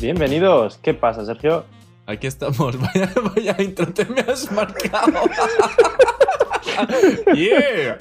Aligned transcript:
Bienvenidos. 0.00 0.78
¿Qué 0.78 0.92
pasa, 0.92 1.24
Sergio? 1.24 1.64
Aquí 2.06 2.26
estamos. 2.26 2.78
Vaya, 2.80 3.10
vaya 3.34 3.56
intro 3.62 3.86
te 3.92 4.04
me 4.04 4.20
has 4.20 4.50
marcado. 4.52 5.20
yeah. 7.34 8.00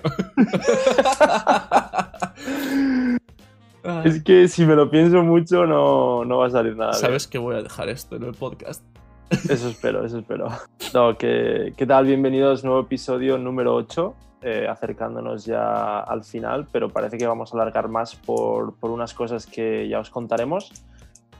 Es 4.03 4.23
que 4.23 4.47
si 4.47 4.65
me 4.65 4.75
lo 4.75 4.89
pienso 4.89 5.21
mucho 5.23 5.65
no, 5.65 6.25
no 6.25 6.37
va 6.39 6.47
a 6.47 6.49
salir 6.49 6.75
nada. 6.75 6.91
bien. 6.91 7.01
Sabes 7.01 7.27
que 7.27 7.37
voy 7.37 7.55
a 7.55 7.61
dejar 7.61 7.89
esto 7.89 8.15
en 8.15 8.23
el 8.23 8.33
podcast. 8.33 8.83
Eso 9.29 9.69
espero, 9.69 10.05
eso 10.05 10.19
espero. 10.19 10.49
No, 10.93 11.17
¿qué, 11.17 11.73
qué 11.75 11.85
tal? 11.85 12.05
Bienvenidos, 12.05 12.63
nuevo 12.63 12.81
episodio 12.81 13.37
número 13.37 13.73
8, 13.75 14.15
eh, 14.41 14.67
acercándonos 14.69 15.45
ya 15.45 15.99
al 15.99 16.23
final, 16.23 16.67
pero 16.71 16.89
parece 16.89 17.17
que 17.17 17.25
vamos 17.25 17.53
a 17.53 17.57
alargar 17.57 17.87
más 17.87 18.15
por, 18.15 18.75
por 18.75 18.91
unas 18.91 19.13
cosas 19.13 19.45
que 19.47 19.87
ya 19.87 19.99
os 19.99 20.09
contaremos. 20.09 20.71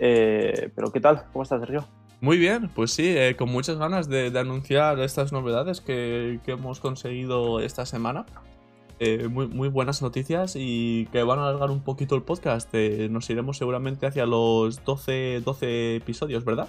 Eh, 0.06 0.70
pero 0.76 0.92
¿qué 0.92 1.00
tal? 1.00 1.24
¿Cómo 1.32 1.44
estás, 1.44 1.62
Sergio? 1.62 1.86
Muy 2.20 2.38
bien, 2.38 2.70
pues 2.76 2.92
sí, 2.92 3.06
eh, 3.08 3.36
con 3.38 3.50
muchas 3.50 3.78
ganas 3.78 4.10
de, 4.10 4.32
de 4.32 4.40
anunciar 4.40 5.00
estas 5.00 5.32
novedades 5.32 5.80
que, 5.80 6.42
que 6.44 6.52
hemos 6.52 6.82
conseguido 6.82 7.62
esta 7.62 7.86
semana. 7.86 8.26
Eh, 9.00 9.30
muy, 9.30 9.48
muy 9.48 9.70
buenas 9.70 10.02
noticias 10.02 10.56
y 10.58 11.08
que 11.14 11.24
van 11.24 11.40
a 11.40 11.48
alargar 11.48 11.72
un 11.72 11.82
poquito 11.82 12.16
el 12.16 12.22
podcast. 12.22 12.70
Eh, 12.74 13.08
nos 13.10 13.30
iremos 13.30 13.58
seguramente 13.58 14.06
hacia 14.06 14.26
los 14.26 14.84
12, 14.84 15.42
12 15.44 15.96
episodios, 15.96 16.44
¿verdad? 16.44 16.68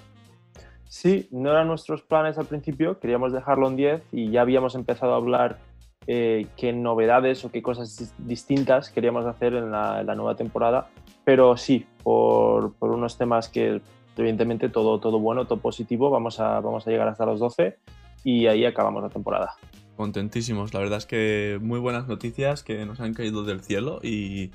Sí, 0.88 1.28
no 1.32 1.50
eran 1.50 1.66
nuestros 1.66 2.02
planes 2.02 2.38
al 2.38 2.46
principio, 2.46 3.00
queríamos 3.00 3.32
dejarlo 3.32 3.66
en 3.68 3.74
10 3.76 4.02
y 4.12 4.30
ya 4.30 4.42
habíamos 4.42 4.76
empezado 4.76 5.14
a 5.14 5.16
hablar 5.16 5.58
eh, 6.06 6.46
qué 6.56 6.72
novedades 6.72 7.44
o 7.44 7.50
qué 7.50 7.62
cosas 7.62 8.00
dis- 8.00 8.12
distintas 8.18 8.90
queríamos 8.90 9.26
hacer 9.26 9.54
en 9.54 9.72
la, 9.72 10.02
en 10.02 10.06
la 10.06 10.14
nueva 10.14 10.36
temporada, 10.36 10.88
pero 11.24 11.56
sí, 11.56 11.86
por, 12.02 12.74
por 12.74 12.90
unos 12.90 13.16
temas 13.16 13.48
que 13.48 13.80
evidentemente 14.16 14.68
todo, 14.68 15.00
todo 15.00 15.18
bueno, 15.18 15.46
todo 15.46 15.58
positivo, 15.58 16.10
vamos 16.10 16.40
a, 16.40 16.60
vamos 16.60 16.86
a 16.86 16.90
llegar 16.90 17.08
hasta 17.08 17.26
los 17.26 17.40
12 17.40 17.78
y 18.22 18.46
ahí 18.46 18.64
acabamos 18.64 19.02
la 19.02 19.08
temporada. 19.08 19.56
Contentísimos, 19.96 20.74
la 20.74 20.80
verdad 20.80 20.98
es 20.98 21.06
que 21.06 21.58
muy 21.60 21.78
buenas 21.78 22.08
noticias 22.08 22.62
que 22.62 22.84
nos 22.84 23.00
han 23.00 23.14
caído 23.14 23.44
del 23.44 23.60
cielo 23.60 24.00
y, 24.02 24.50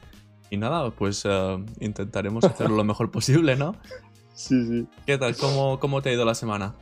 y 0.49 0.57
nada, 0.57 0.91
pues 0.91 1.25
eh, 1.25 1.63
intentaremos 1.79 2.43
hacerlo 2.45 2.75
lo 2.75 2.83
mejor 2.83 3.11
posible, 3.11 3.55
¿no? 3.55 3.75
Sí, 4.33 4.65
sí. 4.65 4.87
¿Qué 5.05 5.17
tal? 5.17 5.35
¿Cómo, 5.35 5.79
cómo 5.79 6.01
te 6.01 6.09
ha 6.09 6.13
ido 6.13 6.25
la 6.25 6.35
semana? 6.35 6.73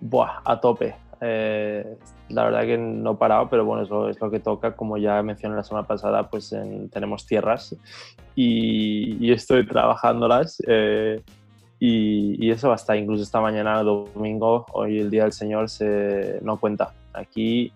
Buah, 0.00 0.42
a 0.44 0.60
tope. 0.60 0.94
Eh, 1.20 1.84
la 2.28 2.44
verdad 2.44 2.62
que 2.62 2.78
no 2.78 3.12
he 3.12 3.16
parado, 3.16 3.48
pero 3.48 3.64
bueno, 3.64 3.82
eso 3.84 4.08
es 4.08 4.20
lo 4.20 4.30
que 4.30 4.40
toca. 4.40 4.76
Como 4.76 4.96
ya 4.98 5.22
mencioné 5.22 5.56
la 5.56 5.64
semana 5.64 5.86
pasada, 5.86 6.28
pues 6.30 6.52
en- 6.52 6.88
tenemos 6.90 7.26
tierras 7.26 7.74
y, 8.34 9.16
y 9.24 9.32
estoy 9.32 9.66
trabajándolas. 9.66 10.62
eh, 10.66 11.22
y, 11.80 12.44
y 12.44 12.50
eso 12.50 12.72
hasta 12.72 12.96
incluso 12.96 13.22
esta 13.22 13.40
mañana, 13.40 13.82
domingo, 13.84 14.66
hoy 14.72 14.98
el 14.98 15.10
Día 15.10 15.22
del 15.22 15.32
Señor, 15.32 15.68
se, 15.68 16.40
no 16.42 16.58
cuenta. 16.58 16.92
Aquí, 17.12 17.72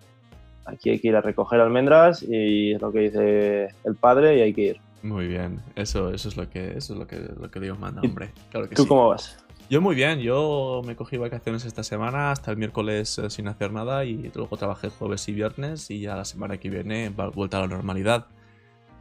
aquí 0.65 0.91
hay 0.91 0.99
que 0.99 1.09
ir 1.09 1.17
a 1.17 1.21
recoger 1.21 1.61
almendras 1.61 2.23
y 2.23 2.73
es 2.73 2.83
lo 2.83 2.91
que 2.93 2.99
dice 2.99 3.69
el 3.85 3.95
padre 3.95 4.39
y 4.39 4.41
hay 4.41 4.53
que 4.55 4.61
ir. 4.63 4.81
Muy 5.05 5.27
bien, 5.29 5.61
eso, 5.77 6.13
eso 6.13 6.29
es 6.29 6.37
lo 6.37 6.49
que, 6.49 6.77
eso 6.77 6.93
es 6.95 6.99
lo 6.99 7.07
que, 7.07 7.17
lo 7.41 7.51
que 7.51 7.61
Dios 7.61 7.79
manda, 7.79 8.01
¿Y 8.03 8.07
hombre. 8.07 8.31
Claro 8.51 8.69
que 8.69 8.75
¿Tú 8.75 8.83
sí. 8.83 8.89
cómo 8.89 9.09
vas? 9.09 9.37
Yo 9.71 9.81
muy 9.81 9.95
bien, 9.95 10.21
yo 10.21 10.83
me 10.85 10.97
cogí 10.97 11.17
vacaciones 11.17 11.65
esta 11.65 11.83
semana 11.83 12.31
hasta 12.31 12.51
el 12.51 12.59
miércoles 12.59 13.19
eh, 13.19 13.31
sin 13.31 13.49
hacer 13.49 13.73
nada 13.73 14.05
y 14.05 14.31
luego 14.35 14.57
trabajé 14.57 14.91
jueves 14.91 15.27
y 15.29 15.33
viernes 15.33 15.91
y 15.91 16.01
ya 16.01 16.15
la 16.15 16.27
semana 16.27 16.59
que 16.59 16.69
viene 16.69 17.09
va 17.09 17.29
vuelta 17.29 17.57
a 17.59 17.61
la 17.63 17.69
normalidad. 17.69 18.27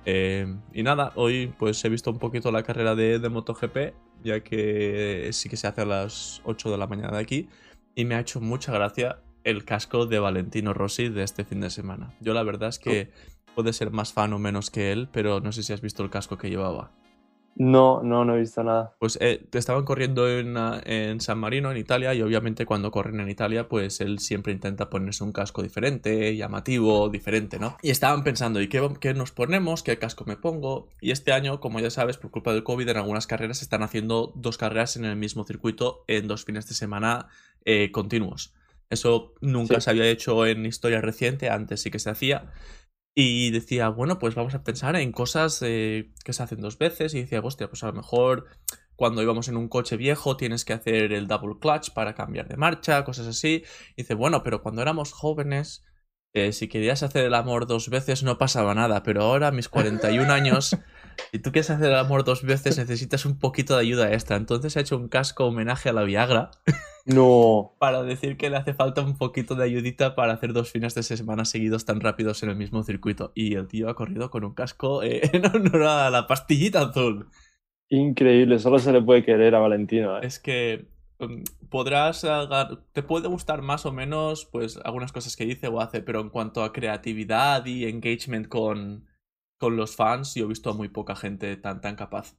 Eh, 0.05 0.47
y 0.73 0.83
nada, 0.83 1.11
hoy 1.15 1.53
pues 1.59 1.83
he 1.83 1.89
visto 1.89 2.09
un 2.09 2.19
poquito 2.19 2.51
la 2.51 2.63
carrera 2.63 2.95
de, 2.95 3.19
de 3.19 3.29
MotoGP, 3.29 3.93
ya 4.23 4.39
que 4.39 5.29
sí 5.33 5.49
que 5.49 5.57
se 5.57 5.67
hace 5.67 5.81
a 5.81 5.85
las 5.85 6.41
8 6.45 6.71
de 6.71 6.77
la 6.77 6.87
mañana 6.87 7.17
de 7.17 7.23
aquí 7.23 7.49
y 7.95 8.05
me 8.05 8.15
ha 8.15 8.21
hecho 8.21 8.39
mucha 8.39 8.71
gracia 8.71 9.19
el 9.43 9.65
casco 9.65 10.05
de 10.05 10.19
Valentino 10.19 10.73
Rossi 10.73 11.09
de 11.09 11.23
este 11.23 11.43
fin 11.43 11.61
de 11.61 11.69
semana. 11.69 12.13
Yo 12.19 12.33
la 12.33 12.43
verdad 12.43 12.69
es 12.69 12.79
que 12.79 13.11
puede 13.55 13.73
ser 13.73 13.91
más 13.91 14.13
fan 14.13 14.33
o 14.33 14.39
menos 14.39 14.69
que 14.69 14.91
él, 14.91 15.09
pero 15.11 15.39
no 15.39 15.51
sé 15.51 15.63
si 15.63 15.73
has 15.73 15.81
visto 15.81 16.03
el 16.03 16.09
casco 16.09 16.37
que 16.37 16.49
llevaba. 16.49 16.91
No, 17.55 18.01
no, 18.01 18.23
no 18.25 18.35
he 18.35 18.39
visto 18.39 18.63
nada. 18.63 18.95
Pues 18.97 19.17
eh, 19.21 19.45
estaban 19.51 19.83
corriendo 19.83 20.27
en, 20.29 20.55
en 20.85 21.19
San 21.19 21.37
Marino, 21.37 21.69
en 21.71 21.77
Italia, 21.77 22.13
y 22.13 22.21
obviamente 22.21 22.65
cuando 22.65 22.91
corren 22.91 23.19
en 23.19 23.29
Italia, 23.29 23.67
pues 23.67 23.99
él 24.01 24.19
siempre 24.19 24.53
intenta 24.53 24.89
ponerse 24.89 25.23
un 25.23 25.31
casco 25.33 25.61
diferente, 25.61 26.35
llamativo, 26.35 27.09
diferente, 27.09 27.59
¿no? 27.59 27.77
Y 27.83 27.91
estaban 27.91 28.23
pensando, 28.23 28.61
¿y 28.61 28.67
qué, 28.69 28.87
qué 28.99 29.13
nos 29.13 29.31
ponemos? 29.31 29.83
¿Qué 29.83 29.97
casco 29.99 30.23
me 30.25 30.37
pongo? 30.37 30.87
Y 31.01 31.11
este 31.11 31.33
año, 31.33 31.59
como 31.59 31.79
ya 31.79 31.89
sabes, 31.89 32.17
por 32.17 32.31
culpa 32.31 32.53
del 32.53 32.63
COVID, 32.63 32.87
en 32.87 32.97
algunas 32.97 33.27
carreras 33.27 33.57
se 33.59 33.65
están 33.65 33.83
haciendo 33.83 34.31
dos 34.35 34.57
carreras 34.57 34.95
en 34.95 35.05
el 35.05 35.17
mismo 35.17 35.43
circuito 35.43 36.03
en 36.07 36.27
dos 36.27 36.45
fines 36.45 36.67
de 36.67 36.73
semana 36.73 37.27
eh, 37.65 37.91
continuos. 37.91 38.53
Eso 38.89 39.33
nunca 39.39 39.75
Sí. 39.75 39.81
se 39.81 39.89
había 39.91 40.05
hecho 40.09 40.45
en 40.45 40.65
historia 40.65 40.99
reciente, 40.99 41.49
antes 41.49 41.81
sí 41.81 41.91
que 41.91 41.99
se 41.99 42.09
hacía. 42.09 42.51
Y 43.13 43.51
decía, 43.51 43.89
bueno, 43.89 44.19
pues 44.19 44.35
vamos 44.35 44.55
a 44.55 44.63
pensar 44.63 44.95
en 44.95 45.11
cosas 45.11 45.61
eh, 45.61 46.11
que 46.23 46.33
se 46.33 46.43
hacen 46.43 46.61
dos 46.61 46.77
veces. 46.77 47.13
Y 47.13 47.21
decía, 47.21 47.41
hostia, 47.41 47.67
pues 47.67 47.83
a 47.83 47.87
lo 47.87 47.93
mejor 47.93 48.47
cuando 48.95 49.21
íbamos 49.21 49.47
en 49.47 49.57
un 49.57 49.67
coche 49.67 49.97
viejo 49.97 50.37
tienes 50.37 50.63
que 50.63 50.73
hacer 50.73 51.11
el 51.11 51.27
double 51.27 51.57
clutch 51.59 51.91
para 51.91 52.13
cambiar 52.13 52.47
de 52.47 52.55
marcha, 52.55 53.03
cosas 53.03 53.27
así. 53.27 53.63
Y 53.95 54.03
dice, 54.03 54.13
bueno, 54.13 54.43
pero 54.43 54.61
cuando 54.61 54.81
éramos 54.81 55.11
jóvenes, 55.11 55.83
eh, 56.33 56.53
si 56.53 56.69
querías 56.69 57.03
hacer 57.03 57.25
el 57.25 57.33
amor 57.33 57.67
dos 57.67 57.89
veces 57.89 58.23
no 58.23 58.37
pasaba 58.37 58.73
nada. 58.75 59.03
Pero 59.03 59.23
ahora, 59.23 59.47
a 59.47 59.51
mis 59.51 59.67
41 59.67 60.31
años, 60.31 60.77
si 61.31 61.39
tú 61.39 61.51
quieres 61.51 61.69
hacer 61.69 61.89
el 61.89 61.95
amor 61.97 62.23
dos 62.23 62.43
veces, 62.43 62.77
necesitas 62.77 63.25
un 63.25 63.39
poquito 63.39 63.75
de 63.75 63.81
ayuda 63.81 64.11
extra. 64.13 64.35
Entonces 64.37 64.75
he 64.75 64.81
hecho 64.81 64.97
un 64.97 65.07
casco 65.09 65.45
homenaje 65.45 65.89
a 65.89 65.93
la 65.93 66.03
Viagra 66.03 66.51
No, 67.05 67.75
para 67.79 68.03
decir 68.03 68.37
que 68.37 68.49
le 68.51 68.57
hace 68.57 68.73
falta 68.75 69.01
un 69.01 69.17
poquito 69.17 69.55
de 69.55 69.63
ayudita 69.63 70.13
para 70.13 70.33
hacer 70.33 70.53
dos 70.53 70.69
fines 70.71 70.93
de 70.93 71.01
semana 71.01 71.45
seguidos 71.45 71.83
tan 71.85 71.99
rápidos 71.99 72.43
en 72.43 72.49
el 72.49 72.55
mismo 72.55 72.83
circuito. 72.83 73.31
Y 73.33 73.55
el 73.55 73.67
tío 73.67 73.89
ha 73.89 73.95
corrido 73.95 74.29
con 74.29 74.43
un 74.43 74.53
casco 74.53 75.01
eh, 75.01 75.21
en 75.33 75.45
honor 75.47 75.83
a 75.83 76.09
la 76.11 76.27
pastillita 76.27 76.81
azul. 76.81 77.27
increíble, 77.89 78.59
solo 78.59 78.79
se 78.79 78.91
le 78.91 79.01
puede 79.01 79.23
querer 79.25 79.55
a 79.55 79.59
Valentino. 79.59 80.17
¿eh? 80.17 80.21
Es 80.23 80.39
que 80.39 80.87
um, 81.19 81.43
podrás 81.69 82.23
agar- 82.23 82.83
te 82.93 83.03
puede 83.03 83.27
gustar 83.27 83.61
más 83.61 83.85
o 83.85 83.91
menos 83.91 84.45
pues 84.45 84.77
algunas 84.83 85.11
cosas 85.11 85.35
que 85.35 85.45
dice 85.45 85.67
o 85.67 85.81
hace, 85.81 86.01
pero 86.01 86.21
en 86.21 86.29
cuanto 86.29 86.63
a 86.63 86.71
creatividad 86.71 87.65
y 87.65 87.85
engagement 87.85 88.47
con, 88.47 89.07
con 89.61 89.77
los 89.77 89.95
fans, 89.95 90.35
yo 90.35 90.45
he 90.45 90.49
visto 90.49 90.71
a 90.71 90.73
muy 90.75 90.89
poca 90.89 91.15
gente 91.15 91.55
tan, 91.57 91.81
tan 91.81 91.95
capaz. 91.97 92.37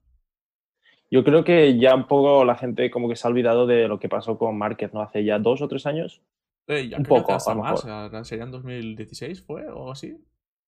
Yo 1.12 1.22
creo 1.22 1.44
que 1.44 1.78
ya 1.78 1.94
un 1.94 2.08
poco 2.08 2.44
la 2.44 2.56
gente 2.56 2.90
como 2.90 3.08
que 3.08 3.14
se 3.14 3.26
ha 3.26 3.30
olvidado 3.30 3.66
de 3.68 3.86
lo 3.86 4.00
que 4.00 4.08
pasó 4.08 4.36
con 4.36 4.58
Márquez, 4.58 4.92
¿no? 4.92 5.00
Hace 5.02 5.24
ya 5.24 5.38
dos 5.38 5.62
o 5.62 5.68
tres 5.68 5.86
años. 5.86 6.22
Eh, 6.68 6.88
ya 6.88 6.98
Un 6.98 7.06
poco, 7.06 7.34
hasta 7.34 7.52
a 7.52 7.54
lo 7.54 7.62
más, 7.62 7.84
mejor. 7.84 7.90
ahora 7.90 8.24
¿serían 8.24 8.50
2016 8.50 9.42
fue 9.42 9.68
o 9.68 9.90
así? 9.90 10.24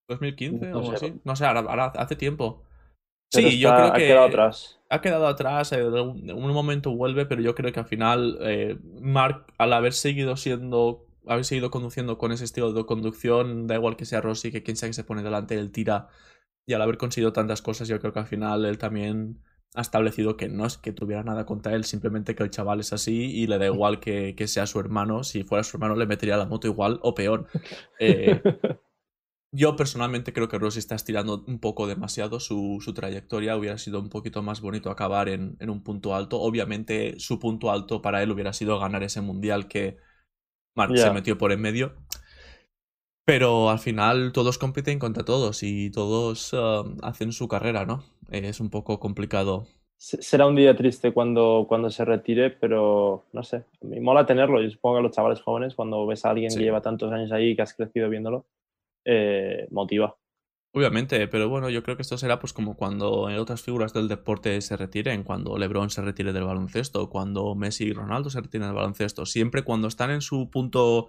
¿2015 0.09 0.73
No 0.73 0.83
o 0.83 0.91
sé. 0.91 0.93
así? 0.93 1.21
No 1.25 1.37
sé, 1.37 1.47
ahora, 1.47 1.61
ahora 1.61 1.87
hace 1.97 2.17
tiempo. 2.17 2.65
Pero 3.33 3.49
Sí, 3.49 3.59
yo 3.59 3.75
creo 3.75 3.93
ha 3.93 3.93
que 3.93 4.07
quedado 4.07 4.27
atrás. 4.27 4.81
ha 4.91 5.01
quedado 5.01 5.27
atrás, 5.29 5.73
eh, 5.73 5.83
un, 5.85 6.27
de 6.27 6.33
un 6.35 6.53
momento 6.53 6.95
vuelve, 6.97 7.27
pero 7.27 7.43
yo 7.43 7.55
creo 7.55 7.73
que 7.73 7.81
al 7.81 7.87
final 7.87 8.39
eh, 8.43 8.79
Mark, 9.01 9.47
al 9.59 9.73
haber 9.73 9.93
seguido 9.95 10.37
siendo, 10.37 11.07
haber 11.27 11.45
seguido 11.45 11.71
conduciendo 11.71 12.19
con 12.19 12.33
ese 12.33 12.45
estilo 12.45 12.73
de 12.73 12.87
conducción, 12.87 13.67
da 13.67 13.77
igual 13.77 13.97
que 13.97 14.05
sea 14.07 14.21
Rossi, 14.21 14.53
que 14.53 14.63
quien 14.63 14.77
sea 14.77 14.89
que 14.89 14.95
se 14.95 15.05
pone 15.05 15.23
delante, 15.23 15.57
él 15.59 15.73
tira, 15.73 16.09
y 16.67 16.73
al 16.73 16.83
haber 16.83 16.99
conseguido 16.99 17.33
tantas 17.33 17.63
cosas, 17.63 17.89
yo 17.89 18.01
creo 18.01 18.13
que 18.13 18.21
al 18.21 18.27
final 18.27 18.65
él 18.65 18.79
también 18.79 19.43
ha 19.75 19.81
establecido 19.81 20.37
que 20.37 20.49
no 20.49 20.67
es 20.67 20.79
que 20.79 20.93
tuviera 20.93 21.25
nada 21.25 21.45
contra 21.47 21.75
él, 21.75 21.85
simplemente 21.85 22.35
que 22.35 22.45
el 22.45 22.51
chaval 22.51 22.81
es 22.81 22.93
así 22.93 23.33
y 23.33 23.47
le 23.47 23.59
da 23.59 23.67
igual 23.67 23.99
que, 23.99 24.35
que 24.37 24.47
sea 24.47 24.67
su 24.67 24.79
hermano, 24.79 25.25
si 25.25 25.43
fuera 25.43 25.65
su 25.65 25.77
hermano 25.77 25.97
le 25.97 26.07
metería 26.07 26.37
la 26.37 26.47
moto 26.47 26.69
igual 26.69 27.01
o 27.03 27.15
peor. 27.15 27.49
Eh, 27.99 28.41
yo 29.53 29.75
personalmente 29.75 30.33
creo 30.33 30.49
que 30.49 30.59
Rossi 30.59 30.79
está 30.79 30.95
estirando 30.95 31.45
un 31.47 31.59
poco 31.59 31.89
demasiado 31.89 32.39
su, 32.39 32.79
su 32.81 32.95
trayectoria. 32.95 33.57
Hubiera 33.57 33.79
sido 33.79 34.01
un 34.01 34.11
poquito 34.11 34.43
más 34.43 34.61
bonito 34.61 34.91
acabar 34.91 35.29
en, 35.29 35.57
en 35.59 35.71
un 35.71 35.83
punto 35.83 36.15
alto. 36.15 36.41
Obviamente, 36.41 37.19
su 37.19 37.41
punto 37.41 37.73
alto 37.73 38.01
para 38.01 38.23
él 38.23 38.31
hubiera 38.31 38.53
sido 38.53 38.79
ganar 38.79 39.03
ese 39.03 39.21
mundial 39.21 39.67
que 39.67 39.97
Mark 40.77 40.97
se 40.97 41.11
metió 41.11 41.37
por 41.37 41.53
en 41.53 41.61
medio. 41.61 41.95
Pero 43.25 43.71
al 43.71 43.79
final 43.79 44.33
todos 44.33 44.59
compiten 44.59 44.99
contra 44.99 45.25
todos 45.25 45.63
y 45.63 45.91
todos 45.91 46.53
um, 46.53 46.97
hacen 47.03 47.33
su 47.33 47.49
carrera, 47.49 47.87
¿no? 47.87 48.05
Es 48.31 48.61
un 48.61 48.69
poco 48.71 49.01
complicado. 49.01 49.67
Se- 49.97 50.21
Será 50.23 50.47
un 50.47 50.57
día 50.57 50.77
triste 50.77 51.13
cuando, 51.13 51.65
cuando 51.67 51.89
se 51.91 52.05
retire, 52.05 52.51
pero 52.51 53.25
no 53.33 53.43
sé, 53.43 53.65
me 53.81 54.01
mola 54.01 54.27
tenerlo. 54.27 54.61
Yo 54.63 54.69
supongo 54.71 54.97
que 54.97 55.01
a 55.01 55.03
los 55.05 55.13
chavales 55.13 55.41
jóvenes, 55.41 55.75
cuando 55.75 56.07
ves 56.07 56.25
a 56.27 56.31
alguien 56.31 56.51
Sí. 56.51 56.59
que 56.59 56.65
lleva 56.65 56.83
tantos 56.83 57.11
años 57.13 57.33
ahí 57.33 57.51
y 57.51 57.57
que 57.57 57.63
has 57.63 57.73
crecido 57.73 58.11
viéndolo, 58.11 58.45
eh, 59.07 59.69
motiva. 59.71 60.17
Obviamente, 60.77 61.29
pero 61.29 61.49
bueno, 61.49 61.71
yo 61.71 61.85
creo 61.85 61.95
que 61.97 62.03
esto 62.03 62.19
será 62.19 62.41
pues 62.41 62.53
como 62.53 62.77
cuando 62.77 63.31
en 63.31 63.39
otras 63.39 63.63
figuras 63.63 63.93
del 63.95 64.09
deporte 64.09 64.61
se 64.61 64.77
retiren, 64.77 65.23
cuando 65.23 65.57
LeBron 65.57 65.89
se 65.89 66.03
retire 66.03 66.33
del 66.33 66.43
baloncesto, 66.45 67.09
cuando 67.09 67.55
Messi 67.55 67.85
y 67.85 67.93
Ronaldo 67.93 68.29
se 68.29 68.41
retiren 68.41 68.67
del 68.67 68.75
baloncesto, 68.77 69.25
siempre 69.25 69.63
cuando 69.63 69.87
están 69.87 70.11
en 70.11 70.21
su 70.21 70.51
punto 70.51 71.09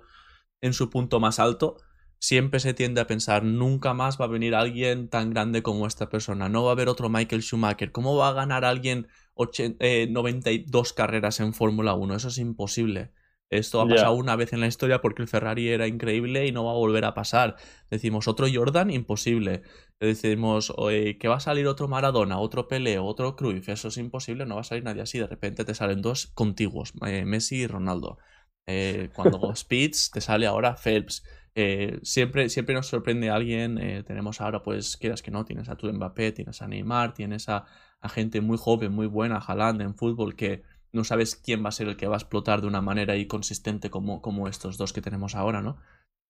en 0.61 0.73
su 0.73 0.89
punto 0.91 1.19
más 1.19 1.39
alto, 1.39 1.77
siempre 2.19 2.59
se 2.59 2.73
tiende 2.73 3.01
a 3.01 3.07
pensar, 3.07 3.43
nunca 3.43 3.93
más 3.93 4.19
va 4.19 4.25
a 4.25 4.29
venir 4.29 4.55
alguien 4.55 5.09
tan 5.09 5.31
grande 5.31 5.63
como 5.63 5.87
esta 5.87 6.09
persona, 6.09 6.49
no 6.49 6.63
va 6.63 6.69
a 6.69 6.73
haber 6.73 6.89
otro 6.89 7.09
Michael 7.09 7.43
Schumacher, 7.43 7.91
¿cómo 7.91 8.15
va 8.15 8.29
a 8.29 8.33
ganar 8.33 8.65
alguien 8.65 9.07
92 9.37 10.89
eh, 10.89 10.93
carreras 10.95 11.39
en 11.39 11.53
Fórmula 11.53 11.93
1. 11.93 12.15
Eso 12.15 12.29
es 12.29 12.37
imposible. 12.37 13.11
Esto 13.49 13.79
ha 13.79 13.87
pasado 13.87 14.13
una 14.13 14.35
vez 14.35 14.53
en 14.53 14.59
la 14.59 14.67
historia 14.67 15.01
porque 15.01 15.21
el 15.21 15.27
Ferrari 15.27 15.69
era 15.69 15.87
increíble 15.87 16.47
y 16.47 16.51
no 16.51 16.65
va 16.65 16.71
a 16.71 16.75
volver 16.75 17.05
a 17.05 17.13
pasar. 17.13 17.55
Decimos 17.91 18.27
otro 18.27 18.47
Jordan, 18.51 18.89
imposible. 18.89 19.61
Decimos 19.99 20.73
que 21.19 21.27
va 21.27 21.35
a 21.35 21.39
salir 21.39 21.67
otro 21.67 21.87
Maradona, 21.87 22.39
otro 22.39 22.67
Pelé, 22.67 22.97
otro 22.97 23.35
Cruyff. 23.35 23.69
Eso 23.69 23.89
es 23.89 23.97
imposible, 23.97 24.45
no 24.45 24.55
va 24.55 24.61
a 24.61 24.65
salir 24.65 24.83
nadie 24.83 25.03
así. 25.03 25.19
De 25.19 25.27
repente 25.27 25.63
te 25.63 25.75
salen 25.75 26.01
dos 26.01 26.27
contiguos, 26.27 26.93
eh, 27.05 27.23
Messi 27.23 27.57
y 27.57 27.67
Ronaldo. 27.67 28.17
Eh, 28.65 29.09
cuando 29.13 29.39
Speeds 29.55 30.09
te 30.11 30.21
sale 30.21 30.47
ahora 30.47 30.75
Phelps. 30.75 31.23
Eh, 31.55 31.99
siempre, 32.03 32.49
siempre 32.49 32.75
nos 32.75 32.87
sorprende 32.87 33.29
alguien. 33.29 34.03
tenemos 34.05 34.41
ahora, 34.41 34.61
pues, 34.61 34.97
quieras 34.97 35.21
que 35.21 35.31
no, 35.31 35.45
tienes 35.45 35.69
a 35.69 35.77
tu 35.77 35.91
Mbappé, 35.91 36.33
tienes 36.33 36.61
a 36.61 36.67
Neymar, 36.67 37.13
tienes 37.13 37.47
a, 37.49 37.65
gente 38.09 38.41
muy 38.41 38.57
joven, 38.57 38.91
muy 38.91 39.07
buena, 39.07 39.37
Haaland 39.37 39.81
en 39.81 39.95
fútbol 39.95 40.35
que 40.35 40.63
no 40.93 41.03
sabes 41.03 41.35
quién 41.35 41.63
va 41.63 41.69
a 41.69 41.71
ser 41.71 41.87
el 41.87 41.97
que 41.97 42.07
va 42.07 42.15
a 42.15 42.19
explotar 42.19 42.61
de 42.61 42.67
una 42.67 42.81
manera 42.81 43.15
inconsistente 43.17 43.89
como, 43.89 44.21
como 44.21 44.47
estos 44.47 44.77
dos 44.77 44.93
que 44.93 45.01
tenemos 45.01 45.33
ahora, 45.35 45.61
¿no? 45.61 45.77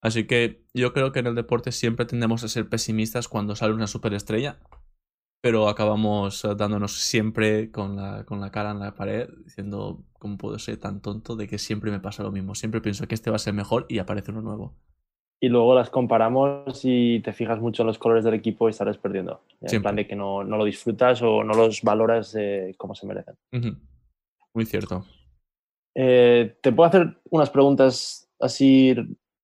Así 0.01 0.27
que 0.27 0.63
yo 0.74 0.94
creo 0.94 1.12
que 1.12 1.19
en 1.19 1.27
el 1.27 1.36
deporte 1.36 1.72
siempre 1.72 2.06
tendemos 2.06 2.44
a 2.44 2.48
ser 2.48 2.69
pesimistas 2.69 3.27
cuando 3.27 3.56
sale 3.56 3.74
una 3.74 3.88
superestrella, 3.88 4.60
pero 5.42 5.68
acabamos 5.69 6.45
eh, 6.45 6.56
dándonos 6.56 6.94
siempre 6.94 7.72
con 7.72 7.95
la, 7.95 8.25
con 8.25 8.39
la 8.39 8.51
cara 8.51 8.72
en 8.72 8.80
la 8.80 8.94
pared, 8.95 9.30
diciendo, 9.44 10.04
¿cómo 10.13 10.38
puedo 10.38 10.60
ser 10.60 10.77
tan 10.77 11.01
tonto 11.01 11.36
de 11.36 11.48
que 11.48 11.57
siempre 11.57 11.92
me 11.92 12.00
pasa 12.00 12.24
lo 12.24 12.31
mismo? 12.31 12.56
Siempre 12.56 12.81
pienso 12.81 13.07
que 13.07 13.16
este 13.16 13.30
va 13.30 13.38
a 13.38 13.39
ser 13.39 13.54
mejor 13.54 13.86
y 13.89 14.00
aparece 14.00 14.31
uno 14.31 14.42
nuevo. 14.42 14.75
Y 15.40 15.50
luego 15.50 15.76
las 15.76 15.90
comparamos 15.90 16.80
y 16.84 17.20
te 17.20 17.34
fijas 17.34 17.60
mucho 17.60 17.84
en 17.84 17.88
los 17.88 18.00
colores 18.00 18.24
del 18.24 18.34
equipo 18.34 18.70
y 18.70 18.74
sales 18.74 18.98
perdiendo. 18.98 19.42
En 19.62 19.82
plan 19.82 19.96
de 19.96 20.08
que 20.08 20.16
no, 20.16 20.44
no, 20.44 20.58
lo 20.58 20.66
disfrutas 20.66 21.22
o 21.22 21.44
no 21.44 21.54
los 21.54 21.82
valoras 21.82 22.36
como 22.78 22.96
se 22.96 23.06
merecen. 23.06 23.36
Muy 24.54 24.66
cierto. 24.66 25.06
Eh, 25.94 26.58
te 26.62 26.72
puedo 26.72 26.88
hacer 26.88 27.18
unas 27.30 27.50
preguntas 27.50 28.30
así 28.40 28.96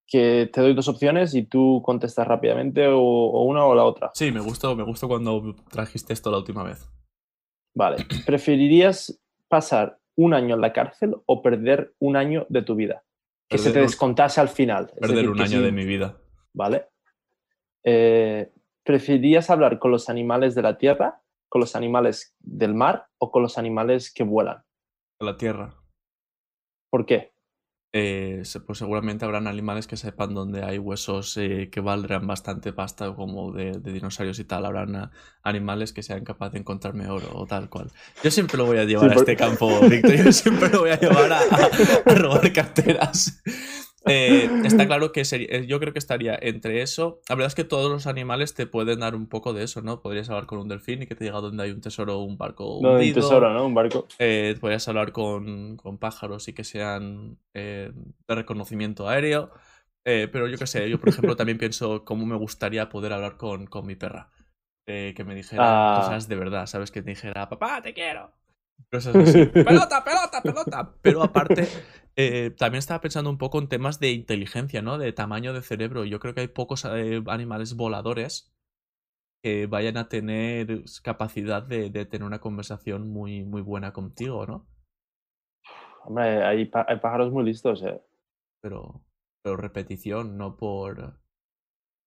que 0.05 0.49
te 0.51 0.59
doy 0.59 0.73
dos 0.73 0.89
opciones 0.89 1.33
y 1.33 1.43
tú 1.43 1.81
contestas 1.85 2.27
rápidamente 2.27 2.85
o, 2.89 3.43
una 3.43 3.65
o 3.65 3.73
la 3.73 3.85
otra. 3.85 4.11
Sí, 4.13 4.31
me 4.31 4.41
gustó, 4.41 4.75
me 4.75 4.83
gustó 4.83 5.07
cuando 5.07 5.55
trajiste 5.69 6.11
esto 6.11 6.29
la 6.29 6.39
última 6.39 6.63
vez. 6.63 6.89
Vale. 7.73 8.05
¿Preferirías 8.25 9.17
pasar 9.47 9.99
un 10.15 10.33
año 10.33 10.55
en 10.55 10.61
la 10.61 10.73
cárcel 10.73 11.15
o 11.25 11.41
perder 11.41 11.93
un 11.99 12.17
año 12.17 12.45
de 12.49 12.61
tu 12.61 12.75
vida? 12.75 13.03
Que 13.51 13.57
se 13.57 13.71
te 13.71 13.81
descontase 13.81 14.39
al 14.39 14.50
final. 14.50 14.92
Perder 15.00 15.30
un 15.30 15.42
año 15.42 15.62
de 15.62 15.71
mi 15.71 15.86
vida. 15.86 16.18
Vale. 16.53 16.88
Eh, 17.83 18.51
¿Preferirías 18.83 19.50
hablar 19.50 19.77
con 19.77 19.92
los 19.92 20.09
animales 20.09 20.56
de 20.56 20.62
la 20.62 20.77
tierra, 20.77 21.21
con 21.50 21.59
los 21.59 21.75
animales 21.75 22.36
del 22.39 22.74
mar 22.74 23.07
o 23.18 23.30
con 23.30 23.44
los 23.44 23.57
animales 23.57 24.12
que 24.13 24.24
vuelan? 24.24 24.63
la 25.19 25.38
Tierra. 25.38 25.75
¿Por 26.89 27.06
qué? 27.06 27.33
Eh, 27.93 28.43
pues 28.65 28.79
seguramente 28.79 29.25
habrán 29.25 29.47
animales 29.47 29.85
que 29.85 29.97
sepan 29.97 30.33
dónde 30.33 30.63
hay 30.63 30.77
huesos 30.77 31.35
eh, 31.35 31.67
que 31.69 31.81
valdrán 31.81 32.25
bastante 32.25 32.71
pasta, 32.71 33.13
como 33.13 33.51
de, 33.51 33.79
dinosaurios 33.79 34.39
y 34.39 34.45
tal. 34.45 34.65
Habrán 34.65 34.95
ah, 34.95 35.11
animales 35.43 35.91
que 35.91 36.01
sean 36.01 36.23
capaces 36.23 36.53
de 36.53 36.59
encontrarme 36.59 37.09
oro 37.09 37.27
o 37.33 37.45
tal 37.45 37.69
cual. 37.69 37.91
Yo 38.23 38.31
siempre 38.31 38.57
lo 38.57 38.65
voy 38.65 38.77
a 38.77 38.85
llevar 38.85 39.11
a 39.11 39.15
este 39.15 39.35
campo, 39.35 39.81
Víctor. 39.81 40.15
Yo 40.15 40.31
siempre 40.31 40.69
lo 40.69 40.79
voy 40.81 40.91
a 40.91 40.99
llevar 40.99 41.33
a 41.33 42.13
robar 42.15 42.53
carteras. 42.53 43.41
Eh, 44.06 44.50
está 44.65 44.88
claro 44.88 45.12
que 45.12 45.25
sería, 45.25 45.48
eh, 45.50 45.68
yo 45.68 45.80
creo 45.80 45.94
que 45.94 46.00
estaría 46.00 46.38
entre 46.42 46.81
eso. 46.81 47.21
La 47.30 47.36
verdad 47.36 47.48
es 47.48 47.56
que 47.56 47.63
todos 47.63 47.92
los 47.92 48.07
animales 48.07 48.53
te 48.53 48.65
pueden 48.65 49.00
dar 49.00 49.15
un 49.15 49.27
poco 49.27 49.53
de 49.53 49.63
eso, 49.63 49.81
¿no? 49.81 50.01
Podrías 50.01 50.30
hablar 50.30 50.45
con 50.45 50.59
un 50.59 50.68
delfín 50.68 51.03
y 51.03 51.07
que 51.07 51.15
te 51.15 51.25
diga 51.25 51.39
dónde 51.39 51.63
hay 51.63 51.71
un 51.71 51.81
tesoro 51.81 52.19
o 52.19 52.24
un 52.24 52.38
barco. 52.38 52.80
No, 52.81 52.94
un 52.94 53.13
tesoro, 53.13 53.53
¿no? 53.53 53.65
Un 53.65 53.74
barco. 53.74 54.07
Eh, 54.19 54.57
podrías 54.59 54.88
hablar 54.88 55.12
con, 55.12 55.77
con, 55.77 55.98
pájaros 55.98 56.48
y 56.48 56.53
que 56.53 56.63
sean 56.63 57.38
de 57.53 57.94
reconocimiento 58.27 59.07
aéreo. 59.07 59.51
pero 60.03 60.48
yo 60.48 60.57
qué 60.57 60.68
sé, 60.68 60.89
yo 60.89 61.00
por 61.00 61.09
ejemplo 61.09 61.36
también 61.36 61.57
pienso 61.57 62.03
cómo 62.06 62.25
me 62.25 62.36
gustaría 62.36 62.89
poder 62.89 63.13
hablar 63.13 63.38
con, 63.38 63.68
con 63.68 63.86
mi 63.86 63.95
perra. 63.95 64.31
que 64.86 65.24
me 65.25 65.36
dijera 65.36 65.63
ah. 65.63 66.01
cosas 66.01 66.27
de 66.27 66.36
verdad, 66.36 66.65
¿sabes? 66.65 66.92
Que 66.92 67.01
te 67.01 67.12
dijera, 67.12 67.48
papá, 67.48 67.81
te 67.81 67.94
quiero. 67.94 68.31
pelota, 68.89 70.03
pelota, 70.03 70.42
pelota. 70.42 70.94
Pero 71.01 71.24
aparte, 71.24 71.68
eh, 72.15 72.51
también 72.57 72.79
estaba 72.79 73.01
pensando 73.01 73.29
un 73.29 73.37
poco 73.37 73.59
en 73.59 73.67
temas 73.67 73.99
de 73.99 74.11
inteligencia, 74.11 74.81
¿no? 74.81 74.97
De 74.97 75.13
tamaño 75.13 75.53
de 75.53 75.61
cerebro. 75.61 76.05
Yo 76.05 76.19
creo 76.19 76.33
que 76.33 76.41
hay 76.41 76.47
pocos 76.47 76.85
eh, 76.85 77.23
animales 77.27 77.75
voladores 77.75 78.53
que 79.43 79.65
vayan 79.67 79.97
a 79.97 80.07
tener 80.07 80.83
capacidad 81.03 81.63
de, 81.63 81.89
tener 82.05 82.23
una 82.23 82.39
conversación 82.39 83.09
muy, 83.09 83.43
muy 83.43 83.61
buena 83.61 83.91
contigo, 83.91 84.45
¿no? 84.45 84.67
Hombre, 86.03 86.43
hay, 86.43 86.65
pájaros 86.65 87.31
muy 87.31 87.43
listos, 87.45 87.83
¿eh? 87.83 88.01
Pero, 88.61 89.03
pero 89.43 89.57
repetición, 89.57 90.37
no 90.37 90.57
por... 90.57 91.19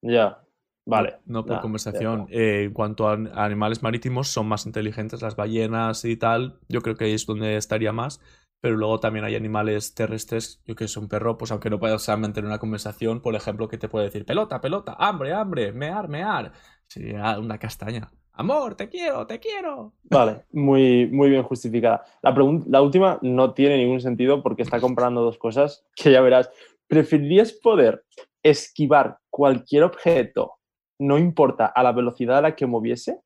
Ya, 0.03 0.45
Vale. 0.87 1.17
No, 1.25 1.47
por 1.47 1.61
conversación. 1.61 2.27
Eh, 2.31 2.65
en 2.65 2.73
cuanto 2.73 3.09
a 3.09 3.15
animales 3.15 3.83
marítimos, 3.83 4.29
son 4.29 4.47
más 4.47 4.67
inteligentes 4.67 5.23
las 5.23 5.35
ballenas 5.35 6.05
y 6.05 6.17
tal. 6.17 6.59
Yo 6.69 6.83
creo 6.83 6.97
que 6.97 7.07
ahí 7.07 7.13
es 7.13 7.27
donde 7.27 7.57
estaría 7.57 7.93
más. 7.93 8.21
Pero 8.65 8.79
luego 8.79 8.99
también 8.99 9.27
hay 9.27 9.35
animales 9.35 9.95
terrestres, 9.95 10.63
yo 10.65 10.75
que 10.75 10.85
es 10.85 10.97
un 10.97 11.07
perro, 11.07 11.37
pues 11.37 11.53
aunque 11.53 11.69
no 11.69 11.79
puedas 11.79 12.09
mantener 12.19 12.47
una 12.47 12.59
conversación, 12.59 13.21
por 13.21 13.35
ejemplo, 13.35 13.69
que 13.69 13.77
te 13.77 13.91
puede 13.91 14.07
decir 14.07 14.25
pelota, 14.25 14.63
pelota, 14.63 14.97
hambre, 14.99 15.35
hambre, 15.35 15.71
mear, 15.71 16.09
mear. 16.09 16.51
Sería 16.87 17.39
una 17.39 17.59
castaña. 17.59 18.11
Amor, 18.33 18.75
te 18.75 18.89
quiero, 18.89 19.27
te 19.27 19.39
quiero. 19.39 19.93
Vale, 20.05 20.47
muy, 20.53 21.07
muy 21.13 21.29
bien 21.29 21.43
justificada. 21.43 22.07
La, 22.23 22.35
la 22.67 22.81
última 22.81 23.19
no 23.21 23.53
tiene 23.53 23.77
ningún 23.77 24.01
sentido 24.01 24.43
porque 24.43 24.63
está 24.63 24.81
comparando 24.81 25.21
dos 25.21 25.37
cosas 25.37 25.85
que 25.95 26.13
ya 26.13 26.23
verás. 26.23 26.49
¿Preferirías 26.87 27.53
poder 27.53 28.07
esquivar 28.43 29.19
cualquier 29.29 29.83
objeto 29.83 30.55
no 30.99 31.19
importa 31.19 31.67
a 31.67 31.83
la 31.83 31.93
velocidad 31.93 32.39
a 32.39 32.41
la 32.41 32.57
que 32.57 32.65
moviese? 32.65 33.21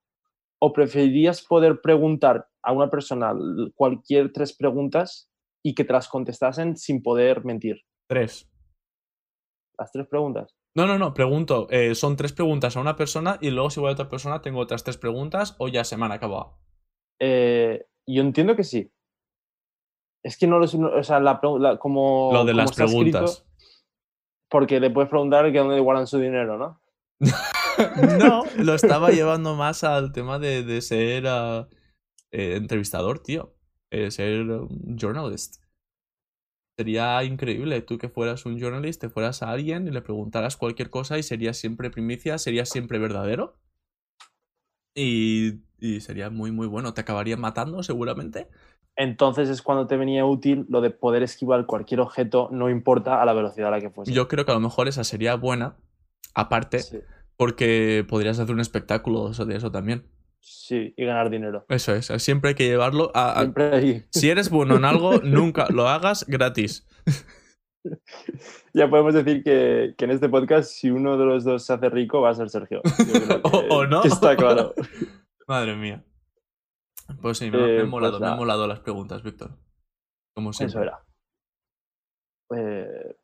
¿O 0.58 0.72
preferirías 0.72 1.42
poder 1.42 1.80
preguntar 1.80 2.47
a 2.68 2.72
una 2.72 2.90
persona 2.90 3.34
cualquier 3.74 4.30
tres 4.30 4.54
preguntas 4.54 5.30
y 5.64 5.74
que 5.74 5.84
te 5.84 5.92
las 5.94 6.06
contestasen 6.06 6.76
sin 6.76 7.02
poder 7.02 7.42
mentir? 7.42 7.80
Tres. 8.06 8.46
¿Las 9.78 9.90
tres 9.90 10.06
preguntas? 10.06 10.54
No, 10.76 10.86
no, 10.86 10.98
no, 10.98 11.14
pregunto. 11.14 11.66
Eh, 11.70 11.94
son 11.94 12.16
tres 12.16 12.34
preguntas 12.34 12.76
a 12.76 12.80
una 12.80 12.94
persona 12.94 13.38
y 13.40 13.50
luego 13.50 13.70
si 13.70 13.80
voy 13.80 13.88
a 13.88 13.92
otra 13.94 14.10
persona 14.10 14.42
tengo 14.42 14.60
otras 14.60 14.84
tres 14.84 14.98
preguntas 14.98 15.56
o 15.58 15.68
ya 15.68 15.82
se 15.82 15.96
me 15.96 16.04
han 16.04 16.12
acabado. 16.12 16.58
Eh, 17.18 17.86
yo 18.06 18.20
entiendo 18.20 18.54
que 18.54 18.64
sí. 18.64 18.92
Es 20.22 20.36
que 20.36 20.46
no 20.46 20.58
lo 20.58 20.66
sé, 20.66 20.76
o 20.76 21.02
sea, 21.02 21.20
la, 21.20 21.40
como... 21.78 22.30
Lo 22.34 22.44
de 22.44 22.52
las 22.52 22.72
preguntas. 22.72 23.46
porque 24.50 24.78
le 24.78 24.90
puedes 24.90 25.08
preguntar 25.08 25.50
que 25.50 25.58
dónde 25.58 25.80
guardan 25.80 26.06
su 26.06 26.18
dinero, 26.18 26.58
¿no? 26.58 26.82
no, 28.18 28.44
lo 28.58 28.74
estaba 28.74 29.10
llevando 29.10 29.54
más 29.54 29.84
al 29.84 30.12
tema 30.12 30.38
de, 30.38 30.82
ser 30.82 31.26
ah, 31.28 31.66
eh, 32.30 32.56
entrevistador, 32.56 33.20
tío. 33.20 33.54
Eh, 33.90 34.10
ser 34.10 34.42
un 34.42 34.96
journalist. 35.00 35.62
Sería 36.78 37.24
increíble 37.24 37.80
tú 37.82 37.98
que 37.98 38.08
fueras 38.08 38.46
un 38.46 38.60
journalist, 38.60 39.00
te 39.00 39.08
fueras 39.08 39.42
a 39.42 39.50
alguien 39.50 39.88
y 39.88 39.90
le 39.90 40.02
preguntaras 40.02 40.56
cualquier 40.56 40.90
cosa 40.90 41.18
y 41.18 41.22
sería 41.22 41.52
siempre 41.52 41.90
primicia, 41.90 42.38
sería 42.38 42.64
siempre 42.64 42.98
verdadero. 42.98 43.56
Y, 44.94 45.60
y 45.80 46.00
sería 46.00 46.30
muy, 46.30 46.52
muy 46.52 46.66
bueno. 46.66 46.94
Te 46.94 47.00
acabarían 47.00 47.40
matando 47.40 47.82
seguramente. 47.82 48.48
Entonces 48.98 49.48
es 49.48 49.62
cuando 49.62 49.86
te 49.86 49.96
venía 49.96 50.26
útil 50.26 50.66
lo 50.68 50.80
de 50.80 50.90
poder 50.90 51.22
esquivar 51.22 51.66
cualquier 51.66 52.00
objeto, 52.00 52.48
no 52.50 52.68
importa 52.68 53.22
a 53.22 53.24
la 53.24 53.32
velocidad 53.32 53.68
a 53.68 53.70
la 53.70 53.80
que 53.80 53.90
fuese. 53.90 54.12
Yo 54.12 54.26
creo 54.26 54.44
que 54.44 54.50
a 54.50 54.54
lo 54.54 54.60
mejor 54.60 54.88
esa 54.88 55.04
sería 55.04 55.36
buena, 55.36 55.76
aparte, 56.34 56.80
porque 57.36 58.04
podrías 58.08 58.40
hacer 58.40 58.52
un 58.52 58.60
espectáculo 58.60 59.30
de 59.30 59.56
eso 59.56 59.70
también. 59.70 60.04
Sí, 60.40 60.94
y 60.96 61.04
ganar 61.04 61.30
dinero. 61.30 61.64
Eso 61.68 61.94
es, 61.94 62.06
siempre 62.18 62.50
hay 62.50 62.54
que 62.54 62.66
llevarlo 62.66 63.10
a... 63.14 63.46
Si 64.10 64.30
eres 64.30 64.50
bueno 64.50 64.76
en 64.76 64.84
algo, 64.84 65.18
nunca 65.22 65.66
lo 65.70 65.88
hagas 65.88 66.26
gratis. 66.26 66.86
Ya 68.74 68.88
podemos 68.88 69.14
decir 69.14 69.42
que, 69.42 69.94
en 69.96 70.10
este 70.10 70.28
podcast, 70.28 70.70
si 70.70 70.90
uno 70.90 71.16
de 71.16 71.24
los 71.24 71.44
dos 71.44 71.64
se 71.64 71.72
hace 71.72 71.88
rico, 71.88 72.20
va 72.20 72.30
a 72.30 72.34
ser 72.34 72.50
Sergio. 72.50 72.82
o, 73.70 73.86
no. 73.86 74.02
está 74.02 74.36
claro. 74.36 74.74
Madre 75.46 75.74
mía. 75.74 76.04
Pues 77.20 77.38
sí, 77.38 77.50
me, 77.50 77.58
han 77.58 77.70
eh, 77.70 77.84
molado, 77.84 78.18
pues 78.18 78.36
molado 78.36 78.66
las 78.66 78.80
preguntas, 78.80 79.22
Víctor. 79.22 79.52
Como 80.34 80.52
siempre. 80.52 80.70
Eso 80.70 80.82
era. 80.82 81.02
Eh, 82.54 83.16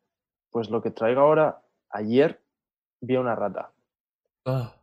pues 0.50 0.70
lo 0.70 0.82
que 0.82 0.90
traigo 0.90 1.20
ahora, 1.20 1.62
ayer 1.90 2.42
vi 3.00 3.16
una 3.16 3.34
rata. 3.34 3.72
Ah. 4.46 4.74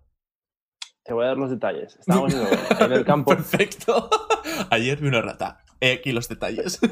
Te 1.04 1.14
voy 1.14 1.26
a 1.26 1.30
dar 1.30 1.38
los 1.38 1.50
detalles. 1.50 1.96
Estábamos 2.00 2.34
en 2.34 2.92
el 2.92 3.06
campo. 3.06 3.32
Perfecto. 3.32 4.10
Ayer 4.70 5.00
vi 5.00 5.08
una 5.08 5.22
rata. 5.22 5.64
He 5.80 5.94
aquí 5.94 6.12
los 6.12 6.28
detalles. 6.28 6.80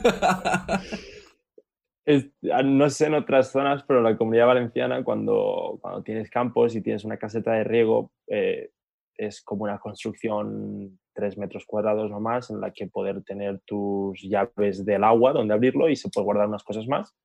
Ah, 2.51 2.63
no 2.63 2.89
sé 2.89 3.05
en 3.05 3.13
otras 3.13 3.51
zonas, 3.51 3.83
pero 3.87 4.01
la 4.01 4.17
comunidad 4.17 4.47
valenciana, 4.47 5.03
cuando, 5.03 5.77
cuando 5.79 6.01
tienes 6.01 6.27
campos 6.31 6.75
y 6.75 6.81
tienes 6.81 7.05
una 7.05 7.17
caseta 7.17 7.51
de 7.51 7.63
riego, 7.63 8.11
eh, 8.25 8.71
es 9.15 9.43
como 9.43 9.65
una 9.65 9.77
construcción 9.77 10.97
3 11.13 11.37
metros 11.37 11.65
cuadrados 11.67 12.11
o 12.11 12.19
más 12.19 12.49
en 12.49 12.61
la 12.61 12.71
que 12.71 12.87
poder 12.87 13.23
tener 13.23 13.59
tus 13.63 14.19
llaves 14.23 14.85
del 14.85 15.03
agua 15.03 15.33
donde 15.33 15.53
abrirlo 15.53 15.87
y 15.87 15.95
se 15.95 16.09
puede 16.09 16.25
guardar 16.25 16.47
unas 16.47 16.63
cosas 16.63 16.87
más. 16.87 17.15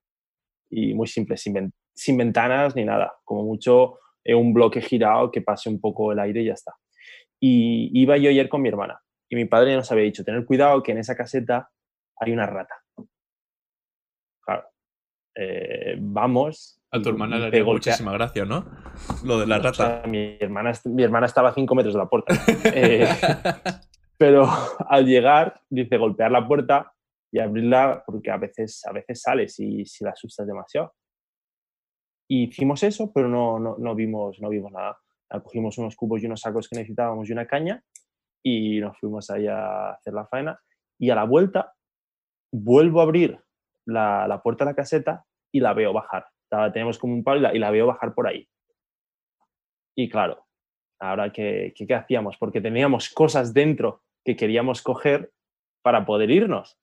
Y 0.69 0.93
muy 0.93 1.07
simple, 1.07 1.39
sin, 1.39 1.73
sin 1.95 2.19
ventanas 2.19 2.77
ni 2.77 2.85
nada. 2.85 3.15
Como 3.25 3.45
mucho 3.45 4.01
un 4.27 4.55
bloque 4.55 4.81
girado 4.81 5.31
que 5.31 5.43
pase 5.43 5.69
un 5.69 5.81
poco 5.81 6.13
el 6.13 6.19
aire 6.19 6.43
y 6.43 6.47
ya 6.47 6.55
está. 6.55 6.75
Y 7.41 7.91
iba 8.01 8.17
yo 8.17 8.31
ayer 8.31 8.49
con 8.49 8.63
mi 8.63 8.69
hermana 8.69 9.01
y 9.29 9.37
mi 9.37 9.45
padre 9.47 9.75
nos 9.75 9.91
había 9.91 10.05
dicho, 10.05 10.25
tener 10.25 10.45
cuidado 10.45 10.83
que 10.83 10.93
en 10.93 10.99
esa 10.99 11.17
caseta 11.17 11.71
hay 12.17 12.33
una 12.33 12.47
rata. 12.47 12.75
Claro. 14.45 14.65
Eh, 15.35 15.97
vamos. 15.99 16.81
A 16.91 17.03
tu 17.03 17.09
hermana 17.09 17.39
le 17.39 17.47
haría 17.47 17.65
muchísima 17.65 18.13
gracia, 18.13 18.45
¿no? 18.45 18.65
Lo 19.25 19.41
de 19.41 19.47
la 19.47 19.59
rata. 19.59 20.03
mi, 20.07 20.37
hermana, 20.39 20.73
mi 20.85 21.03
hermana 21.03 21.27
estaba 21.27 21.49
a 21.49 21.55
cinco 21.55 21.75
metros 21.75 21.95
de 21.95 21.99
la 21.99 22.09
puerta. 22.09 22.35
Eh, 22.73 23.09
pero 24.19 24.49
al 24.89 25.05
llegar, 25.05 25.61
dice 25.69 25.97
golpear 25.97 26.31
la 26.31 26.47
puerta 26.47 26.93
y 27.33 27.41
abrirla 27.41 28.05
porque 28.07 28.31
a 28.31 28.37
veces, 28.37 28.85
a 28.87 28.93
veces 28.93 29.21
sales 29.21 29.59
y 29.59 29.85
si 29.87 30.05
la 30.05 30.11
asustas 30.11 30.47
demasiado. 30.47 30.95
Y 32.29 32.45
hicimos 32.45 32.83
eso, 32.83 33.13
pero 33.13 33.29
no, 33.29 33.59
no, 33.59 33.77
no, 33.79 33.95
vimos, 33.95 34.41
no 34.41 34.49
vimos 34.49 34.73
nada. 34.73 34.99
Cogimos 35.43 35.79
unos 35.79 35.97
cubos 35.97 36.23
y 36.23 36.27
unos 36.27 36.41
sacos 36.41 36.69
que 36.69 36.77
necesitábamos 36.77 37.29
y 37.29 37.33
una 37.33 37.47
caña 37.47 37.83
y 38.43 38.81
nos 38.81 38.99
fuimos 38.99 39.31
ahí 39.31 39.47
a 39.47 39.93
hacer 39.93 40.13
la 40.15 40.27
faena. 40.27 40.59
Y 40.99 41.11
a 41.11 41.15
la 41.15 41.25
vuelta 41.25 41.75
vuelvo 42.53 43.01
a 43.01 43.05
abrir 43.05 43.39
la, 43.87 44.29
la 44.29 44.43
puerta 44.43 44.65
de 44.65 44.71
la 44.71 44.77
caseta 44.77 45.25
y 45.55 45.61
la 45.61 45.73
veo 45.73 45.93
bajar. 45.93 46.27
tenemos 46.73 46.99
como 46.99 47.15
un 47.15 47.23
palo 47.25 47.53
y 47.53 47.59
la, 47.59 47.71
veo 47.71 47.87
bajar 47.87 48.15
por 48.15 48.27
ahí. 48.27 48.49
Y 49.97 50.09
claro, 50.09 50.47
ahora, 50.99 51.33
¿qué, 51.33 51.73
¿qué, 51.77 51.95
hacíamos? 51.95 52.37
Porque 52.37 52.61
teníamos 52.61 53.09
cosas 53.09 53.55
dentro 53.55 54.03
que 54.25 54.35
queríamos 54.35 54.83
coger 54.83 55.33
para 55.83 56.05
poder 56.05 56.31
irnos. 56.31 56.77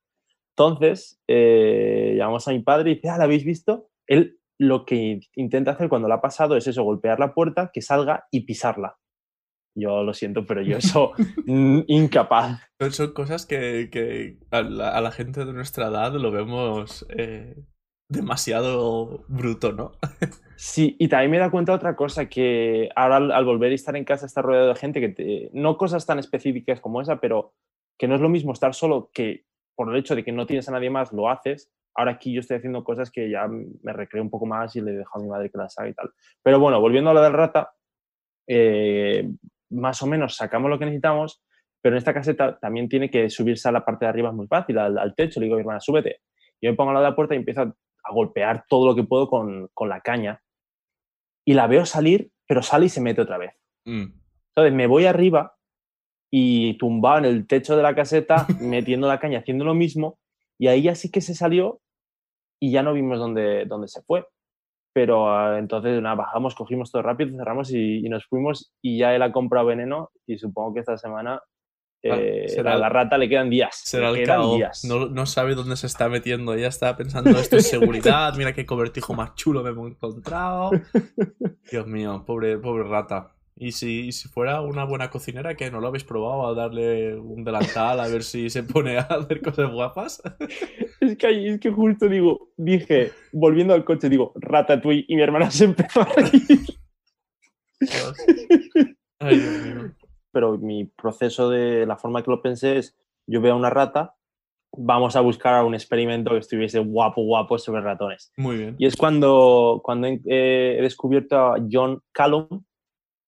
Entonces, 0.55 1.21
eh, 1.27 2.15
llamamos 2.17 2.47
a 2.47 2.51
mi 2.51 2.59
padre 2.59 2.91
y 2.91 2.95
dice, 2.95 3.09
ah, 3.09 3.17
¿la 3.17 3.25
habéis 3.25 3.43
visto? 3.43 3.89
Él 4.07 4.39
lo 4.61 4.85
que 4.85 5.21
intenta 5.33 5.71
hacer 5.71 5.89
cuando 5.89 6.07
la 6.07 6.15
ha 6.15 6.21
pasado 6.21 6.55
es 6.55 6.67
eso, 6.67 6.83
golpear 6.83 7.19
la 7.19 7.33
puerta, 7.33 7.71
que 7.73 7.81
salga 7.81 8.27
y 8.29 8.41
pisarla. 8.41 8.99
Yo 9.75 10.03
lo 10.03 10.13
siento, 10.13 10.45
pero 10.45 10.61
yo 10.61 10.77
eso 10.77 11.13
incapaz. 11.47 12.61
Son 12.91 13.11
cosas 13.13 13.47
que, 13.47 14.37
a, 14.51 14.61
la, 14.61 15.11
gente 15.11 15.45
de 15.45 15.53
nuestra 15.53 15.87
edad 15.87 16.13
lo 16.13 16.29
vemos 16.29 17.07
eh, 17.09 17.55
demasiado 18.07 19.25
bruto, 19.27 19.71
¿no? 19.71 19.93
sí, 20.57 20.95
y 20.99 21.07
también 21.07 21.31
me 21.31 21.39
da 21.39 21.49
cuenta 21.49 21.73
otra 21.73 21.95
cosa, 21.95 22.29
que 22.29 22.89
ahora 22.95 23.15
al, 23.35 23.45
volver 23.45 23.71
y 23.71 23.75
estar 23.75 23.95
en 23.95 24.05
casa 24.05 24.27
está 24.27 24.43
rodeado 24.43 24.67
de 24.67 24.75
gente 24.75 24.99
que 24.99 25.09
te, 25.09 25.49
no 25.53 25.75
cosas 25.75 26.05
tan 26.05 26.19
específicas 26.19 26.79
como 26.79 27.01
esa, 27.01 27.19
pero 27.19 27.55
que 27.97 28.07
no 28.07 28.13
es 28.13 28.21
lo 28.21 28.29
mismo 28.29 28.53
estar 28.53 28.75
solo 28.75 29.09
que 29.11 29.45
por 29.75 29.89
el 29.89 29.99
hecho 29.99 30.15
de 30.15 30.23
que 30.23 30.31
no 30.31 30.45
tienes 30.45 30.69
a 30.69 30.71
nadie 30.71 30.91
más 30.91 31.11
lo 31.11 31.31
haces. 31.31 31.71
Ahora 31.95 32.11
aquí 32.13 32.33
yo 32.33 32.39
estoy 32.39 32.57
haciendo 32.57 32.83
cosas 32.83 33.11
que 33.11 33.29
ya 33.29 33.47
me 33.47 33.93
recreo 33.93 34.23
un 34.23 34.29
poco 34.29 34.45
más 34.45 34.75
y 34.75 34.81
le 34.81 34.93
dejo 34.93 35.19
a 35.19 35.21
mi 35.21 35.27
madre 35.27 35.49
que 35.49 35.57
las 35.57 35.77
haga 35.77 35.89
y 35.89 35.93
tal. 35.93 36.11
Pero 36.41 36.59
bueno, 36.59 36.79
volviendo 36.79 37.09
a 37.09 37.13
lo 37.13 37.21
del 37.21 37.33
rata, 37.33 37.73
eh, 38.47 39.29
más 39.69 40.01
o 40.01 40.07
menos 40.07 40.35
sacamos 40.35 40.69
lo 40.69 40.79
que 40.79 40.85
necesitamos, 40.85 41.43
pero 41.81 41.95
en 41.95 41.97
esta 41.97 42.13
caseta 42.13 42.59
también 42.59 42.87
tiene 42.87 43.09
que 43.09 43.29
subirse 43.29 43.67
a 43.67 43.71
la 43.71 43.83
parte 43.83 44.05
de 44.05 44.09
arriba, 44.09 44.29
es 44.29 44.35
muy 44.35 44.47
fácil, 44.47 44.77
al, 44.77 45.15
techo. 45.15 45.39
Le 45.39 45.45
digo 45.45 45.55
a 45.55 45.57
mi 45.57 45.61
hermana, 45.61 45.79
súbete. 45.79 46.21
Yo 46.61 46.69
me 46.69 46.77
pongo 46.77 46.91
a 46.91 46.93
la 46.93 46.99
de 46.99 47.09
la 47.09 47.15
puerta 47.15 47.33
y 47.33 47.37
empiezo 47.37 47.61
a, 47.61 47.73
golpear 48.11 48.65
todo 48.67 48.87
lo 48.87 48.95
que 48.95 49.03
puedo 49.03 49.29
con, 49.29 49.69
la 49.87 50.01
caña. 50.01 50.41
Y 51.45 51.53
la 51.53 51.67
veo 51.67 51.85
salir, 51.85 52.31
pero 52.47 52.61
sale 52.61 52.85
y 52.85 52.89
se 52.89 53.01
mete 53.01 53.21
otra 53.21 53.37
vez. 53.37 53.53
Mm. 53.85 54.05
Entonces 54.49 54.73
me 54.73 54.85
voy 54.85 55.05
arriba 55.05 55.55
y 56.29 56.77
tumbado 56.77 57.19
en 57.19 57.25
el 57.25 57.47
techo 57.47 57.75
de 57.75 57.83
la 57.83 57.95
caseta, 57.95 58.45
metiendo 58.61 59.07
la 59.07 59.19
caña, 59.19 59.39
haciendo 59.39 59.65
lo 59.65 59.73
mismo. 59.73 60.19
Y 60.61 60.67
ahí 60.67 60.83
ya 60.83 60.93
sí 60.93 61.09
que 61.09 61.21
se 61.21 61.33
salió 61.33 61.81
y 62.61 62.71
ya 62.71 62.83
no 62.83 62.93
vimos 62.93 63.17
dónde, 63.17 63.65
dónde 63.65 63.87
se 63.87 64.01
fue 64.03 64.27
pero 64.93 65.33
ah, 65.33 65.57
entonces 65.57 66.01
nada, 66.01 66.15
bajamos, 66.15 66.55
cogimos 66.55 66.91
todo 66.91 67.01
rápido, 67.01 67.37
cerramos 67.37 67.71
y, 67.71 68.01
nos 68.09 68.25
fuimos 68.25 68.73
y 68.81 68.99
ya 68.99 69.15
él 69.15 69.21
ha 69.21 69.31
comprado 69.31 69.67
veneno 69.67 70.11
y 70.27 70.37
supongo 70.37 70.73
que 70.73 70.79
esta 70.81 70.97
semana 70.97 71.35
ah, 71.35 72.17
eh, 72.17 72.59
a 72.59 72.75
la 72.75 72.89
rata 72.89 73.17
le 73.17 73.29
quedan 73.29 73.49
días. 73.49 73.79
Será 73.83 74.09
el 74.09 74.25
días. 74.57 74.83
No, 74.83 75.07
no, 75.07 75.25
sabe 75.25 75.55
dónde 75.55 75.77
se 75.77 75.87
está 75.87 76.09
metiendo, 76.09 76.57
ya 76.57 76.67
está 76.67 76.97
pensando 76.97 77.29
esto 77.31 77.57
es 77.57 77.69
seguridad, 77.69 78.33
mira 78.35 78.53
qué 78.53 78.65
cobertijo 78.65 79.13
más 79.13 79.35
chulo 79.35 79.63
me 79.63 79.69
hemos 79.69 79.91
encontrado. 79.91 80.71
Dios 81.71 81.87
mío, 81.87 82.23
pobre, 82.25 82.57
pobre 82.57 82.83
rata. 82.83 83.33
Y 83.61 83.73
si, 83.73 84.11
si 84.11 84.27
fuera 84.27 84.61
una 84.61 84.85
buena 84.85 85.11
cocinera, 85.11 85.53
que 85.53 85.69
no 85.69 85.79
lo 85.79 85.89
habéis 85.89 86.03
probado 86.03 86.47
a 86.47 86.55
darle 86.55 87.15
un 87.15 87.43
delantal 87.43 87.99
a 87.99 88.07
ver 88.07 88.23
si 88.23 88.49
se 88.49 88.63
pone 88.63 88.97
a 88.97 89.01
hacer 89.01 89.39
cosas 89.39 89.71
guapas. 89.71 90.21
Es 90.99 91.17
que, 91.17 91.47
es 91.47 91.59
que 91.59 91.71
justo 91.71 92.07
digo, 92.07 92.51
dije, 92.57 93.11
volviendo 93.31 93.73
al 93.73 93.83
coche, 93.83 94.07
digo, 94.07 94.33
ratatouille, 94.35 95.05
y 95.07 95.15
mi 95.15 95.23
hermana 95.23 95.49
se 95.49 95.65
empezó 95.65 96.01
a 96.01 96.05
reír. 96.05 96.59
Ay, 99.19 99.39
Dios 99.39 99.65
mío. 99.65 99.95
Pero 100.31 100.57
mi 100.59 100.85
proceso 100.85 101.49
de 101.49 101.87
la 101.87 101.97
forma 101.97 102.23
que 102.23 102.29
lo 102.29 102.43
pensé 102.43 102.77
es, 102.77 102.95
yo 103.25 103.41
veo 103.41 103.57
una 103.57 103.71
rata, 103.71 104.15
vamos 104.77 105.15
a 105.15 105.21
buscar 105.21 105.65
un 105.65 105.73
experimento 105.73 106.31
que 106.31 106.39
estuviese 106.39 106.77
guapo, 106.79 107.23
guapo 107.23 107.57
sobre 107.57 107.81
ratones. 107.81 108.31
Muy 108.37 108.57
bien. 108.57 108.75
Y 108.77 108.85
es 108.85 108.95
cuando, 108.95 109.81
cuando 109.83 110.07
he, 110.07 110.19
he 110.25 110.81
descubierto 110.81 111.35
a 111.35 111.55
John 111.71 111.99
Callum, 112.11 112.63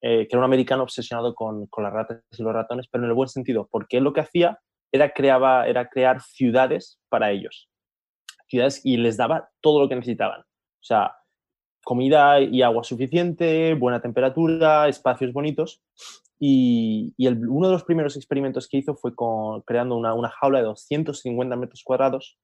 eh, 0.05 0.27
que 0.27 0.36
era 0.36 0.39
un 0.39 0.43
americano 0.43 0.83
obsesionado 0.83 1.33
con, 1.33 1.67
con, 1.67 1.86
las 1.86 1.93
ratas 1.93 2.19
y 2.38 2.43
los 2.43 2.53
ratones, 2.53 2.88
pero 2.91 3.05
en 3.05 3.10
el 3.10 3.15
buen 3.15 3.29
sentido, 3.29 3.69
porque 3.72 4.01
lo 4.01 4.12
que 4.12 4.19
hacía 4.19 4.60
era, 4.91 5.13
creaba, 5.13 5.65
era 5.65 5.88
crear 5.88 6.22
ciudades 6.22 7.00
para 7.07 7.31
ellos. 7.31 7.69
Ciudades 8.50 8.81
y 8.83 8.98
les 8.98 9.15
daba 9.15 9.50
todo 9.62 9.79
lo 9.79 9.88
que 9.88 9.95
necesitaban. 9.95 10.41
O 10.41 10.83
sea, 10.83 11.15
comida 11.86 12.41
y 12.41 12.62
agua 12.62 12.83
suficiente, 12.83 13.75
buena 13.75 14.01
temperatura, 14.01 14.89
espacios 14.89 15.31
bonitos. 15.31 15.81
Y, 16.38 17.15
uno 17.17 17.67
de 17.67 17.74
los 17.74 17.86
primeros 17.86 18.17
experimentos 18.17 18.67
que 18.67 18.79
hizo 18.79 18.95
fue 18.95 19.15
con, 19.15 19.62
creando 19.62 19.95
una, 19.95 20.13
una 20.13 20.29
jaula 20.29 20.60
de 20.60 20.65
250 20.65 21.55
metros 21.55 21.81
cuadrados 21.81 22.38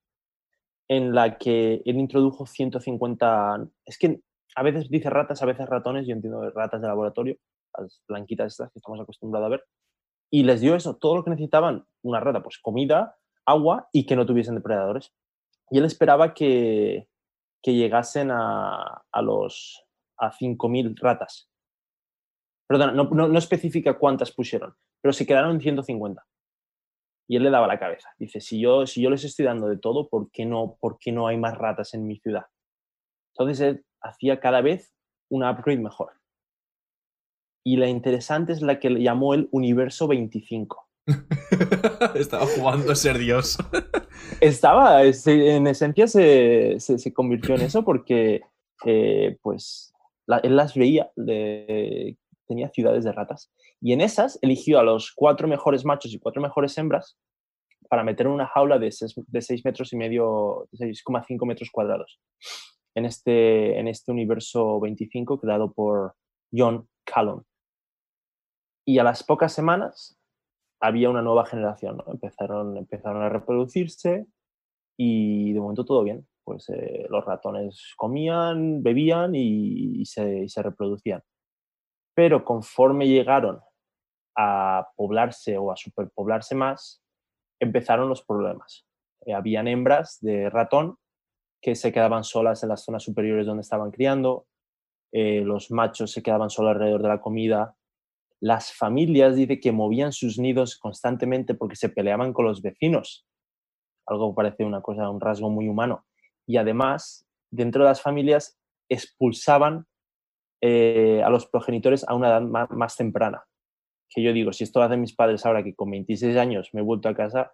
en 0.87 1.13
la 1.13 1.37
que 1.37 1.81
él 1.85 1.97
introdujo 1.97 2.45
150, 2.45 3.67
es 3.85 3.97
que 3.97 4.21
a 4.55 4.63
veces 4.63 4.89
dice 4.89 5.09
ratas, 5.09 5.41
a 5.41 5.45
veces 5.45 5.67
ratones, 5.67 6.07
yo 6.07 6.13
entiendo 6.13 6.49
ratas 6.51 6.81
de 6.81 6.87
laboratorio, 6.87 7.37
blanquitas 8.07 8.53
estas 8.53 8.71
que 8.71 8.79
estamos 8.79 8.99
acostumbrados 8.99 9.47
a 9.47 9.49
ver, 9.49 9.63
y 10.31 10.43
les 10.43 10.61
dio 10.61 10.75
eso, 10.75 10.97
todo 10.97 11.17
lo 11.17 11.23
que 11.23 11.31
necesitaban, 11.31 11.85
una 12.03 12.19
rata, 12.19 12.43
pues 12.43 12.59
comida, 12.59 13.17
agua 13.45 13.89
y 13.91 14.05
que 14.05 14.15
no 14.15 14.25
tuviesen 14.25 14.55
depredadores. 14.55 15.13
Y 15.71 15.79
él 15.79 15.85
esperaba 15.85 16.33
que, 16.33 17.07
que 17.63 17.73
llegasen 17.73 18.31
a, 18.31 19.03
a 19.11 19.21
los 19.21 19.85
a 20.17 20.31
5.000 20.31 20.99
ratas. 20.99 21.49
Perdona, 22.67 22.91
no, 22.91 23.05
no, 23.05 23.27
no, 23.27 23.39
especifica 23.39 23.97
cuántas 23.97 24.31
pusieron, 24.31 24.75
pero 25.01 25.13
se 25.13 25.25
quedaron 25.25 25.51
en 25.55 25.61
150. 25.61 26.23
Y 27.27 27.35
él 27.35 27.43
le 27.43 27.49
daba 27.49 27.67
la 27.67 27.79
cabeza. 27.79 28.09
Dice, 28.17 28.41
si 28.41 28.59
yo, 28.59 28.85
si 28.85 29.01
yo 29.01 29.09
les 29.09 29.23
estoy 29.23 29.45
dando 29.45 29.67
de 29.67 29.77
todo, 29.77 30.09
¿por 30.09 30.29
qué, 30.31 30.45
no, 30.45 30.77
¿por 30.79 30.97
qué 30.99 31.11
no 31.11 31.27
hay 31.27 31.37
más 31.37 31.57
ratas 31.57 31.93
en 31.93 32.05
mi 32.05 32.17
ciudad? 32.17 32.45
Entonces 33.33 33.59
él 33.61 33.85
hacía 34.01 34.39
cada 34.39 34.61
vez 34.61 34.93
una 35.29 35.51
upgrade 35.51 35.79
mejor. 35.79 36.18
Y 37.69 37.77
la 37.77 37.87
interesante 37.87 38.51
es 38.51 38.63
la 38.63 38.79
que 38.79 38.89
le 38.89 39.03
llamó 39.03 39.35
el 39.35 39.47
Universo 39.51 40.07
25. 40.07 40.89
Estaba 42.15 42.47
jugando 42.47 42.91
a 42.91 42.95
ser 42.95 43.19
Dios. 43.19 43.59
Estaba, 44.41 45.03
en 45.03 45.67
esencia 45.67 46.07
se, 46.07 47.13
convirtió 47.13 47.53
en 47.53 47.61
eso 47.61 47.85
porque 47.85 48.41
eh, 48.87 49.37
pues 49.43 49.93
él 50.41 50.55
las 50.55 50.73
veía, 50.73 51.11
tenía 52.47 52.69
ciudades 52.73 53.03
de 53.03 53.11
ratas. 53.11 53.51
Y 53.79 53.93
en 53.93 54.01
esas 54.01 54.39
eligió 54.41 54.79
a 54.79 54.83
los 54.83 55.11
cuatro 55.15 55.47
mejores 55.47 55.85
machos 55.85 56.11
y 56.11 56.17
cuatro 56.17 56.41
mejores 56.41 56.75
hembras 56.75 57.19
para 57.87 58.03
meter 58.03 58.25
en 58.25 58.31
una 58.31 58.47
jaula 58.47 58.79
de 58.79 58.91
6 58.91 59.63
metros 59.63 59.93
y 59.93 59.95
medio, 59.95 60.67
6,5 60.73 61.45
metros 61.45 61.69
cuadrados 61.69 62.19
en 62.95 63.05
este, 63.05 63.77
en 63.77 63.87
este 63.87 64.11
universo 64.11 64.79
25 64.79 65.39
creado 65.39 65.71
por 65.71 66.15
John 66.51 66.87
Callum. 67.05 67.43
Y 68.89 68.97
a 68.97 69.03
las 69.03 69.23
pocas 69.23 69.53
semanas 69.53 70.19
había 70.81 71.11
una 71.11 71.21
nueva 71.21 71.45
generación, 71.45 72.01
empezaron, 72.07 72.75
empezaron 72.75 73.21
a 73.21 73.29
reproducirse 73.29 74.25
y 74.97 75.53
de 75.53 75.59
momento 75.59 75.85
todo 75.85 76.03
bien. 76.03 76.27
Pues 76.43 76.67
eh, 76.69 77.05
los 77.07 77.23
ratones 77.23 77.93
comían, 77.95 78.81
bebían 78.81 79.35
y, 79.35 80.03
se, 80.05 80.47
reproducían. 80.55 81.21
Pero 82.15 82.43
conforme 82.43 83.07
llegaron 83.07 83.59
a 84.35 84.87
poblarse 84.95 85.55
o 85.59 85.71
a 85.71 85.77
superpoblarse 85.77 86.55
más, 86.55 87.03
empezaron 87.61 88.09
los 88.09 88.25
problemas. 88.25 88.87
Eh, 89.23 89.35
habían 89.35 89.67
hembras 89.67 90.17
de 90.19 90.49
ratón 90.49 90.97
que 91.61 91.75
se 91.75 91.93
quedaban 91.93 92.23
solas 92.23 92.63
en 92.63 92.69
las 92.69 92.83
zonas 92.83 93.03
superiores 93.03 93.45
donde 93.45 93.61
estaban 93.61 93.91
criando, 93.91 94.47
eh, 95.11 95.41
los 95.41 95.69
machos 95.69 96.11
se 96.11 96.23
quedaban 96.23 96.49
solos 96.49 96.71
alrededor 96.71 97.03
de 97.03 97.09
la 97.09 97.21
comida 97.21 97.75
las 98.41 98.73
familias 98.73 99.35
dice 99.35 99.59
que 99.59 99.71
movían 99.71 100.13
sus 100.13 100.37
nidos 100.39 100.77
constantemente 100.77 101.55
porque 101.55 101.75
se 101.75 101.89
peleaban 101.89 102.33
con 102.33 102.45
los 102.45 102.61
vecinos. 102.61 103.27
Algo 104.07 104.33
parece 104.33 104.63
una 104.63 104.81
cosa, 104.81 105.09
un 105.09 105.19
rasgo 105.19 105.49
muy 105.49 105.67
humano. 105.67 106.05
Y 106.47 106.57
además, 106.57 107.27
dentro 107.51 107.83
de 107.83 107.89
las 107.89 108.01
familias 108.01 108.57
expulsaban 108.89 109.85
eh, 110.61 111.21
a 111.23 111.29
los 111.29 111.45
progenitores 111.47 112.07
a 112.07 112.15
una 112.15 112.29
edad 112.29 112.41
más, 112.41 112.95
temprana. 112.95 113.43
Que 114.09 114.23
yo 114.23 114.33
digo, 114.33 114.51
si 114.53 114.63
esto 114.63 114.79
lo 114.79 114.85
hacen 114.85 115.01
mis 115.01 115.15
padres 115.15 115.45
ahora 115.45 115.63
que 115.63 115.75
con 115.75 115.91
26 115.91 116.35
años 116.37 116.69
me 116.73 116.79
he 116.79 116.83
vuelto 116.83 117.09
a 117.09 117.15
casa, 117.15 117.53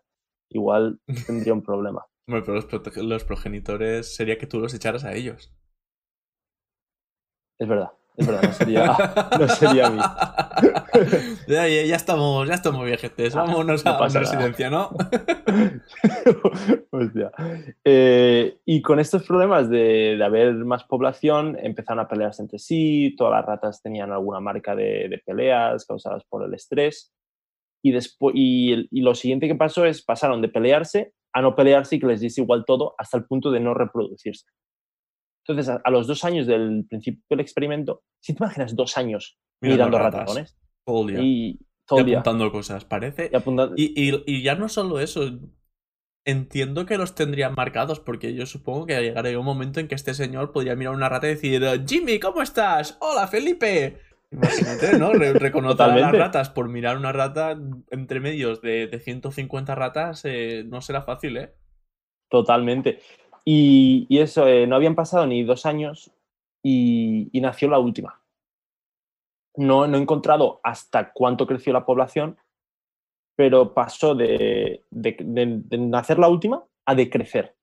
igual 0.50 1.00
tendría 1.28 1.54
un 1.54 1.64
problema. 1.64 2.06
Bueno, 2.28 2.46
pero 2.46 2.56
los, 2.56 2.98
los 2.98 3.24
progenitores 3.24 4.16
sería 4.16 4.38
que 4.38 4.48
tú 4.48 4.60
los 4.60 4.74
echaras 4.74 5.04
a 5.04 5.14
ellos. 5.14 5.54
Es 7.60 7.68
verdad. 7.68 7.92
Es 8.18 8.28
verdad, 8.28 8.44
no 8.44 8.54
sería, 8.54 8.86
no 9.40 9.48
sería 9.48 9.88
a 9.88 9.90
mí. 9.90 10.00
ya, 11.48 11.68
ya, 11.68 11.96
estamos, 11.96 12.48
ya 12.48 12.54
estamos 12.54 12.86
viejetes. 12.86 13.36
Ah, 13.36 13.44
Vámonos 13.44 13.86
a 13.86 14.00
la 14.00 14.08
residencia, 14.08 14.70
¿no? 14.70 14.90
Hostia. 16.92 17.32
Eh, 17.84 18.58
y 18.66 18.82
con 18.82 19.00
estos 19.00 19.24
problemas 19.24 19.70
de, 19.70 20.16
de, 20.18 20.24
haber 20.24 20.54
más 20.54 20.84
población, 20.86 21.58
empezaron 21.62 22.00
a 22.00 22.08
pelearse 22.08 22.42
entre 22.42 22.60
sí. 22.60 23.14
Todas 23.18 23.34
las 23.34 23.46
ratas 23.46 23.82
tenían 23.82 24.12
alguna 24.12 24.40
marca 24.40 24.76
de, 24.76 25.10
de 25.10 25.22
peleas 25.26 25.86
causadas 25.86 26.24
por 26.30 26.44
el 26.44 26.54
estrés. 26.54 27.14
Y, 27.84 27.92
después, 27.92 28.34
y, 28.36 28.88
y, 28.92 29.02
lo 29.02 29.14
siguiente 29.14 29.48
que 29.48 29.56
pasó 29.56 29.86
es 29.86 30.04
pasaron 30.04 30.42
de 30.42 30.50
pelearse 30.50 31.14
a 31.34 31.42
no 31.42 31.54
pelearse 31.54 31.98
y 31.98 32.00
que 32.00 32.08
les 32.08 32.22
diese 32.22 32.42
igual 32.42 32.64
todo 32.66 32.96
hasta 32.98 33.18
el 33.18 33.26
punto 33.26 33.52
de 33.52 33.60
no 33.60 33.74
reproducirse. 33.74 34.48
Entonces, 35.48 35.80
a, 35.84 35.90
los 35.92 36.08
dos 36.08 36.24
años 36.24 36.48
del 36.48 36.86
principio 36.90 37.24
del 37.30 37.40
experimento, 37.40 38.04
si 38.20 38.34
te 38.34 38.44
imaginas 38.44 38.76
dos 38.76 38.98
años 38.98 39.38
mirando, 39.62 40.00
ratones 40.00 40.58
y 40.88 41.60
todo 41.86 42.00
el 42.00 42.06
día. 42.06 42.20
apuntando 42.20 42.52
cosas, 42.52 42.84
parece. 42.84 43.30
Y, 43.76 44.10
y, 44.10 44.24
y, 44.26 44.42
ya 44.42 44.56
no 44.56 44.70
solo 44.70 45.00
eso, 45.00 45.40
entiendo 46.26 46.88
que 46.88 46.98
los 46.98 47.14
tendrían 47.14 47.54
marcados, 47.54 48.00
porque 48.00 48.34
yo 48.34 48.48
supongo 48.48 48.88
que 48.88 49.00
llegaría 49.00 49.38
un 49.38 49.46
momento 49.46 49.80
en 49.80 49.88
que 49.88 49.94
este 49.94 50.16
señor 50.16 50.52
podría 50.52 50.76
mirar 50.76 50.96
una 50.96 51.10
rata 51.10 51.28
y 51.28 51.36
decir, 51.36 51.64
Jimmy, 51.88 52.20
¿cómo 52.20 52.42
estás? 52.42 52.98
Hola, 53.00 53.28
Felipe. 53.28 54.00
Imagínate, 54.32 54.98
¿no? 54.98 55.14
reconocer 55.14 55.86
a 55.86 55.96
las 55.96 56.12
ratas 56.12 56.50
por 56.50 56.70
mirar 56.70 56.98
una 56.98 57.12
rata 57.12 57.56
entre 57.92 58.20
medios 58.20 58.62
de, 58.62 58.88
de 58.88 59.00
150 59.00 59.76
ratas 59.76 60.26
eh, 60.26 60.64
no 60.66 60.82
será 60.82 61.04
fácil, 61.04 61.38
¿eh? 61.38 61.54
Totalmente. 62.30 63.00
Y, 63.48 64.08
eso, 64.10 64.48
eh, 64.48 64.66
no 64.66 64.76
habían 64.76 64.96
pasado 64.96 65.28
ni 65.28 65.44
dos 65.44 65.68
años 65.68 66.12
y, 66.64 67.30
nació 67.34 67.70
la 67.70 67.78
última. 67.78 68.20
No, 69.56 69.88
no, 69.88 69.98
he 69.98 70.02
encontrado 70.02 70.60
hasta 70.64 71.14
cuánto 71.14 71.46
creció 71.46 71.72
la 71.72 71.86
población, 71.86 72.38
pero 73.38 73.74
pasó 73.74 74.16
de, 74.16 74.84
nacer 74.92 76.18
la 76.18 76.28
última 76.28 76.66
a 76.86 76.96
decrecer, 76.96 77.56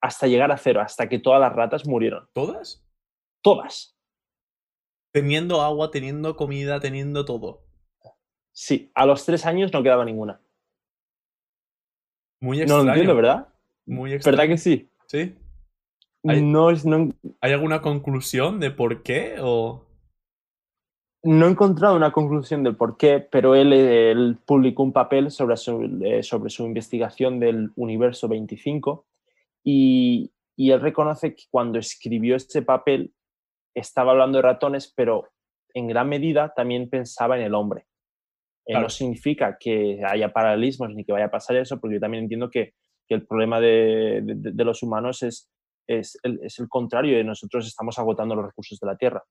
hasta 0.00 0.26
llegar 0.26 0.50
a 0.50 0.58
cero, 0.58 0.80
hasta 0.80 1.08
que 1.08 1.20
todas 1.20 1.40
las 1.40 1.52
ratas 1.52 1.86
murieron. 1.86 2.28
¿Todas? 2.32 2.84
Todas. 3.42 3.96
Teniendo 5.12 5.62
agua, 5.62 5.90
teniendo 5.92 6.36
comida, 6.36 6.80
teniendo 6.80 7.24
todo. 7.24 7.62
Sí, 8.52 8.90
a 8.94 9.06
los 9.06 9.24
tres 9.24 9.46
años 9.46 9.72
no 9.72 9.82
quedaba 9.82 10.04
ninguna. 10.04 10.40
Muy 12.40 12.60
extraño. 12.60 12.78
No 12.78 12.84
lo 12.84 12.90
entiendo, 12.90 13.14
¿verdad? 13.14 13.48
Muy 13.86 14.12
extraño. 14.12 14.36
¿Verdad 14.36 14.52
que 14.52 14.58
sí? 14.58 14.90
¿Sí? 15.06 15.34
¿Hay, 16.28 16.42
no, 16.42 16.72
no, 16.72 17.12
¿Hay 17.40 17.52
alguna 17.52 17.80
conclusión 17.80 18.58
de 18.58 18.70
por 18.70 19.02
qué? 19.02 19.36
O... 19.40 19.84
No 21.22 21.46
he 21.46 21.50
encontrado 21.50 21.96
una 21.96 22.12
conclusión 22.12 22.64
del 22.64 22.76
por 22.76 22.96
qué, 22.96 23.20
pero 23.20 23.54
él, 23.54 23.72
él 23.72 24.38
publicó 24.44 24.82
un 24.82 24.92
papel 24.92 25.30
sobre 25.30 25.56
su, 25.56 26.00
eh, 26.04 26.22
sobre 26.22 26.50
su 26.50 26.64
investigación 26.64 27.38
del 27.38 27.70
universo 27.76 28.28
25 28.28 29.06
y, 29.64 30.32
y 30.56 30.70
él 30.70 30.80
reconoce 30.80 31.34
que 31.34 31.44
cuando 31.50 31.78
escribió 31.78 32.36
ese 32.36 32.62
papel 32.62 33.12
estaba 33.74 34.12
hablando 34.12 34.38
de 34.38 34.42
ratones, 34.42 34.92
pero 34.96 35.28
en 35.74 35.88
gran 35.88 36.08
medida 36.08 36.52
también 36.54 36.88
pensaba 36.88 37.36
en 37.36 37.44
el 37.44 37.54
hombre. 37.54 37.86
Eh, 38.64 38.80
no 38.80 38.88
significa 38.88 39.56
que 39.58 40.00
haya 40.04 40.32
paralelismos 40.32 40.90
ni 40.90 41.04
que 41.04 41.12
vaya 41.12 41.26
a 41.26 41.30
pasar 41.30 41.56
eso, 41.56 41.78
porque 41.78 41.94
yo 41.94 42.00
también 42.00 42.24
entiendo 42.24 42.50
que 42.50 42.74
que 43.06 43.14
el 43.14 43.26
problema 43.26 43.60
de, 43.60 44.22
de, 44.24 44.64
los 44.64 44.82
humanos 44.82 45.22
es, 45.22 45.48
es 45.88 46.18
el, 46.22 46.40
es, 46.42 46.58
el, 46.58 46.68
contrario, 46.68 47.16
de 47.16 47.24
nosotros 47.24 47.66
estamos 47.66 47.98
agotando 47.98 48.34
los 48.34 48.46
recursos 48.46 48.78
de 48.78 48.86
la 48.86 48.96
Tierra. 48.96 49.22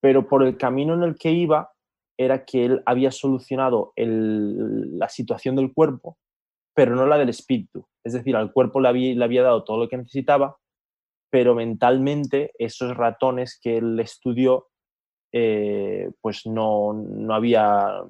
Pero 0.00 0.28
por 0.28 0.42
el 0.42 0.56
camino 0.56 0.94
en 0.94 1.02
el 1.02 1.16
que 1.16 1.30
iba 1.30 1.70
era 2.18 2.44
que 2.44 2.64
él 2.64 2.82
había 2.84 3.10
solucionado 3.10 3.92
el, 3.96 4.98
la 4.98 5.08
situación 5.08 5.56
del 5.56 5.72
cuerpo, 5.72 6.18
pero 6.74 6.94
no 6.94 7.06
la 7.06 7.18
del 7.18 7.28
espíritu. 7.28 7.86
Es 8.04 8.12
decir, 8.12 8.36
al 8.36 8.52
cuerpo 8.52 8.80
le 8.80 8.88
había, 8.88 9.14
le 9.14 9.24
había 9.24 9.42
dado 9.42 9.64
todo 9.64 9.78
lo 9.78 9.88
que 9.88 9.96
necesitaba, 9.96 10.56
pero 11.30 11.54
mentalmente 11.54 12.52
esos 12.58 12.96
ratones 12.96 13.58
que 13.60 13.78
él 13.78 13.98
estudió, 14.00 14.68
eh, 15.32 16.10
pues 16.20 16.46
no, 16.46 16.92
no 16.94 17.34
había 17.34 18.02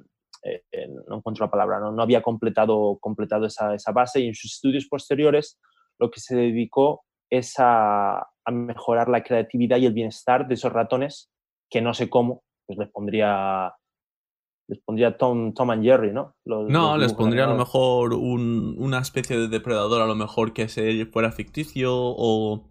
eh, 0.73 0.89
no 1.09 1.17
encuentro 1.17 1.47
la 1.47 1.51
palabra, 1.51 1.81
no, 1.81 1.93
no 1.93 2.03
había 2.03 2.23
completado, 2.23 2.99
completado 3.01 3.47
esa, 3.47 3.75
esa, 3.75 3.93
base 3.93 4.21
y 4.21 4.29
en 4.29 4.35
sus 4.35 4.55
estudios 4.55 4.87
posteriores 4.87 5.59
lo 5.99 6.11
que 6.11 6.21
se 6.21 6.37
dedicó 6.37 7.05
es 7.31 7.55
a, 7.59 8.19
a, 8.19 8.51
mejorar 8.51 9.09
la 9.09 9.23
creatividad 9.23 9.79
y 9.79 9.87
el 9.87 9.93
bienestar 9.93 10.47
de 10.49 10.55
esos 10.55 10.73
ratones 10.73 11.31
que 11.71 11.81
no 11.81 11.95
sé 11.95 12.09
cómo, 12.09 12.43
pues 12.67 12.79
les 12.79 12.91
pondría 12.91 13.73
les 14.69 14.81
pondría 14.81 15.17
Tom, 15.17 15.55
Tom 15.55 15.71
and 15.71 15.83
Jerry, 15.83 16.13
¿no? 16.13 16.37
no, 16.45 16.99
les 16.99 17.15
pondría 17.15 17.45
a 17.45 17.49
lo 17.49 17.57
mejor 17.57 18.13
un, 18.13 18.75
una 18.79 18.99
especie 18.99 19.39
de 19.39 19.49
depredador, 19.49 20.03
a 20.03 20.07
lo 20.07 20.15
mejor 20.15 20.53
que 20.53 20.69
se 20.69 21.07
fuera 21.07 21.33
ficticio 21.33 21.95
o, 21.95 22.71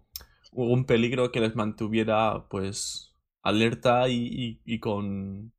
un 0.52 0.84
peligro 0.86 1.30
que 1.30 1.40
les 1.40 1.54
mantuviera 1.56 2.46
pues 2.48 3.16
alerta 3.42 4.08
y, 4.08 4.60
y 4.64 4.80
con 4.80 5.52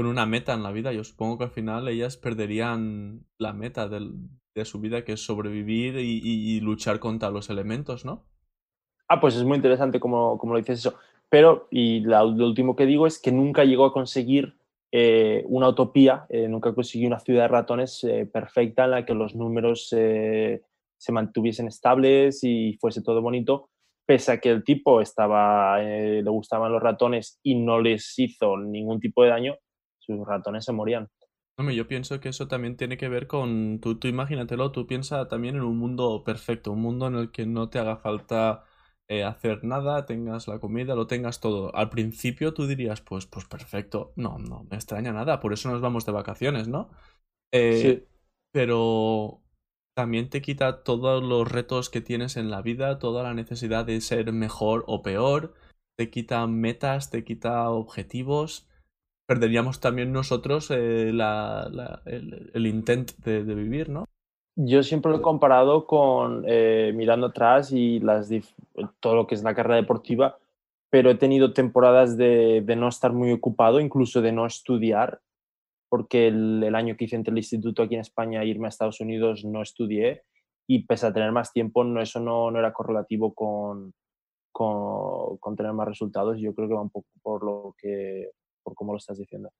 con 0.00 0.06
una 0.06 0.24
meta 0.24 0.54
en 0.54 0.62
la 0.62 0.72
vida. 0.72 0.94
Yo 0.94 1.04
supongo 1.04 1.36
que 1.36 1.44
al 1.44 1.50
final 1.50 1.86
ellas 1.86 2.16
perderían 2.16 3.26
la 3.36 3.52
meta 3.52 3.86
de 3.86 4.64
su 4.64 4.80
vida, 4.80 5.04
que 5.04 5.12
es 5.12 5.22
sobrevivir 5.22 5.98
y, 5.98 6.58
luchar 6.60 7.00
contra 7.00 7.28
los 7.28 7.50
elementos, 7.50 8.06
¿no? 8.06 8.24
Ah, 9.08 9.20
pues 9.20 9.36
es 9.36 9.44
muy 9.44 9.56
interesante 9.56 10.00
como, 10.00 10.38
como 10.38 10.54
lo 10.54 10.58
dices 10.58 10.78
eso. 10.78 10.94
Pero, 11.28 11.68
y 11.70 12.00
lo 12.00 12.24
último 12.24 12.76
que 12.76 12.86
digo 12.86 13.06
es 13.06 13.20
que 13.20 13.30
nunca 13.30 13.64
llegó 13.64 13.84
a 13.84 13.92
conseguir 13.92 14.54
eh, 14.90 15.44
una 15.48 15.68
utopía, 15.68 16.24
eh, 16.30 16.48
nunca 16.48 16.74
consiguió 16.74 17.06
una 17.06 17.20
ciudad 17.20 17.42
de 17.42 17.48
ratones 17.48 18.02
eh, 18.04 18.24
perfecta 18.24 18.86
en 18.86 18.92
la 18.92 19.04
que 19.04 19.12
los 19.12 19.34
números 19.34 19.86
se 19.90 21.12
mantuviesen 21.12 21.68
estables 21.68 22.42
y 22.42 22.78
fuese 22.80 23.02
todo 23.02 23.20
bonito, 23.20 23.68
pese 24.06 24.32
a 24.32 24.40
que 24.40 24.48
el 24.48 24.64
tipo 24.64 25.02
estaba, 25.02 25.78
le 25.78 26.30
gustaban 26.30 26.72
los 26.72 26.82
ratones 26.82 27.38
y 27.42 27.56
no 27.56 27.82
les 27.82 28.18
hizo 28.18 28.56
ningún 28.56 28.98
tipo 28.98 29.22
de 29.22 29.28
daño, 29.28 29.58
sus 30.16 30.26
ratones 30.26 30.64
se 30.64 30.72
morían. 30.72 31.08
Hombre, 31.56 31.74
yo 31.74 31.86
pienso 31.86 32.20
que 32.20 32.30
eso 32.30 32.48
también 32.48 32.76
tiene 32.76 32.96
que 32.96 33.08
ver 33.08 33.26
con, 33.26 33.80
tú, 33.80 33.98
tú 33.98 34.08
imagínatelo, 34.08 34.72
tú 34.72 34.86
piensa 34.86 35.28
también 35.28 35.56
en 35.56 35.62
un 35.62 35.76
mundo 35.76 36.24
perfecto, 36.24 36.72
un 36.72 36.80
mundo 36.80 37.06
en 37.08 37.16
el 37.16 37.30
que 37.30 37.44
no 37.44 37.68
te 37.68 37.78
haga 37.78 37.98
falta 37.98 38.64
eh, 39.08 39.24
hacer 39.24 39.62
nada, 39.62 40.06
tengas 40.06 40.48
la 40.48 40.58
comida, 40.58 40.94
lo 40.94 41.06
tengas 41.06 41.40
todo. 41.40 41.74
Al 41.76 41.90
principio 41.90 42.54
tú 42.54 42.66
dirías, 42.66 43.02
pues, 43.02 43.26
pues 43.26 43.44
perfecto, 43.44 44.12
no, 44.16 44.38
no 44.38 44.64
me 44.70 44.76
extraña 44.76 45.12
nada, 45.12 45.40
por 45.40 45.52
eso 45.52 45.70
nos 45.70 45.82
vamos 45.82 46.06
de 46.06 46.12
vacaciones, 46.12 46.68
¿no? 46.68 46.90
Eh, 47.52 47.82
sí. 47.82 48.06
Pero 48.52 49.42
también 49.94 50.30
te 50.30 50.40
quita 50.40 50.82
todos 50.82 51.22
los 51.22 51.50
retos 51.50 51.90
que 51.90 52.00
tienes 52.00 52.38
en 52.38 52.50
la 52.50 52.62
vida, 52.62 52.98
toda 52.98 53.22
la 53.22 53.34
necesidad 53.34 53.84
de 53.84 54.00
ser 54.00 54.32
mejor 54.32 54.84
o 54.86 55.02
peor, 55.02 55.52
te 55.98 56.08
quita 56.08 56.46
metas, 56.46 57.10
te 57.10 57.22
quita 57.22 57.68
objetivos 57.68 58.69
perderíamos 59.30 59.78
también 59.78 60.12
nosotros 60.12 60.72
eh, 60.72 61.10
el, 61.10 62.66
intento 62.66 63.12
de, 63.24 63.42
vivir, 63.44 63.88
¿no? 63.88 64.06
Yo 64.56 64.82
siempre 64.82 65.12
lo 65.12 65.18
he 65.18 65.22
comparado 65.22 65.86
con 65.86 66.42
eh, 66.48 66.90
mirando 66.96 67.28
atrás 67.28 67.70
y 67.70 68.00
las 68.00 68.28
todo 68.98 69.14
lo 69.14 69.28
que 69.28 69.36
es 69.36 69.44
la 69.44 69.54
carrera 69.54 69.76
deportiva, 69.76 70.36
pero 70.90 71.10
he 71.10 71.14
tenido 71.14 71.52
temporadas 71.52 72.16
de, 72.16 72.64
no 72.76 72.88
estar 72.88 73.12
muy 73.12 73.30
ocupado, 73.30 73.78
incluso 73.78 74.20
de 74.20 74.32
no 74.32 74.46
estudiar, 74.46 75.20
porque 75.88 76.26
el, 76.26 76.74
año 76.74 76.96
que 76.96 77.04
hice 77.04 77.14
entre 77.14 77.30
el 77.30 77.38
instituto 77.38 77.84
aquí 77.84 77.94
en 77.94 78.00
España 78.00 78.42
e 78.42 78.48
irme 78.48 78.66
a 78.66 78.70
Estados 78.70 79.00
Unidos 79.00 79.44
no 79.44 79.62
estudié 79.62 80.24
y 80.66 80.86
pese 80.86 81.06
a 81.06 81.12
tener 81.12 81.30
más 81.30 81.52
tiempo, 81.52 81.84
no, 81.84 82.02
eso 82.02 82.18
no, 82.18 82.50
no 82.50 82.58
era 82.58 82.72
correlativo 82.72 83.32
con, 83.32 83.94
con, 84.50 85.36
con, 85.36 85.54
tener 85.54 85.72
más 85.72 85.86
resultados. 85.86 86.40
Yo 86.40 86.52
creo 86.52 86.66
que 86.66 86.74
va 86.74 86.82
un 86.82 86.90
poco 86.90 87.06
por 87.22 87.44
lo 87.44 87.76
que 87.78 88.30
por 88.62 88.74
cómo 88.74 88.92
lo 88.92 88.98
estás 88.98 89.18
diciendo. 89.18 89.50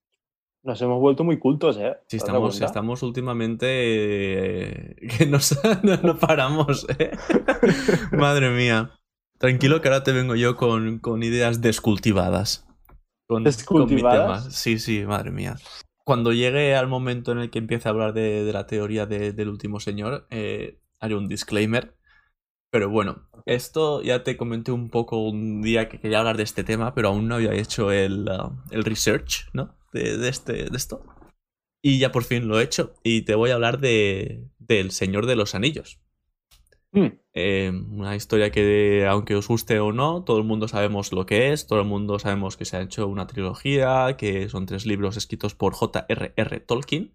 Nos 0.62 0.80
hemos 0.82 1.00
vuelto 1.00 1.24
muy 1.24 1.38
cultos, 1.38 1.78
¿eh? 1.78 1.96
Sí, 2.06 2.18
estamos, 2.18 2.60
estamos 2.60 3.02
últimamente 3.02 3.66
eh, 3.66 4.96
que 5.18 5.26
nos, 5.26 5.58
no, 5.82 6.18
paramos, 6.18 6.86
¿eh? 6.98 7.12
Madre 8.12 8.50
mía. 8.50 8.90
Tranquilo 9.38 9.80
que 9.80 9.88
ahora 9.88 10.04
te 10.04 10.12
vengo 10.12 10.34
yo 10.34 10.56
con, 10.56 10.98
con 10.98 11.22
ideas 11.22 11.62
descultivadas. 11.62 12.66
con, 13.26 13.44
con 13.64 13.94
mi 13.94 14.02
tema. 14.02 14.38
Sí, 14.50 14.78
sí, 14.78 15.06
madre 15.06 15.30
mía. 15.30 15.56
Cuando 16.04 16.34
llegue 16.34 16.74
al 16.74 16.88
momento 16.88 17.32
en 17.32 17.38
el 17.38 17.50
que 17.50 17.58
empiece 17.58 17.88
a 17.88 17.92
hablar 17.92 18.12
de, 18.12 18.50
la 18.52 18.66
teoría 18.66 19.06
del 19.06 19.48
último 19.48 19.80
señor, 19.80 20.26
eh, 20.28 20.78
haré 20.98 21.14
un 21.14 21.26
disclaimer. 21.26 21.96
Pero 22.70 22.88
bueno, 22.88 23.28
esto 23.46 24.02
ya 24.02 24.22
te 24.22 24.36
comenté 24.36 24.70
un 24.72 24.90
poco 24.90 25.28
un 25.28 25.60
día 25.60 25.88
que 25.88 25.98
quería 25.98 26.20
hablar 26.20 26.36
de 26.36 26.44
este 26.44 26.64
tema, 26.64 26.94
pero 26.94 27.08
aún 27.08 27.26
no 27.26 27.34
había 27.34 27.52
hecho 27.52 27.90
el, 27.90 28.28
uh, 28.28 28.52
el 28.70 28.84
research, 28.84 29.48
¿no? 29.52 29.76
De, 29.92 30.28
este, 30.28 30.70
de 30.70 30.76
esto. 30.76 31.04
Y 31.82 31.98
ya 31.98 32.12
por 32.12 32.24
fin 32.24 32.46
lo 32.46 32.60
he 32.60 32.64
hecho. 32.64 32.94
Y 33.02 33.22
te 33.22 33.34
voy 33.34 33.50
a 33.50 33.54
hablar 33.54 33.80
de, 33.80 34.48
del 34.58 34.92
Señor 34.92 35.26
de 35.26 35.36
los 35.36 35.54
Anillos. 35.54 36.00
Hmm. 36.92 37.08
Em, 37.32 37.98
una 37.98 38.16
historia 38.16 38.50
que, 38.50 39.06
aunque 39.08 39.36
os 39.36 39.48
guste 39.48 39.78
o 39.80 39.92
no, 39.92 40.24
todo 40.24 40.38
el 40.38 40.44
mundo 40.44 40.68
sabemos 40.68 41.12
lo 41.12 41.24
que 41.26 41.52
es, 41.52 41.66
todo 41.66 41.80
el 41.80 41.86
mundo 41.86 42.18
sabemos 42.18 42.56
que 42.56 42.64
se 42.64 42.76
ha 42.76 42.82
hecho 42.82 43.06
una 43.06 43.26
trilogía, 43.26 44.16
que 44.16 44.48
son 44.48 44.66
tres 44.66 44.86
libros 44.86 45.16
escritos 45.16 45.54
por 45.54 45.72
J.R.R. 45.74 46.60
Tolkien. 46.60 47.14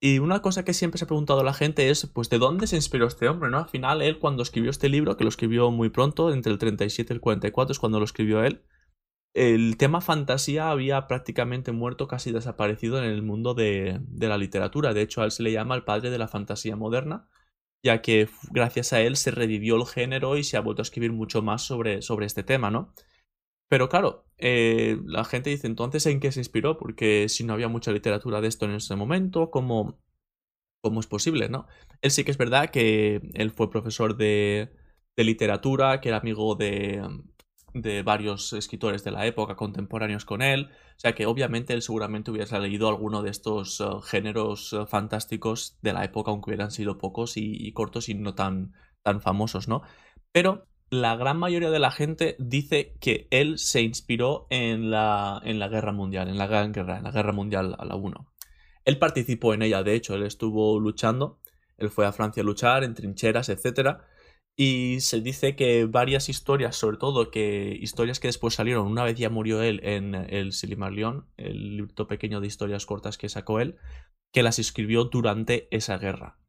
Y 0.00 0.20
una 0.20 0.42
cosa 0.42 0.64
que 0.64 0.74
siempre 0.74 0.98
se 0.98 1.04
ha 1.04 1.08
preguntado 1.08 1.42
la 1.42 1.54
gente 1.54 1.90
es, 1.90 2.06
pues, 2.06 2.30
¿de 2.30 2.38
dónde 2.38 2.68
se 2.68 2.76
inspiró 2.76 3.06
este 3.06 3.28
hombre, 3.28 3.50
no? 3.50 3.58
Al 3.58 3.68
final, 3.68 4.00
él 4.00 4.18
cuando 4.18 4.44
escribió 4.44 4.70
este 4.70 4.88
libro, 4.88 5.16
que 5.16 5.24
lo 5.24 5.28
escribió 5.28 5.70
muy 5.72 5.88
pronto, 5.88 6.32
entre 6.32 6.52
el 6.52 6.58
37 6.58 7.12
y 7.12 7.14
el 7.14 7.20
44 7.20 7.72
es 7.72 7.78
cuando 7.80 7.98
lo 7.98 8.04
escribió 8.04 8.44
él, 8.44 8.62
el 9.34 9.76
tema 9.76 10.00
fantasía 10.00 10.70
había 10.70 11.06
prácticamente 11.06 11.72
muerto, 11.72 12.08
casi 12.08 12.32
desaparecido 12.32 12.98
en 12.98 13.04
el 13.04 13.22
mundo 13.22 13.54
de, 13.54 14.00
la 14.18 14.38
literatura. 14.38 14.94
De 14.94 15.02
hecho, 15.02 15.22
a 15.22 15.24
él 15.24 15.30
se 15.32 15.42
le 15.42 15.52
llama 15.52 15.74
el 15.74 15.84
padre 15.84 16.10
de 16.10 16.18
la 16.18 16.28
fantasía 16.28 16.76
moderna, 16.76 17.28
ya 17.82 18.02
que 18.02 18.28
gracias 18.50 18.92
a 18.92 19.00
él 19.00 19.16
se 19.16 19.30
revivió 19.30 19.76
el 19.76 19.86
género 19.86 20.36
y 20.36 20.44
se 20.44 20.56
ha 20.56 20.60
vuelto 20.60 20.82
a 20.82 20.84
escribir 20.84 21.12
mucho 21.12 21.42
más 21.42 21.62
sobre, 21.62 22.02
sobre 22.02 22.26
este 22.26 22.42
tema, 22.42 22.70
¿no? 22.70 22.92
Pero 23.68 23.88
claro, 23.88 24.24
eh, 24.38 24.98
la 25.04 25.24
gente 25.24 25.50
dice 25.50 25.66
entonces 25.66 26.06
en 26.06 26.20
qué 26.20 26.32
se 26.32 26.40
inspiró, 26.40 26.78
porque 26.78 27.28
si 27.28 27.44
no 27.44 27.52
había 27.52 27.68
mucha 27.68 27.92
literatura 27.92 28.40
de 28.40 28.48
esto 28.48 28.64
en 28.66 28.72
ese 28.72 28.96
momento, 28.96 29.50
¿cómo, 29.50 30.00
cómo 30.82 31.00
es 31.00 31.06
posible, 31.06 31.48
no? 31.48 31.66
Él 32.02 32.10
sí 32.10 32.24
que 32.24 32.30
es 32.30 32.38
verdad 32.38 32.70
que 32.70 33.20
él 33.34 33.50
fue 33.50 33.70
profesor 33.70 34.16
de, 34.16 34.70
literatura, 35.16 36.00
que 36.00 36.10
era 36.10 36.18
amigo 36.18 36.54
de, 36.54 37.02
de 37.74 38.02
varios 38.02 38.52
escritores 38.52 39.04
de 39.04 39.10
la 39.10 39.26
época 39.26 39.56
contemporáneos 39.56 40.24
con 40.24 40.42
él. 40.42 40.70
O 40.96 41.00
sea 41.00 41.14
que 41.14 41.26
obviamente 41.26 41.74
él 41.74 41.82
seguramente 41.82 42.30
hubiese 42.30 42.58
leído 42.58 42.88
alguno 42.88 43.22
de 43.22 43.30
estos 43.30 43.80
eh, 43.80 43.84
géneros 44.04 44.72
eh, 44.72 44.86
fantásticos 44.86 45.78
de 45.82 45.92
la 45.92 46.04
época, 46.04 46.30
aunque 46.30 46.50
hubieran 46.50 46.70
sido 46.70 46.98
pocos 46.98 47.36
y, 47.36 47.72
cortos 47.72 48.08
y 48.08 48.14
no 48.14 48.34
tan, 48.34 48.74
tan 49.02 49.20
famosos, 49.20 49.68
¿no? 49.68 49.82
Pero 50.32 50.67
la 50.90 51.16
gran 51.16 51.38
mayoría 51.38 51.70
de 51.70 51.78
la 51.78 51.90
gente 51.90 52.36
dice 52.38 52.94
que 53.00 53.28
él 53.30 53.58
se 53.58 53.82
inspiró 53.82 54.46
en 54.50 54.90
la, 54.90 55.40
en 55.44 55.58
la 55.58 55.68
guerra 55.68 55.92
mundial, 55.92 56.28
en 56.28 56.38
la 56.38 56.46
gran 56.46 56.72
guerra, 56.72 56.98
en 56.98 57.04
la 57.04 57.10
guerra 57.10 57.32
mundial 57.32 57.76
a 57.78 57.84
la 57.84 57.96
1. 57.96 58.26
Él 58.84 58.98
participó 58.98 59.54
en 59.54 59.62
ella, 59.62 59.82
de 59.82 59.94
hecho, 59.94 60.14
él 60.14 60.22
estuvo 60.22 60.80
luchando, 60.80 61.40
él 61.76 61.90
fue 61.90 62.06
a 62.06 62.12
Francia 62.12 62.42
a 62.42 62.46
luchar 62.46 62.84
en 62.84 62.94
trincheras, 62.94 63.48
etcétera 63.48 64.06
y 64.60 64.98
se 65.02 65.20
dice 65.20 65.54
que 65.54 65.84
varias 65.84 66.28
historias, 66.28 66.74
sobre 66.74 66.96
todo 66.96 67.30
que 67.30 67.78
historias 67.80 68.18
que 68.18 68.26
después 68.26 68.54
salieron, 68.54 68.88
una 68.88 69.04
vez 69.04 69.14
ya 69.16 69.30
murió 69.30 69.62
él 69.62 69.78
en 69.84 70.16
el 70.16 70.52
Silmarillion, 70.52 71.28
el 71.36 71.76
libro 71.76 72.08
pequeño 72.08 72.40
de 72.40 72.48
historias 72.48 72.84
cortas 72.84 73.18
que 73.18 73.28
sacó 73.28 73.60
él, 73.60 73.76
que 74.32 74.42
las 74.42 74.58
escribió 74.58 75.04
durante 75.04 75.68
esa 75.70 75.96
guerra. 75.98 76.40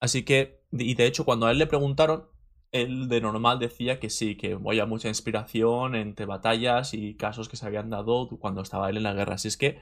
Así 0.00 0.22
que, 0.22 0.62
y 0.72 0.94
de 0.94 1.04
hecho, 1.04 1.26
cuando 1.26 1.44
a 1.44 1.50
él 1.50 1.58
le 1.58 1.66
preguntaron, 1.66 2.30
él 2.72 3.08
de 3.08 3.20
normal 3.20 3.58
decía 3.58 3.98
que 3.98 4.10
sí, 4.10 4.36
que 4.36 4.52
había 4.52 4.86
mucha 4.86 5.08
inspiración 5.08 5.94
entre 5.94 6.26
batallas 6.26 6.94
y 6.94 7.16
casos 7.16 7.48
que 7.48 7.56
se 7.56 7.66
habían 7.66 7.90
dado 7.90 8.28
cuando 8.40 8.62
estaba 8.62 8.88
él 8.90 8.96
en 8.96 9.02
la 9.02 9.14
guerra. 9.14 9.34
Así 9.34 9.48
es 9.48 9.56
que, 9.56 9.80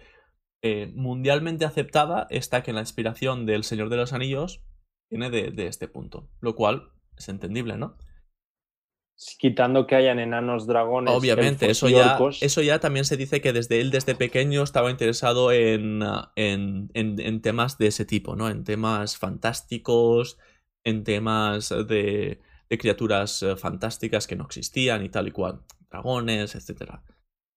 eh, 0.62 0.90
mundialmente 0.94 1.64
aceptada 1.64 2.26
está 2.30 2.62
que 2.62 2.72
la 2.72 2.80
inspiración 2.80 3.46
del 3.46 3.64
Señor 3.64 3.90
de 3.90 3.96
los 3.96 4.12
Anillos 4.12 4.64
viene 5.10 5.30
de, 5.30 5.50
de 5.50 5.66
este 5.66 5.88
punto, 5.88 6.28
lo 6.40 6.54
cual 6.54 6.92
es 7.16 7.28
entendible, 7.28 7.76
¿no? 7.76 7.96
Quitando 9.38 9.86
que 9.86 9.96
hayan 9.96 10.20
enanos 10.20 10.68
dragones. 10.68 11.12
Obviamente, 11.12 11.68
eso 11.68 11.88
ya, 11.88 12.16
eso 12.40 12.62
ya 12.62 12.78
también 12.78 13.04
se 13.04 13.16
dice 13.16 13.40
que 13.40 13.52
desde 13.52 13.80
él, 13.80 13.90
desde 13.90 14.14
pequeño, 14.14 14.62
estaba 14.62 14.92
interesado 14.92 15.50
en, 15.50 16.02
en, 16.36 16.88
en, 16.94 17.42
temas 17.42 17.78
de 17.78 17.88
ese 17.88 18.04
tipo, 18.04 18.36
¿no? 18.36 18.48
En 18.48 18.62
temas 18.62 19.18
fantásticos, 19.18 20.38
en 20.84 21.02
temas 21.02 21.70
de, 21.88 22.40
de, 22.68 22.78
criaturas 22.78 23.42
eh, 23.42 23.56
fantásticas 23.56 24.26
que 24.26 24.36
no 24.36 24.44
existían 24.44 25.04
y 25.04 25.08
tal 25.08 25.28
y 25.28 25.32
cual. 25.32 25.62
Dragones, 25.90 26.54
etc. 26.54 27.00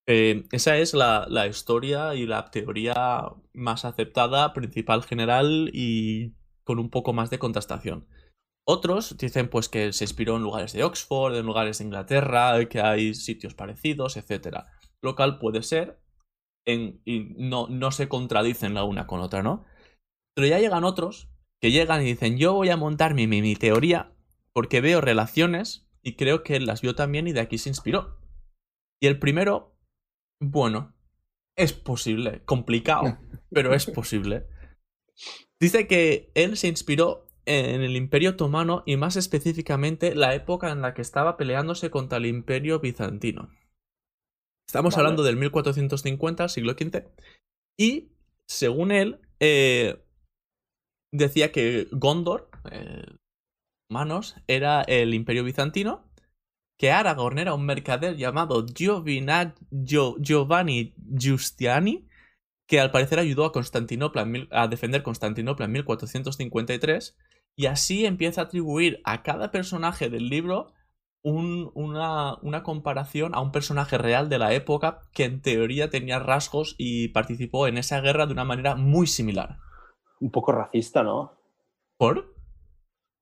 Eh, 0.07 0.47
esa 0.51 0.77
es 0.77 0.93
la, 0.93 1.47
historia 1.47 2.15
y 2.15 2.25
la 2.25 2.49
teoría 2.49 3.23
más 3.53 3.85
aceptada, 3.85 4.53
principal, 4.53 5.03
general 5.03 5.69
y 5.73 6.33
con 6.63 6.79
un 6.79 6.89
poco 6.89 7.13
más 7.13 7.29
de 7.29 7.39
contrastación. 7.39 8.07
Otros 8.67 9.17
dicen 9.17 9.49
pues 9.49 9.69
que 9.69 9.91
se 9.91 10.03
inspiró 10.03 10.37
en 10.37 10.43
lugares 10.43 10.73
de 10.73 10.83
Oxford, 10.83 11.35
en 11.35 11.45
lugares 11.45 11.79
de 11.79 11.85
Inglaterra, 11.85 12.63
que 12.69 12.79
hay 12.79 13.13
sitios 13.15 13.53
parecidos, 13.53 14.17
etc. 14.17 14.65
Lo 15.01 15.15
cual 15.15 15.39
puede 15.39 15.63
ser 15.63 15.99
en, 16.65 17.01
y 17.05 17.33
no, 17.37 17.67
no 17.67 17.91
se 17.91 18.07
contradicen 18.07 18.73
la 18.73 18.83
una 18.83 19.07
con 19.07 19.19
otra, 19.19 19.41
¿no? 19.41 19.65
Pero 20.35 20.47
ya 20.47 20.59
llegan 20.59 20.83
otros 20.83 21.29
que 21.61 21.71
llegan 21.71 22.01
y 22.01 22.05
dicen 22.05 22.37
yo 22.37 22.53
voy 22.53 22.69
a 22.69 22.77
montar 22.77 23.13
mi, 23.13 23.27
mi, 23.27 23.41
mi 23.41 23.55
teoría 23.55 24.13
porque 24.53 24.81
veo 24.81 25.01
relaciones 25.01 25.87
y 26.01 26.15
creo 26.15 26.43
que 26.43 26.55
él 26.55 26.65
las 26.65 26.81
vio 26.81 26.95
también 26.95 27.27
y 27.27 27.33
de 27.33 27.41
aquí 27.41 27.57
se 27.57 27.69
inspiró. 27.69 28.19
Y 29.01 29.07
el 29.07 29.19
primero, 29.19 29.77
bueno, 30.39 30.95
es 31.55 31.73
posible, 31.73 32.43
complicado, 32.45 33.17
pero 33.51 33.73
es 33.73 33.85
posible. 33.85 34.47
Dice 35.59 35.87
que 35.87 36.31
él 36.35 36.57
se 36.57 36.67
inspiró 36.67 37.27
en 37.45 37.81
el 37.81 37.95
Imperio 37.95 38.31
Otomano 38.31 38.83
y 38.85 38.97
más 38.97 39.15
específicamente 39.15 40.15
la 40.15 40.35
época 40.35 40.71
en 40.71 40.81
la 40.81 40.93
que 40.93 41.01
estaba 41.01 41.37
peleándose 41.37 41.89
contra 41.89 42.17
el 42.17 42.25
Imperio 42.27 42.79
Bizantino. 42.79 43.49
Estamos 44.67 44.97
hablando 44.97 45.23
del 45.23 45.37
1450, 45.37 46.47
siglo 46.47 46.73
XV, 46.73 47.03
y 47.77 48.13
según 48.47 48.91
él, 48.91 49.21
eh, 49.39 50.03
decía 51.11 51.51
que 51.51 51.87
Gondor, 51.91 52.49
eh, 52.71 53.05
manos, 53.91 54.35
era 54.47 54.81
el 54.83 55.13
Imperio 55.13 55.43
Bizantino, 55.43 56.09
que 56.77 56.91
Aragorn 56.91 57.37
era 57.37 57.53
un 57.53 57.65
mercader 57.65 58.17
llamado 58.17 58.65
Giovanni 58.65 59.65
Giustiani, 61.15 62.07
que 62.65 62.79
al 62.79 62.89
parecer 62.89 63.19
ayudó 63.19 63.45
a 63.45 63.51
Constantinopla 63.51 64.25
a 64.49 64.67
defender 64.67 65.03
Constantinopla 65.03 65.65
en 65.65 65.73
1453 65.73 67.17
y 67.55 67.65
así 67.65 68.05
empieza 68.05 68.41
a 68.41 68.43
atribuir 68.45 69.01
a 69.03 69.23
cada 69.23 69.51
personaje 69.51 70.09
del 70.09 70.29
libro 70.29 70.73
una, 71.21 72.35
una, 72.41 72.63
comparación 72.63 73.35
a 73.35 73.41
un 73.41 73.51
personaje 73.51 73.97
real 73.97 74.29
de 74.29 74.39
la 74.39 74.53
época 74.53 75.01
que 75.13 75.25
en 75.25 75.41
teoría 75.41 75.89
tenía 75.89 76.17
rasgos 76.17 76.75
y 76.79 77.09
participó 77.09 77.67
en 77.67 77.77
esa 77.77 78.01
guerra 78.01 78.25
de 78.25 78.33
una 78.33 78.45
manera 78.45 78.75
muy 78.75 79.05
similar. 79.05 79.59
Un 80.19 80.31
poco 80.31 80.51
racista, 80.51 81.03
¿no? 81.03 81.33
¿Por? 81.97 82.33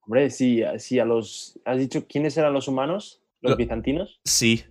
Hombre, 0.10 0.32
sí, 0.32 0.64
sí 0.80 0.98
a 0.98 1.06
los... 1.06 1.60
¿Has 1.66 1.78
dicho 1.78 2.08
quiénes 2.08 2.36
eran 2.36 2.52
los 2.52 2.68
humanos? 2.68 3.22
¿Los 3.42 3.56
bizantinos? 3.58 4.20
Sí, 4.26 4.64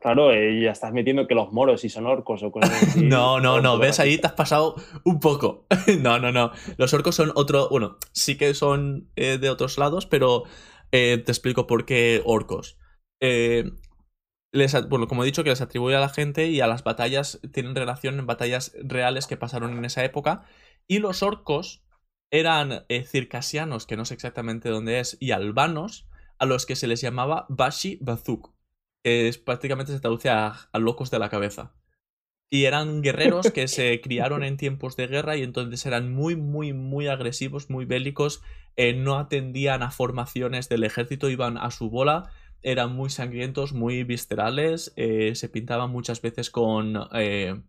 Claro, 0.00 0.32
eh, 0.32 0.60
ya 0.62 0.70
estás 0.70 0.92
metiendo 0.92 1.26
que 1.26 1.34
los 1.34 1.52
moros 1.52 1.84
y 1.84 1.88
son 1.88 2.06
orcos 2.06 2.44
o 2.44 2.52
cosas 2.52 2.70
así. 2.80 3.02
no, 3.04 3.40
no, 3.40 3.60
no, 3.60 3.78
ves 3.78 3.98
ahí 3.98 4.18
te 4.18 4.28
has 4.28 4.34
pasado 4.34 4.76
un 5.02 5.18
poco. 5.18 5.66
no, 6.00 6.20
no, 6.20 6.30
no. 6.30 6.52
Los 6.76 6.94
orcos 6.94 7.16
son 7.16 7.32
otro, 7.34 7.68
bueno, 7.70 7.96
sí 8.12 8.36
que 8.36 8.54
son 8.54 9.10
eh, 9.16 9.38
de 9.38 9.50
otros 9.50 9.78
lados, 9.78 10.06
pero 10.06 10.44
eh, 10.92 11.18
te 11.18 11.32
explico 11.32 11.66
por 11.66 11.84
qué 11.84 12.22
orcos. 12.24 12.78
Les, 13.20 14.88
bueno, 14.88 15.08
como 15.08 15.24
he 15.24 15.26
dicho, 15.26 15.42
que 15.42 15.50
les 15.50 15.60
atribuye 15.60 15.96
a 15.96 16.00
la 16.00 16.08
gente 16.08 16.46
y 16.46 16.60
a 16.60 16.68
las 16.68 16.84
batallas, 16.84 17.40
tienen 17.52 17.74
relación 17.74 18.20
en 18.20 18.26
batallas 18.26 18.76
reales 18.80 19.26
que 19.26 19.36
pasaron 19.36 19.76
en 19.76 19.84
esa 19.84 20.04
época. 20.04 20.44
Y 20.86 21.00
los 21.00 21.24
orcos 21.24 21.82
eran 22.32 22.84
circasianos, 23.06 23.86
que 23.86 23.96
no 23.96 24.04
sé 24.04 24.14
exactamente 24.14 24.70
dónde 24.70 24.98
es, 24.98 25.16
y 25.20 25.30
albanos, 25.30 26.08
a 26.38 26.46
los 26.46 26.66
que 26.66 26.74
se 26.74 26.88
les 26.88 27.00
llamaba 27.00 27.46
Bashi 27.48 27.98
Bazuk 28.00 28.52
es, 29.04 29.38
prácticamente 29.38 29.92
se 29.92 30.00
traduce 30.00 30.28
a, 30.30 30.68
locos 30.74 31.10
de 31.10 31.18
la 31.18 31.28
cabeza. 31.28 31.74
Y 32.50 32.64
eran 32.64 33.00
guerreros 33.00 33.50
que 33.50 33.68
se 33.68 34.00
criaron 34.02 34.44
en 34.44 34.56
tiempos 34.56 34.96
de 34.96 35.06
guerra 35.06 35.36
y 35.36 35.42
entonces 35.42 35.86
eran 35.86 36.12
muy, 36.12 36.36
muy, 36.36 36.72
muy 36.72 37.08
agresivos, 37.08 37.70
muy 37.70 37.84
bélicos, 37.84 38.42
eh, 38.76 38.94
no 38.94 39.18
atendían 39.18 39.82
a 39.82 39.90
formaciones 39.90 40.68
del 40.68 40.84
ejército, 40.84 41.30
iban 41.30 41.56
a 41.56 41.70
su 41.70 41.90
bola, 41.90 42.30
eran 42.62 42.94
muy 42.94 43.10
sangrientos, 43.10 43.72
muy 43.72 44.04
viscerales, 44.04 44.92
eh, 44.96 45.34
se 45.34 45.48
pintaban 45.48 45.90
muchas 45.90 46.20
veces 46.22 46.50
con, 46.50 47.08
eh, 47.14 47.60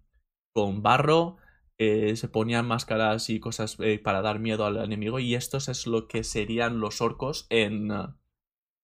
con 0.54 0.84
barro, 0.84 1.38
se 1.78 2.28
ponían 2.30 2.68
máscaras 2.68 3.30
y 3.30 3.40
cosas 3.40 3.78
para 4.04 4.22
dar 4.22 4.40
miedo 4.40 4.66
al 4.66 4.78
enemigo 4.78 5.20
y 5.20 5.36
estos 5.36 5.68
es 5.70 5.88
lo 5.88 6.08
que 6.08 6.24
serían 6.24 6.80
los 6.80 7.02
orcos 7.02 7.46
en, 7.50 7.92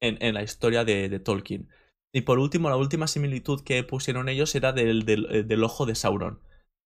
en, 0.02 0.34
la 0.34 0.44
historia 0.44 0.84
de 0.84 1.20
Tolkien. 1.20 1.70
Y 2.12 2.22
por 2.22 2.40
último, 2.40 2.70
la 2.70 2.78
última 2.78 3.08
similitud 3.08 3.62
que 3.64 3.84
pusieron 3.84 4.30
ellos 4.30 4.56
era 4.56 4.74
del, 4.74 5.06
del, 5.06 5.64
ojo 5.64 5.86
de 5.86 5.96
Sauron, 5.96 6.42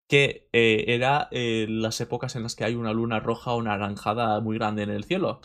que 0.10 0.50
era 0.52 1.30
las 1.32 2.02
épocas 2.02 2.36
en 2.36 2.44
las 2.44 2.56
que 2.56 2.66
hay 2.66 2.76
una 2.76 2.94
luna 2.94 3.20
roja 3.20 3.52
o 3.52 3.62
naranjada 3.62 4.40
muy 4.42 4.58
grande 4.58 4.84
en 4.84 4.90
el 4.90 5.06
cielo. 5.06 5.42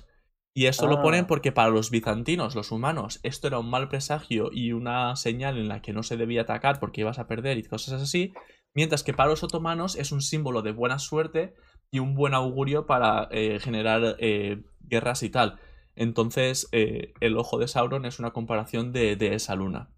Y 0.54 0.66
esto 0.66 0.88
lo 0.88 1.02
ponen 1.02 1.24
ah. 1.24 1.26
porque 1.28 1.52
para 1.52 1.70
los 1.70 1.92
bizantinos, 1.92 2.56
los 2.56 2.72
humanos, 2.72 3.20
esto 3.22 3.46
era 3.46 3.60
un 3.60 3.70
mal 3.70 3.88
presagio 3.88 4.50
y 4.52 4.72
una 4.72 5.14
señal 5.14 5.56
en 5.56 5.68
la 5.68 5.82
que 5.82 5.92
no 5.92 6.02
se 6.02 6.16
debía 6.16 6.42
atacar 6.42 6.80
porque 6.80 7.02
ibas 7.02 7.20
a 7.20 7.28
perder 7.28 7.58
y 7.58 7.62
cosas 7.62 8.02
así. 8.02 8.32
Mientras 8.74 9.02
que 9.02 9.14
para 9.14 9.30
los 9.30 9.42
otomanos 9.42 9.96
es 9.96 10.12
un 10.12 10.20
símbolo 10.20 10.62
de 10.62 10.72
buena 10.72 10.98
suerte 10.98 11.54
y 11.90 11.98
un 11.98 12.14
buen 12.14 12.34
augurio 12.34 12.86
para 12.86 13.28
eh, 13.30 13.58
generar 13.60 14.16
eh, 14.18 14.62
guerras 14.80 15.22
y 15.22 15.30
tal. 15.30 15.58
Entonces, 15.94 16.68
eh, 16.72 17.12
el 17.20 17.36
ojo 17.36 17.58
de 17.58 17.66
Sauron 17.66 18.04
es 18.04 18.18
una 18.18 18.32
comparación 18.32 18.92
de, 18.92 19.16
esa 19.34 19.56
luna. 19.56 19.90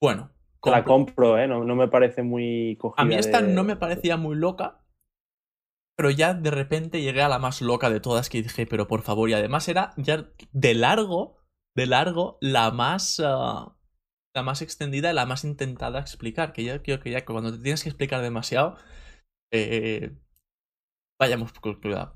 Bueno. 0.00 0.30
La 0.62 0.84
compro, 0.84 1.38
¿eh? 1.38 1.46
No, 1.46 1.62
me 1.76 1.86
parece 1.86 2.22
muy 2.22 2.76
A 2.96 3.04
mí 3.04 3.14
esta 3.14 3.40
no 3.40 3.62
me 3.62 3.76
parecía 3.76 4.16
muy 4.16 4.34
loca, 4.34 4.84
pero 5.96 6.10
ya 6.10 6.34
de 6.34 6.50
repente 6.50 7.00
llegué 7.00 7.22
a 7.22 7.28
la 7.28 7.38
más 7.38 7.62
loca 7.62 7.88
de 7.88 8.00
todas 8.00 8.28
que 8.28 8.42
dije, 8.42 8.66
pero 8.66 8.88
por 8.88 9.02
favor, 9.02 9.30
y 9.30 9.34
además 9.34 9.68
era 9.68 9.94
ya 9.96 10.28
de 10.52 10.74
largo, 10.74 11.38
de 11.74 11.86
largo, 11.86 12.36
la 12.40 12.70
más... 12.72 13.22
Ah, 13.24 13.75
la 14.36 14.42
más 14.42 14.62
extendida 14.62 15.12
la 15.12 15.26
más 15.26 15.44
intentada 15.44 16.00
explicar. 16.00 16.52
Que 16.52 16.64
yo 16.64 16.82
creo 16.82 17.00
que 17.00 17.10
ya 17.10 17.24
cuando 17.24 17.52
te 17.52 17.58
tienes 17.58 17.82
que 17.82 17.88
explicar 17.88 18.22
demasiado, 18.22 18.76
eh, 19.52 20.12
vayamos 21.20 21.52
con 21.54 21.80
cuidado. 21.80 22.14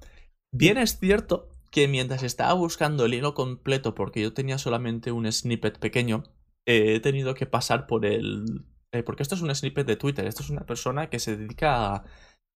Bien 0.52 0.78
es 0.78 0.98
cierto 0.98 1.48
que 1.70 1.88
mientras 1.88 2.22
estaba 2.22 2.52
buscando 2.52 3.04
el 3.04 3.14
hilo 3.14 3.34
completo, 3.34 3.94
porque 3.94 4.22
yo 4.22 4.32
tenía 4.32 4.58
solamente 4.58 5.12
un 5.12 5.30
snippet 5.30 5.78
pequeño, 5.78 6.24
he 6.66 7.00
tenido 7.00 7.34
que 7.34 7.46
pasar 7.46 7.86
por 7.86 8.06
el... 8.06 8.64
Eh, 8.92 9.02
porque 9.04 9.22
esto 9.22 9.36
es 9.36 9.42
un 9.42 9.54
snippet 9.54 9.86
de 9.86 9.96
Twitter, 9.96 10.26
esto 10.26 10.42
es 10.42 10.50
una 10.50 10.66
persona 10.66 11.08
que 11.10 11.20
se 11.20 11.36
dedica 11.36 11.94
a 11.94 12.04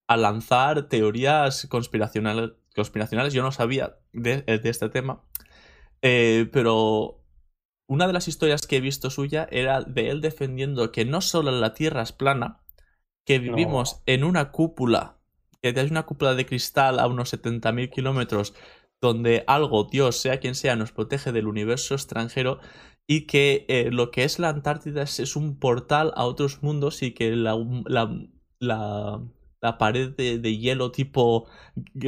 a 0.06 0.16
lanzar 0.16 0.88
teorías 0.88 1.66
conspiracionales. 1.68 2.52
conspiracionales. 2.74 3.32
Yo 3.32 3.42
no 3.42 3.52
sabía 3.52 3.96
de, 4.12 4.44
eh, 4.46 4.60
este 4.64 4.88
tema, 4.88 5.22
eh, 6.02 6.48
pero 6.52 7.23
una 7.86 8.06
de 8.06 8.12
las 8.12 8.28
historias 8.28 8.66
que 8.66 8.76
he 8.76 8.80
visto 8.80 9.10
suya 9.10 9.46
era 9.50 9.82
de 9.82 10.10
él 10.10 10.20
defendiendo 10.20 10.92
que 10.92 11.04
no 11.04 11.20
solo 11.20 11.50
la 11.50 11.74
Tierra 11.74 12.02
es 12.02 12.12
plana, 12.12 12.60
que 13.24 13.38
vivimos 13.38 14.02
en 14.06 14.24
una 14.24 14.50
cúpula, 14.50 15.18
que 15.62 15.70
es 15.70 15.90
una 15.90 16.04
cúpula 16.04 16.34
de 16.34 16.46
cristal 16.46 16.98
a 16.98 17.06
unos 17.06 17.32
70.000 17.32 17.90
kilómetros, 17.90 18.54
donde 19.00 19.44
algo, 19.46 19.84
Dios, 19.84 20.16
sea 20.16 20.40
quien 20.40 20.54
sea, 20.54 20.76
nos 20.76 20.92
protege 20.92 21.32
del 21.32 21.46
universo 21.46 21.94
extranjero 21.94 22.60
y 23.06 23.26
que 23.26 23.66
eh, 23.68 23.90
lo 23.90 24.10
que 24.10 24.24
es 24.24 24.38
la 24.38 24.48
Antártida 24.48 25.02
es, 25.02 25.36
un 25.36 25.58
portal 25.58 26.12
a 26.16 26.24
otros 26.24 26.62
mundos 26.62 27.02
y 27.02 27.12
que 27.12 27.36
la, 27.36 27.56
la 28.60 29.20
la 29.64 29.78
pared 29.78 30.10
de, 30.10 30.58
hielo 30.58 30.92
tipo 30.92 31.46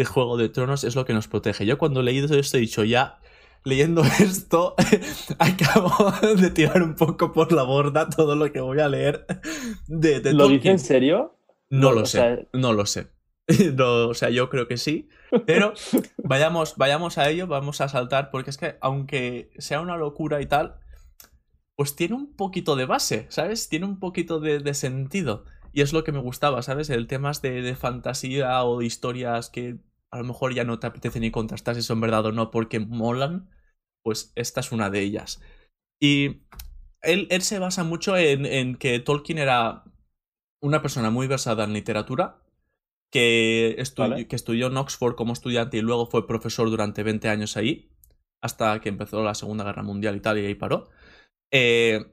Juego 0.04 0.36
de 0.36 0.50
Tronos 0.50 0.84
es 0.84 0.94
lo 0.94 1.06
que 1.06 1.14
nos 1.14 1.26
protege. 1.26 1.64
Yo 1.64 1.78
cuando 1.78 2.00
he 2.00 2.02
leído 2.02 2.36
esto 2.36 2.58
he 2.58 2.60
dicho 2.60 2.84
ya, 2.84 3.18
leyendo 3.66 4.02
esto, 4.20 4.74
acabo 5.38 5.92
de 6.40 6.50
tirar 6.50 6.82
un 6.82 6.94
poco 6.94 7.32
por 7.32 7.52
la 7.52 7.64
borda 7.64 8.08
todo 8.08 8.36
lo 8.36 8.50
que 8.52 8.60
voy 8.60 8.80
a 8.80 8.88
leer 8.88 9.26
de, 9.88 10.32
¿Lo 10.32 10.48
dice 10.48 10.70
en 10.70 10.78
serio? 10.78 11.36
No, 11.68 11.92
lo 11.92 12.06
sé, 12.06 12.48
no 12.52 12.72
lo 12.72 12.86
sé. 12.86 13.08
o 13.78 14.14
sea, 14.14 14.30
yo 14.30 14.48
creo 14.48 14.68
que 14.68 14.76
sí, 14.76 15.08
pero 15.46 15.74
vayamos, 16.18 16.76
vayamos 16.76 17.18
a 17.18 17.28
ello, 17.28 17.48
vamos 17.48 17.80
a 17.80 17.88
saltar, 17.88 18.30
porque 18.30 18.50
es 18.50 18.56
que 18.56 18.76
aunque 18.80 19.50
sea 19.58 19.80
una 19.80 19.96
locura 19.96 20.40
y 20.40 20.46
tal, 20.46 20.78
pues 21.74 21.96
tiene 21.96 22.14
un 22.14 22.36
poquito 22.36 22.76
de 22.76 22.86
base, 22.86 23.26
¿sabes? 23.30 23.68
Tiene 23.68 23.86
un 23.86 23.98
poquito 23.98 24.38
de 24.38 24.74
sentido. 24.74 25.44
Y 25.72 25.82
es 25.82 25.92
lo 25.92 26.04
que 26.04 26.12
me 26.12 26.20
gustaba, 26.20 26.62
¿sabes? 26.62 26.88
El 26.88 27.08
tema 27.08 27.32
de, 27.42 27.60
de 27.62 27.74
fantasía 27.74 28.62
o 28.62 28.80
historias 28.80 29.50
que 29.50 29.78
a 30.10 30.18
lo 30.18 30.24
mejor 30.24 30.54
ya 30.54 30.64
no 30.64 30.78
te 30.78 30.86
apetece 30.86 31.20
ni 31.20 31.30
contrastar 31.30 31.74
si 31.74 31.82
son 31.82 32.00
verdad 32.00 32.26
o 32.26 32.32
no 32.32 32.50
porque 32.50 32.80
molan, 32.80 33.50
pues 34.06 34.30
esta 34.36 34.60
es 34.60 34.70
una 34.70 34.88
de 34.88 35.00
ellas. 35.00 35.42
Y 36.00 36.42
él, 37.02 37.26
él 37.28 37.42
se 37.42 37.58
basa 37.58 37.82
mucho 37.82 38.16
en, 38.16 38.46
en, 38.46 38.76
que 38.76 39.00
Tolkien 39.00 39.38
era 39.38 39.82
una 40.62 40.80
persona 40.80 41.10
muy 41.10 41.26
versada 41.26 41.64
en 41.64 41.72
literatura, 41.72 42.40
que, 43.10 43.82
que 44.28 44.36
estudió 44.36 44.68
en 44.68 44.76
Oxford 44.76 45.16
como 45.16 45.32
estudiante 45.32 45.78
y 45.78 45.80
luego 45.80 46.06
fue 46.06 46.24
profesor 46.24 46.70
durante 46.70 47.02
20 47.02 47.28
años 47.28 47.56
ahí, 47.56 47.90
hasta 48.40 48.80
que 48.80 48.90
empezó 48.90 49.24
la 49.24 49.34
Segunda 49.34 49.64
Guerra 49.64 49.82
Mundial 49.82 50.14
y 50.14 50.20
tal, 50.20 50.38
y 50.38 50.46
ahí 50.46 50.54
paró. 50.54 50.88
Eh, 51.50 52.06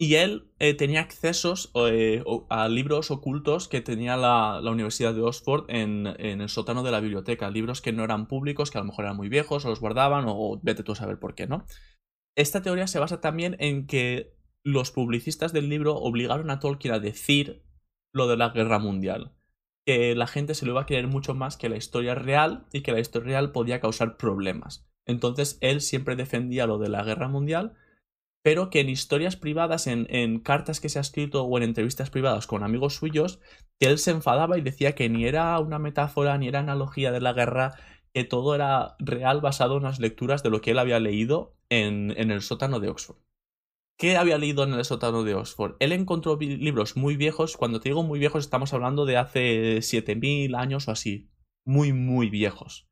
y 0.00 0.14
él 0.14 0.52
eh, 0.60 0.74
tenía 0.74 1.00
accesos 1.00 1.72
eh, 1.74 2.22
a 2.48 2.68
libros 2.68 3.10
ocultos 3.10 3.66
que 3.66 3.80
tenía 3.80 4.16
la, 4.16 4.60
Universidad 4.62 5.12
de 5.12 5.22
Oxford 5.22 5.64
en, 5.68 6.06
el 6.06 6.48
sótano 6.48 6.84
de 6.84 6.92
la 6.92 7.00
biblioteca. 7.00 7.50
Libros 7.50 7.82
que 7.82 7.92
no 7.92 8.04
eran 8.04 8.28
públicos, 8.28 8.70
que 8.70 8.78
a 8.78 8.80
lo 8.80 8.86
mejor 8.86 9.06
eran 9.06 9.16
muy 9.16 9.28
viejos, 9.28 9.64
o 9.64 9.70
los 9.70 9.80
guardaban, 9.80 10.26
o 10.28 10.60
vete 10.62 10.84
tú 10.84 10.92
a 10.92 10.96
saber 10.96 11.18
por 11.18 11.34
qué, 11.34 11.48
¿no? 11.48 11.66
Esta 12.36 12.62
teoría 12.62 12.86
se 12.86 13.00
basa 13.00 13.20
también 13.20 13.56
en 13.58 13.88
que 13.88 14.36
los 14.62 14.92
publicistas 14.92 15.52
del 15.52 15.68
libro 15.68 15.96
obligaron 15.96 16.50
a 16.50 16.60
Tolkien 16.60 16.94
a 16.94 17.00
decir 17.00 17.64
lo 18.14 18.28
de 18.28 18.36
la 18.36 18.50
guerra 18.50 18.78
mundial. 18.78 19.34
Que 19.84 20.14
la 20.14 20.28
gente 20.28 20.54
se 20.54 20.64
lo 20.64 20.72
iba 20.72 20.82
a 20.82 20.86
creer 20.86 21.08
mucho 21.08 21.34
más 21.34 21.56
que 21.56 21.68
la 21.68 21.76
historia 21.76 22.14
real 22.14 22.66
y 22.72 22.82
que 22.82 22.92
la 22.92 23.00
historia 23.00 23.30
real 23.30 23.50
podía 23.50 23.80
causar 23.80 24.16
problemas. 24.16 24.88
Entonces 25.06 25.58
él 25.60 25.80
siempre 25.80 26.14
defendía 26.14 26.68
lo 26.68 26.78
de 26.78 26.90
la 26.90 27.02
guerra 27.02 27.26
mundial 27.26 27.74
pero 28.48 28.70
que 28.70 28.80
en 28.80 28.88
historias 28.88 29.36
privadas, 29.36 29.86
en, 29.86 30.40
cartas 30.40 30.80
que 30.80 30.88
se 30.88 30.98
ha 30.98 31.02
escrito 31.02 31.42
o 31.42 31.58
en 31.58 31.64
entrevistas 31.64 32.08
privadas 32.08 32.46
con 32.46 32.62
amigos 32.62 32.94
suyos, 32.94 33.40
que 33.78 33.88
él 33.88 33.98
se 33.98 34.10
enfadaba 34.10 34.56
y 34.56 34.62
decía 34.62 34.94
que 34.94 35.10
ni 35.10 35.26
era 35.26 35.58
una 35.58 35.78
metáfora 35.78 36.38
ni 36.38 36.48
era 36.48 36.60
analogía 36.60 37.12
de 37.12 37.20
la 37.20 37.34
guerra, 37.34 37.74
que 38.14 38.24
todo 38.24 38.54
era 38.54 38.96
real 39.00 39.42
basado 39.42 39.76
en 39.76 39.82
las 39.82 40.00
lecturas 40.00 40.42
de 40.42 40.48
lo 40.48 40.62
que 40.62 40.70
él 40.70 40.78
había 40.78 40.98
leído 40.98 41.58
en, 41.68 42.14
en 42.16 42.30
el 42.30 42.40
sótano 42.40 42.80
de 42.80 42.88
Oxford. 42.88 43.18
¿Qué 43.98 44.16
había 44.16 44.38
leído 44.38 44.64
en 44.64 44.72
el 44.72 44.84
sótano 44.86 45.24
de 45.24 45.34
Oxford? 45.34 45.76
Él 45.78 45.92
encontró 45.92 46.38
libros 46.38 46.96
muy 46.96 47.18
viejos, 47.18 47.58
cuando 47.58 47.80
te 47.80 47.90
digo 47.90 48.02
muy 48.02 48.18
viejos 48.18 48.46
estamos 48.46 48.72
hablando 48.72 49.04
de 49.04 49.18
hace 49.18 49.82
7000 49.82 50.54
años 50.54 50.88
o 50.88 50.92
así, 50.92 51.28
muy, 51.66 51.92
muy 51.92 52.30
viejos. 52.30 52.88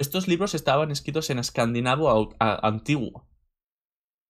Estos 0.00 0.26
libros 0.26 0.56
estaban 0.56 0.90
escritos 0.90 1.30
en 1.30 1.38
escandinavo 1.38 2.34
antiguo, 2.40 3.27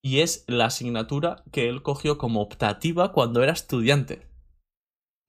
y 0.02 0.20
es 0.20 0.44
la 0.46 0.66
asignatura 0.66 1.44
que 1.52 1.68
él 1.68 1.82
cogió 1.82 2.18
como 2.18 2.40
optativa 2.40 3.12
cuando 3.12 3.42
era 3.42 3.52
estudiante. 3.52 4.28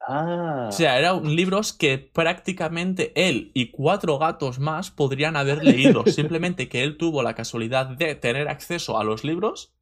Ah. 0.08 0.68
O 0.70 0.72
sea, 0.72 0.98
eran 0.98 1.36
libros 1.36 1.74
que 1.74 1.98
prácticamente 1.98 3.12
él 3.16 3.52
y 3.54 3.72
cuatro 3.72 4.18
gatos 4.18 4.60
más 4.60 4.92
podrían 4.92 5.36
haber 5.36 5.64
leído. 5.64 6.04
Simplemente 6.08 6.70
que 6.70 6.84
él 6.84 6.98
tuvo 6.98 7.22
la 7.22 7.36
casualidad 7.36 7.88
de 7.88 8.16
tener 8.16 8.48
acceso 8.48 8.98
a 8.98 9.04
los 9.04 9.24
libros 9.24 9.76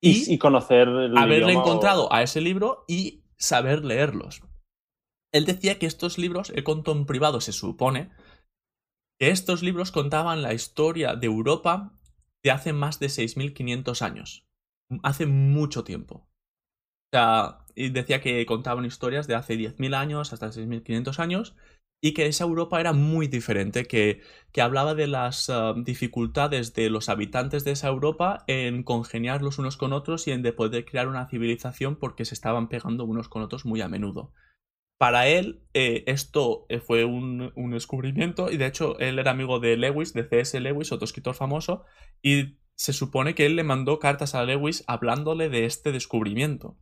y, 0.00 0.32
y 0.32 0.38
conocer 0.38 0.88
haberle 1.16 1.52
encontrado 1.52 2.12
a 2.12 2.22
ese 2.22 2.40
libro 2.40 2.84
y 2.86 3.24
saber 3.36 3.84
leerlos. 3.84 4.42
Él 5.32 5.44
decía 5.44 5.78
que 5.78 5.86
estos 5.86 6.18
libros, 6.18 6.50
él 6.54 6.64
contó 6.64 6.92
en 6.92 7.04
privado, 7.04 7.40
se 7.40 7.52
supone, 7.52 8.10
que 9.18 9.30
estos 9.30 9.62
libros 9.62 9.92
contaban 9.92 10.42
la 10.42 10.54
historia 10.54 11.16
de 11.16 11.26
Europa 11.26 11.97
de 12.42 12.50
hace 12.50 12.72
más 12.72 12.98
de 12.98 13.08
6.500 13.08 14.02
años. 14.02 14.46
Hace 15.02 15.26
mucho 15.26 15.84
tiempo. 15.84 16.28
O 17.10 17.16
sea, 17.16 17.64
decía 17.74 18.20
que 18.20 18.44
contaban 18.46 18.84
historias 18.84 19.26
de 19.26 19.34
hace 19.34 19.56
10.000 19.56 19.94
años 19.94 20.32
hasta 20.32 20.50
6.500 20.50 21.18
años 21.18 21.56
y 22.00 22.14
que 22.14 22.26
esa 22.26 22.44
Europa 22.44 22.80
era 22.80 22.92
muy 22.92 23.26
diferente, 23.26 23.86
que, 23.86 24.22
que 24.52 24.62
hablaba 24.62 24.94
de 24.94 25.08
las 25.08 25.50
ah, 25.50 25.74
dificultades 25.76 26.74
de 26.74 26.90
los 26.90 27.08
habitantes 27.08 27.64
de 27.64 27.72
esa 27.72 27.88
Europa 27.88 28.44
en 28.46 28.84
congeniar 28.84 29.42
los 29.42 29.58
unos 29.58 29.76
con 29.76 29.92
otros 29.92 30.28
y 30.28 30.30
en 30.30 30.42
de 30.42 30.52
poder 30.52 30.84
crear 30.84 31.08
una 31.08 31.28
civilización 31.28 31.96
porque 31.96 32.24
se 32.24 32.34
estaban 32.34 32.68
pegando 32.68 33.04
unos 33.04 33.28
con 33.28 33.42
otros 33.42 33.64
muy 33.64 33.80
a 33.80 33.88
menudo 33.88 34.32
para 34.98 35.28
él 35.28 35.62
eh, 35.74 36.02
esto 36.08 36.66
eh, 36.68 36.80
fue 36.80 37.04
un, 37.04 37.52
descubrimiento 37.70 38.50
y 38.50 38.56
de 38.56 38.66
hecho 38.66 38.98
él 38.98 39.20
era 39.20 39.30
amigo 39.30 39.60
de 39.60 39.76
Lewis, 39.76 40.12
de 40.12 40.24
C.S. 40.24 40.58
Lewis, 40.60 40.90
otro 40.90 41.04
escritor 41.04 41.34
famoso, 41.34 41.84
y 42.20 42.58
se 42.74 42.92
supone 42.92 43.34
que 43.34 43.46
él 43.46 43.54
le 43.54 43.62
mandó 43.62 44.00
cartas 44.00 44.34
a 44.34 44.42
Lewis 44.42 44.84
hablándole 44.88 45.48
de 45.48 45.64
este 45.66 45.92
descubrimiento. 45.92 46.76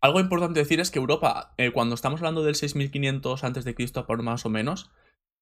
Algo 0.00 0.20
importante 0.20 0.60
decir 0.60 0.80
es 0.80 0.90
que 0.90 0.98
Europa, 0.98 1.54
eh, 1.56 1.70
cuando 1.70 1.94
estamos 1.94 2.20
hablando 2.20 2.42
del 2.42 2.56
6500 2.56 3.44
a.C. 3.44 3.74
por 4.06 4.22
más 4.22 4.44
o 4.44 4.50
menos, 4.50 4.90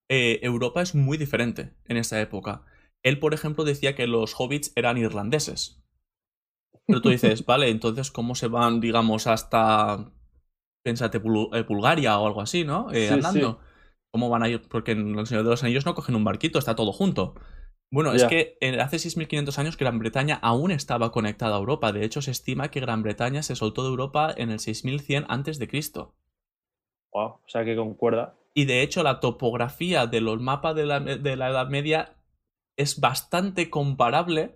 Europa 0.09 0.83
es 0.83 0.95
muy 0.95 1.17
diferente 1.17 1.73
en 1.87 1.97
esa 1.97 2.21
época. 2.21 2.67
Él, 3.03 3.19
por 3.19 3.33
ejemplo, 3.33 3.65
decía 3.65 3.95
que 3.95 4.07
los 4.07 4.35
hobbits 4.39 4.71
eran 4.77 4.99
irlandeses. 4.99 5.83
Pero 6.87 7.01
tú 7.01 7.09
dices, 7.09 7.47
vale, 7.47 7.71
entonces, 7.71 8.11
¿cómo 8.11 8.35
se 8.35 8.49
van, 8.49 8.81
digamos, 8.81 9.27
hasta 9.27 10.13
Pénsate 10.83 11.19
eh, 11.19 11.63
Bulgaria 11.69 12.19
o 12.19 12.27
algo 12.27 12.41
así, 12.41 12.65
¿no? 12.65 12.93
Eh, 12.93 13.11
andando. 13.11 13.61
¿Cómo 14.11 14.29
van 14.29 14.43
a 14.43 14.49
ir? 14.49 14.61
Porque 14.69 14.93
en 14.93 15.19
El 15.19 15.27
Señor 15.27 15.45
de 15.45 15.51
los 15.51 15.63
Anillos 15.63 15.87
no 15.87 15.95
cogen 15.95 16.15
un 16.15 16.25
barquito, 16.25 16.59
está 16.59 16.75
todo 16.75 16.93
junto. 16.93 17.35
Bueno, 17.91 18.13
es 18.15 18.25
que 18.25 18.57
eh, 18.61 18.81
hace 18.81 18.97
6.500 18.97 19.59
años 19.59 19.77
Gran 19.77 19.99
Bretaña 19.99 20.39
aún 20.43 20.71
estaba 20.71 21.13
conectada 21.13 21.57
a 21.57 21.59
Europa. 21.59 21.93
De 21.93 22.05
hecho, 22.05 22.23
se 22.23 22.31
estima 22.31 22.71
que 22.71 22.81
Gran 22.81 23.03
Bretaña 23.03 23.43
se 23.43 23.55
soltó 23.55 23.83
de 23.83 23.91
Europa 23.91 24.33
en 24.35 24.51
el 24.51 24.61
6100 24.61 25.27
antes 25.29 25.59
de 25.59 25.69
Cristo. 25.69 26.15
Wow, 27.13 27.27
o 27.27 27.43
sea 27.47 27.65
que 27.65 27.77
concuerda. 27.77 28.35
Y 28.55 28.65
de 28.65 28.83
hecho, 28.83 29.03
la 29.03 29.21
topografía 29.21 30.07
de 30.07 30.23
los 30.23 30.41
mapas 30.41 30.75
de 30.75 30.87
la, 30.87 31.01
de 31.01 31.37
la 31.37 31.51
Edad 31.51 31.69
Media 31.69 32.17
es 32.79 32.99
bastante 32.99 33.69
comparable 33.69 34.55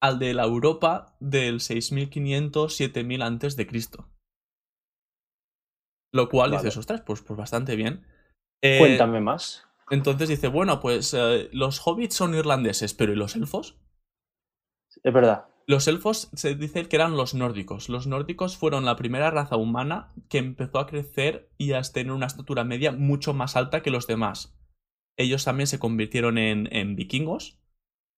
al 0.00 0.18
de 0.18 0.34
la 0.34 0.44
Europa 0.44 1.16
del 1.20 1.60
6500-7000 1.60 3.22
antes 3.22 3.56
de 3.56 3.66
Cristo. 3.66 4.08
Lo 6.16 6.28
cual 6.28 6.50
Vale. 6.50 6.62
dices, 6.62 6.76
ostras, 6.76 7.02
pues, 7.02 7.22
pues 7.22 7.36
bastante 7.36 7.76
bien. 7.76 8.04
Eh, 8.62 8.78
Cuéntame 8.78 9.20
más. 9.20 9.64
Entonces 9.90 10.28
dice, 10.28 10.48
bueno, 10.48 10.80
pues 10.80 11.14
eh, 11.14 11.48
los 11.52 11.86
hobbits 11.86 12.16
son 12.16 12.34
irlandeses, 12.34 12.94
pero 12.94 13.12
¿y 13.12 13.16
los 13.16 13.36
elfos? 13.36 13.76
Es 15.04 15.12
verdad. 15.12 15.46
Los 15.68 15.86
elfos 15.88 16.30
se 16.34 16.54
dice 16.54 16.88
que 16.88 16.96
eran 16.96 17.16
los 17.16 17.34
nórdicos. 17.34 17.88
Los 17.88 18.06
nórdicos 18.06 18.56
fueron 18.56 18.84
la 18.84 18.96
primera 18.96 19.30
raza 19.30 19.56
humana 19.56 20.12
que 20.28 20.38
empezó 20.38 20.78
a 20.78 20.86
crecer 20.86 21.50
y 21.58 21.72
a 21.72 21.82
tener 21.82 22.12
una 22.12 22.26
estatura 22.26 22.64
media 22.64 22.92
mucho 22.92 23.34
más 23.34 23.56
alta 23.56 23.82
que 23.82 23.90
los 23.90 24.06
demás. 24.06 24.56
Ellos 25.16 25.44
también 25.44 25.66
se 25.66 25.78
convirtieron 25.78 26.38
en, 26.38 26.68
en 26.74 26.96
vikingos 26.96 27.58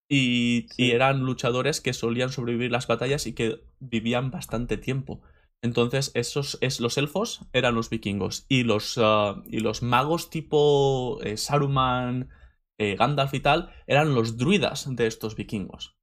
y, 0.08 0.68
eran 0.78 1.20
luchadores 1.20 1.80
que 1.80 1.92
solían 1.92 2.30
sobrevivir 2.30 2.72
las 2.72 2.86
batallas 2.86 3.26
y 3.26 3.34
que 3.34 3.60
vivían 3.78 4.30
bastante 4.30 4.78
tiempo. 4.78 5.20
Entonces, 5.62 6.12
esos 6.14 6.58
es, 6.60 6.80
los 6.80 6.98
elfos 6.98 7.42
eran 7.52 7.74
los 7.74 7.90
vikingos 7.90 8.46
y 8.48 8.62
los, 8.62 8.98
ah, 8.98 9.42
y 9.46 9.60
los 9.60 9.82
magos 9.82 10.30
tipo 10.30 11.18
eh, 11.22 11.36
Saruman, 11.36 12.30
eh, 12.78 12.94
Gandalf 12.94 13.34
y 13.34 13.40
tal 13.40 13.72
eran 13.86 14.14
los 14.14 14.36
druidas 14.36 14.94
de 14.94 15.06
estos 15.06 15.34
vikingos. 15.34 15.96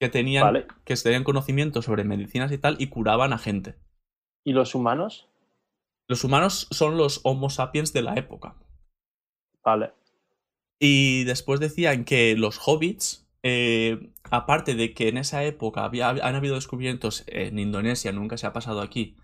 Que 0.00 0.08
tenían, 0.08 0.44
Vale. 0.44 0.66
que 0.84 0.94
tenían 0.96 1.24
conocimiento 1.24 1.82
sobre 1.82 2.04
medicinas 2.04 2.52
y 2.52 2.58
tal 2.58 2.76
y 2.78 2.88
curaban 2.88 3.32
a 3.32 3.38
gente. 3.38 3.76
¿Y 4.44 4.52
los 4.52 4.74
humanos? 4.74 5.28
Los 6.08 6.24
humanos 6.24 6.68
son 6.70 6.96
los 6.96 7.20
Homo 7.24 7.50
sapiens 7.50 7.92
de 7.92 8.02
la 8.02 8.14
época. 8.14 8.56
Vale. 9.64 9.92
Y 10.78 11.24
después 11.24 11.60
decían 11.60 12.04
que 12.04 12.36
los 12.36 12.58
hobbits, 12.58 13.25
eh, 13.48 14.10
aparte 14.30 14.74
de 14.74 14.92
que 14.92 15.06
en 15.08 15.18
esa 15.18 15.44
época 15.44 15.84
había, 15.84 16.08
han 16.08 16.34
habido 16.34 16.56
descubrimientos 16.56 17.22
en 17.28 17.60
Indonesia, 17.60 18.10
nunca 18.10 18.36
se 18.36 18.46
ha 18.48 18.52
pasado 18.52 18.80
aquí, 18.80 19.14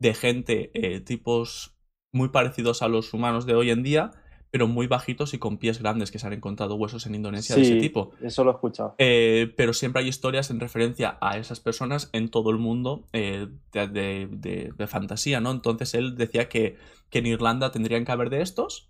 de 0.00 0.14
gente, 0.14 0.70
eh, 0.74 1.00
tipos 1.00 1.76
muy 2.12 2.28
parecidos 2.28 2.82
a 2.82 2.88
los 2.88 3.12
humanos 3.12 3.46
de 3.46 3.54
hoy 3.56 3.70
en 3.70 3.82
día, 3.82 4.12
pero 4.52 4.68
muy 4.68 4.86
bajitos 4.86 5.34
y 5.34 5.38
con 5.38 5.58
pies 5.58 5.80
grandes, 5.80 6.12
que 6.12 6.20
se 6.20 6.26
han 6.28 6.32
encontrado 6.32 6.76
huesos 6.76 7.06
en 7.06 7.16
Indonesia 7.16 7.56
de 7.56 7.62
ese 7.62 7.76
tipo. 7.76 8.12
eso 8.22 8.44
lo 8.44 8.52
he 8.52 8.54
escuchado. 8.54 8.94
Eh, 8.98 9.52
pero 9.56 9.72
siempre 9.72 10.02
hay 10.02 10.08
historias 10.08 10.50
en 10.50 10.60
referencia 10.60 11.18
a 11.20 11.38
esas 11.38 11.58
personas 11.58 12.10
en 12.12 12.28
todo 12.28 12.50
el 12.50 12.58
mundo 12.58 13.08
eh, 13.12 13.48
de, 13.72 13.88
de- 13.88 14.28
de- 14.30 14.72
de 14.78 14.86
fantasía, 14.86 15.40
¿no? 15.40 15.50
Entonces 15.50 15.94
él 15.94 16.14
decía 16.16 16.48
que, 16.48 16.76
que 17.10 17.18
en 17.18 17.26
Irlanda 17.26 17.72
tendrían 17.72 18.04
que 18.04 18.12
haber 18.12 18.30
de 18.30 18.42
estos, 18.42 18.88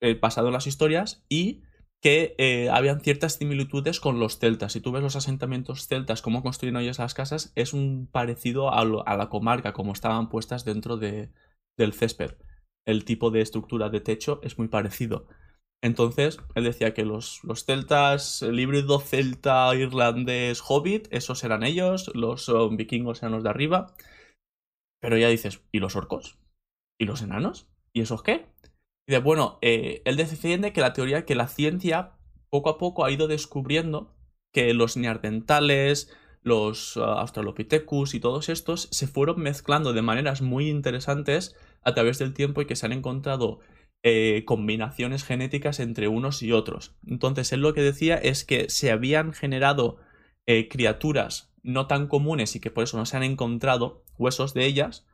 eh, 0.00 0.16
basado 0.20 0.46
en 0.48 0.52
las 0.52 0.68
historias, 0.68 1.24
y 1.28 1.62
que 2.02 2.34
eh, 2.36 2.68
habían 2.68 3.00
ciertas 3.00 3.34
similitudes 3.34 4.00
con 4.00 4.18
los 4.18 4.38
celtas. 4.38 4.72
Si 4.72 4.80
tú 4.80 4.90
ves 4.90 5.04
los 5.04 5.14
asentamientos 5.14 5.86
celtas, 5.86 6.20
cómo 6.20 6.42
construyen 6.42 6.76
ellos 6.76 6.98
las 6.98 7.14
casas, 7.14 7.52
es 7.54 7.72
un 7.72 8.08
parecido 8.10 8.74
a, 8.74 8.84
la 8.84 9.28
comarca, 9.28 9.72
como 9.72 9.92
estaban 9.92 10.28
puestas 10.28 10.64
dentro 10.64 10.96
de, 10.96 11.30
del 11.78 11.92
césped. 11.92 12.34
El 12.84 13.04
tipo 13.04 13.30
de 13.30 13.40
estructura 13.40 13.88
de 13.88 14.00
techo 14.00 14.40
es 14.42 14.58
muy 14.58 14.66
parecido. 14.66 15.28
Entonces, 15.80 16.38
él 16.56 16.64
decía 16.64 16.92
que 16.92 17.04
los, 17.04 17.42
los 17.44 17.64
celtas, 17.64 18.42
el 18.42 18.58
híbrido 18.58 18.98
celta 18.98 19.72
irlandés 19.76 20.60
hobbit, 20.66 21.06
esos 21.12 21.44
eran 21.44 21.62
ellos, 21.62 22.10
los 22.14 22.48
eh, 22.48 22.52
vikingos 22.72 23.22
eran 23.22 23.32
los 23.32 23.44
de 23.44 23.50
arriba. 23.50 23.94
Pero 25.00 25.18
ya 25.18 25.28
dices, 25.28 25.62
¿y 25.70 25.78
los 25.78 25.94
orcos? 25.94 26.36
¿Y 26.98 27.04
los 27.04 27.22
enanos? 27.22 27.68
¿Y 27.92 28.00
esos 28.00 28.24
qué? 28.24 28.46
De, 29.06 29.18
bueno, 29.18 29.58
eh, 29.62 30.02
él 30.04 30.16
defiende 30.16 30.72
que 30.72 30.80
la 30.80 30.92
teoría, 30.92 31.24
que 31.24 31.34
la 31.34 31.48
ciencia 31.48 32.12
poco 32.50 32.70
a 32.70 32.78
poco 32.78 33.04
ha 33.04 33.10
ido 33.10 33.28
descubriendo 33.28 34.14
que 34.52 34.74
los 34.74 34.96
neandertales, 34.96 36.14
los 36.42 36.96
uh, 36.96 37.02
Australopithecus 37.02 38.14
y 38.14 38.20
todos 38.20 38.48
estos 38.48 38.88
se 38.90 39.06
fueron 39.06 39.40
mezclando 39.40 39.92
de 39.92 40.02
maneras 40.02 40.42
muy 40.42 40.68
interesantes 40.68 41.56
a 41.82 41.94
través 41.94 42.18
del 42.18 42.34
tiempo 42.34 42.60
y 42.60 42.66
que 42.66 42.76
se 42.76 42.86
han 42.86 42.92
encontrado 42.92 43.60
eh, 44.04 44.44
combinaciones 44.44 45.24
genéticas 45.24 45.80
entre 45.80 46.08
unos 46.08 46.42
y 46.42 46.52
otros. 46.52 46.96
Entonces, 47.06 47.52
él 47.52 47.60
lo 47.60 47.72
que 47.72 47.82
decía 47.82 48.16
es 48.16 48.44
que 48.44 48.68
se 48.68 48.90
habían 48.90 49.32
generado 49.32 49.98
eh, 50.46 50.68
criaturas 50.68 51.54
no 51.62 51.86
tan 51.86 52.08
comunes 52.08 52.56
y 52.56 52.60
que 52.60 52.72
por 52.72 52.82
eso 52.84 52.96
no 52.96 53.06
se 53.06 53.16
han 53.16 53.22
encontrado 53.22 54.04
huesos 54.18 54.54
de 54.54 54.66
ellas, 54.66 55.06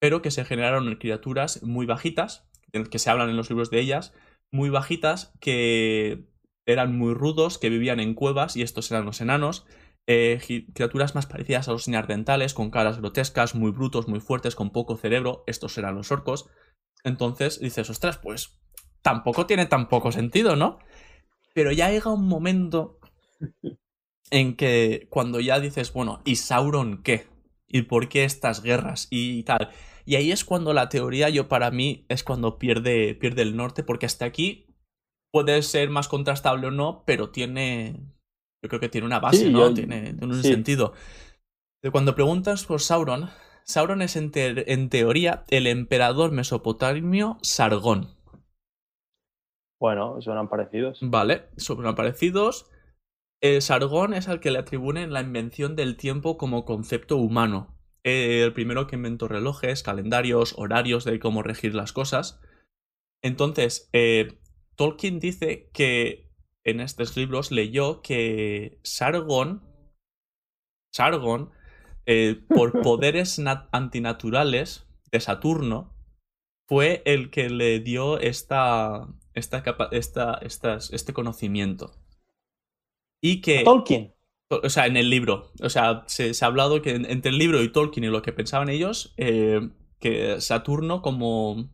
pero 0.00 0.22
que 0.22 0.30
se 0.30 0.46
generaron 0.46 0.94
criaturas 0.96 1.62
muy 1.62 1.84
bajitas, 1.84 2.48
que 2.90 2.98
se 2.98 3.10
hablan 3.10 3.30
en 3.30 3.36
los 3.36 3.50
libros 3.50 3.70
de 3.70 3.80
ellas, 3.80 4.12
muy 4.50 4.70
bajitas, 4.70 5.32
que 5.40 6.26
eran 6.66 6.96
muy 6.96 7.14
rudos, 7.14 7.58
que 7.58 7.70
vivían 7.70 8.00
en 8.00 8.14
cuevas, 8.14 8.56
y 8.56 8.62
estos 8.62 8.90
eran 8.90 9.04
los 9.04 9.20
enanos, 9.20 9.66
eh, 10.06 10.40
criaturas 10.74 11.14
más 11.14 11.26
parecidas 11.26 11.68
a 11.68 11.72
los 11.72 11.88
neandertales, 11.88 12.54
con 12.54 12.70
caras 12.70 12.98
grotescas, 12.98 13.54
muy 13.54 13.70
brutos, 13.70 14.08
muy 14.08 14.20
fuertes, 14.20 14.54
con 14.54 14.70
poco 14.70 14.96
cerebro, 14.96 15.44
estos 15.46 15.76
eran 15.78 15.94
los 15.94 16.10
orcos. 16.10 16.48
Entonces 17.04 17.60
dices, 17.60 17.88
ostras, 17.90 18.18
pues 18.18 18.58
tampoco 19.02 19.46
tiene 19.46 19.66
tan 19.66 19.88
poco 19.88 20.12
sentido, 20.12 20.56
¿no? 20.56 20.78
Pero 21.54 21.72
ya 21.72 21.90
llega 21.90 22.12
un 22.12 22.26
momento 22.26 22.98
en 24.30 24.56
que 24.56 25.06
cuando 25.10 25.40
ya 25.40 25.60
dices, 25.60 25.92
bueno, 25.92 26.22
¿y 26.24 26.36
Sauron 26.36 27.02
qué? 27.02 27.26
¿Y 27.68 27.82
por 27.82 28.08
qué 28.08 28.24
estas 28.24 28.62
guerras? 28.62 29.08
Y 29.10 29.42
tal. 29.44 29.70
Y 30.04 30.16
ahí 30.16 30.32
es 30.32 30.44
cuando 30.44 30.72
la 30.72 30.88
teoría, 30.88 31.28
yo 31.28 31.48
para 31.48 31.70
mí, 31.70 32.04
es 32.08 32.24
cuando 32.24 32.58
pierde, 32.58 33.14
pierde 33.14 33.42
el 33.42 33.56
norte, 33.56 33.82
porque 33.84 34.06
hasta 34.06 34.24
aquí 34.24 34.66
puede 35.32 35.62
ser 35.62 35.90
más 35.90 36.08
contrastable 36.08 36.66
o 36.68 36.70
no, 36.70 37.04
pero 37.06 37.30
tiene. 37.30 38.00
Yo 38.62 38.68
creo 38.68 38.80
que 38.80 38.88
tiene 38.88 39.06
una 39.06 39.20
base, 39.20 39.46
Sí, 39.46 39.52
¿no? 39.52 39.60
yo- 39.60 39.74
tiene, 39.74 40.12
tiene 40.14 40.26
un 40.34 40.42
sí. 40.42 40.48
sentido. 40.50 40.92
Cuando 41.90 42.14
preguntas 42.14 42.64
por 42.64 42.80
Sauron, 42.80 43.28
Sauron 43.64 44.02
es 44.02 44.14
en, 44.16 44.30
te- 44.30 44.72
en 44.72 44.88
teoría 44.88 45.44
el 45.48 45.66
emperador 45.66 46.30
mesopotamio 46.30 47.38
Sargón. 47.42 48.14
Bueno, 49.80 50.20
suenan 50.22 50.48
parecidos. 50.48 50.98
Vale, 51.02 51.48
son 51.56 51.82
parecidos. 51.96 52.70
Eh, 53.42 53.60
Sargón 53.60 54.14
es 54.14 54.28
al 54.28 54.38
que 54.38 54.52
le 54.52 54.58
atribuyen 54.58 55.12
la 55.12 55.20
invención 55.22 55.74
del 55.74 55.96
tiempo 55.96 56.38
como 56.38 56.64
concepto 56.64 57.16
humano. 57.16 57.71
Eh, 58.04 58.42
el 58.42 58.52
primero 58.52 58.86
que 58.86 58.96
inventó 58.96 59.28
relojes, 59.28 59.82
calendarios, 59.82 60.54
horarios 60.56 61.04
de 61.04 61.18
cómo 61.20 61.42
regir 61.42 61.74
las 61.74 61.92
cosas. 61.92 62.40
Entonces, 63.22 63.88
eh, 63.92 64.38
Tolkien 64.76 65.20
dice 65.20 65.70
que 65.72 66.28
en 66.64 66.80
estos 66.80 67.16
libros 67.16 67.50
leyó 67.52 68.02
que 68.02 68.80
Sargón, 68.82 69.62
Sargón, 70.92 71.50
eh, 72.06 72.40
por 72.48 72.72
poderes 72.82 73.38
nat- 73.38 73.68
antinaturales 73.72 74.86
de 75.10 75.20
Saturno, 75.20 75.94
fue 76.68 77.02
el 77.04 77.30
que 77.30 77.50
le 77.50 77.80
dio 77.80 78.18
esta, 78.18 79.06
esta, 79.34 79.62
capa- 79.62 79.88
esta, 79.92 80.40
este 80.42 81.12
conocimiento. 81.12 81.92
Y 83.22 83.40
que, 83.40 83.62
Tolkien. 83.62 84.14
O 84.62 84.68
sea, 84.70 84.86
en 84.86 84.96
el 84.96 85.10
libro, 85.10 85.52
o 85.62 85.68
sea, 85.70 86.04
se, 86.06 86.34
se 86.34 86.44
ha 86.44 86.48
hablado 86.48 86.82
que 86.82 86.90
en- 86.94 87.06
entre 87.10 87.30
el 87.30 87.38
libro 87.38 87.62
y 87.62 87.70
Tolkien 87.72 88.04
y 88.04 88.08
lo 88.08 88.22
que 88.22 88.32
pensaban 88.32 88.68
ellos, 88.68 89.14
eh, 89.16 89.70
que 90.00 90.40
Saturno 90.40 91.02
como 91.02 91.70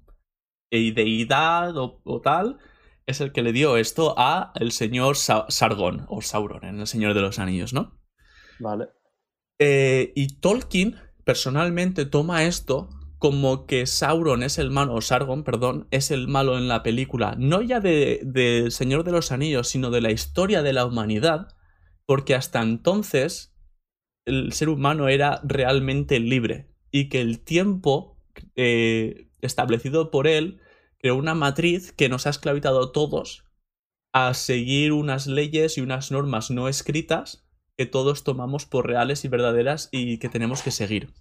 eh, 0.71 0.93
deidad 0.93 1.77
o, 1.77 2.01
o 2.05 2.21
tal, 2.21 2.59
es 3.07 3.21
el 3.21 3.33
que 3.33 3.43
le 3.43 3.53
dio 3.53 3.77
esto 3.79 4.15
a 4.19 4.53
el 4.57 4.71
señor 4.73 5.17
Sa- 5.17 5.47
Sargón, 5.49 6.05
o 6.09 6.21
Sauron, 6.23 6.65
en 6.65 6.81
El 6.81 6.87
Señor 6.87 7.15
de 7.15 7.23
los 7.23 7.39
Anillos, 7.39 7.73
¿no? 7.73 7.99
Vale. 8.59 8.89
Eh, 9.59 10.13
y 10.15 10.39
Tolkien 10.41 10.97
personalmente 11.25 12.07
toma 12.07 12.45
esto 12.45 12.89
como 13.19 13.67
que 13.67 13.87
Sauron 13.87 14.43
es 14.45 14.59
el 14.59 14.71
malo, 14.71 14.95
o 14.95 15.01
Sargon, 15.01 15.43
perdón, 15.43 15.89
es 15.91 16.11
el 16.13 16.29
malo 16.29 16.57
en 16.57 16.69
la 16.69 16.83
película, 16.85 17.35
no 17.37 17.63
ya 17.63 17.81
de, 17.81 18.21
de 18.25 18.71
Señor 18.71 19.03
de 19.03 19.11
los 19.13 19.33
Anillos, 19.33 19.69
sino 19.69 19.91
de 19.91 20.01
la 20.01 20.13
historia 20.13 20.63
de 20.63 20.73
la 20.73 20.87
humanidad, 20.87 21.49
porque 22.09 22.35
hasta 22.35 22.63
entonces 22.63 23.55
el 24.27 24.53
ser 24.55 24.71
humano 24.71 25.09
era 25.09 25.43
realmente 25.45 26.19
libre 26.19 26.75
y 26.91 27.11
que 27.11 27.21
el 27.21 27.39
tiempo 27.39 28.17
eh, 28.57 29.29
establecido 29.43 30.11
por 30.11 30.27
él 30.27 30.59
creó 30.99 31.17
una 31.17 31.35
matriz 31.35 31.93
que 31.93 32.09
nos 32.09 32.27
ha 32.27 32.31
esclavizado 32.31 32.83
a 32.83 32.93
todos 32.93 33.45
a 34.15 34.33
seguir 34.33 34.93
unas 34.93 35.27
leyes 35.27 35.77
y 35.77 35.83
unas 35.83 36.11
normas 36.11 36.51
no 36.51 36.67
escritas 36.69 37.47
que 37.77 37.85
todos 37.85 38.25
tomamos 38.25 38.65
por 38.65 38.87
reales 38.87 39.27
y 39.27 39.29
verdaderas 39.29 39.91
y 39.93 40.19
que 40.19 40.31
tenemos 40.31 40.63
que 40.63 40.71
seguir. 40.71 41.13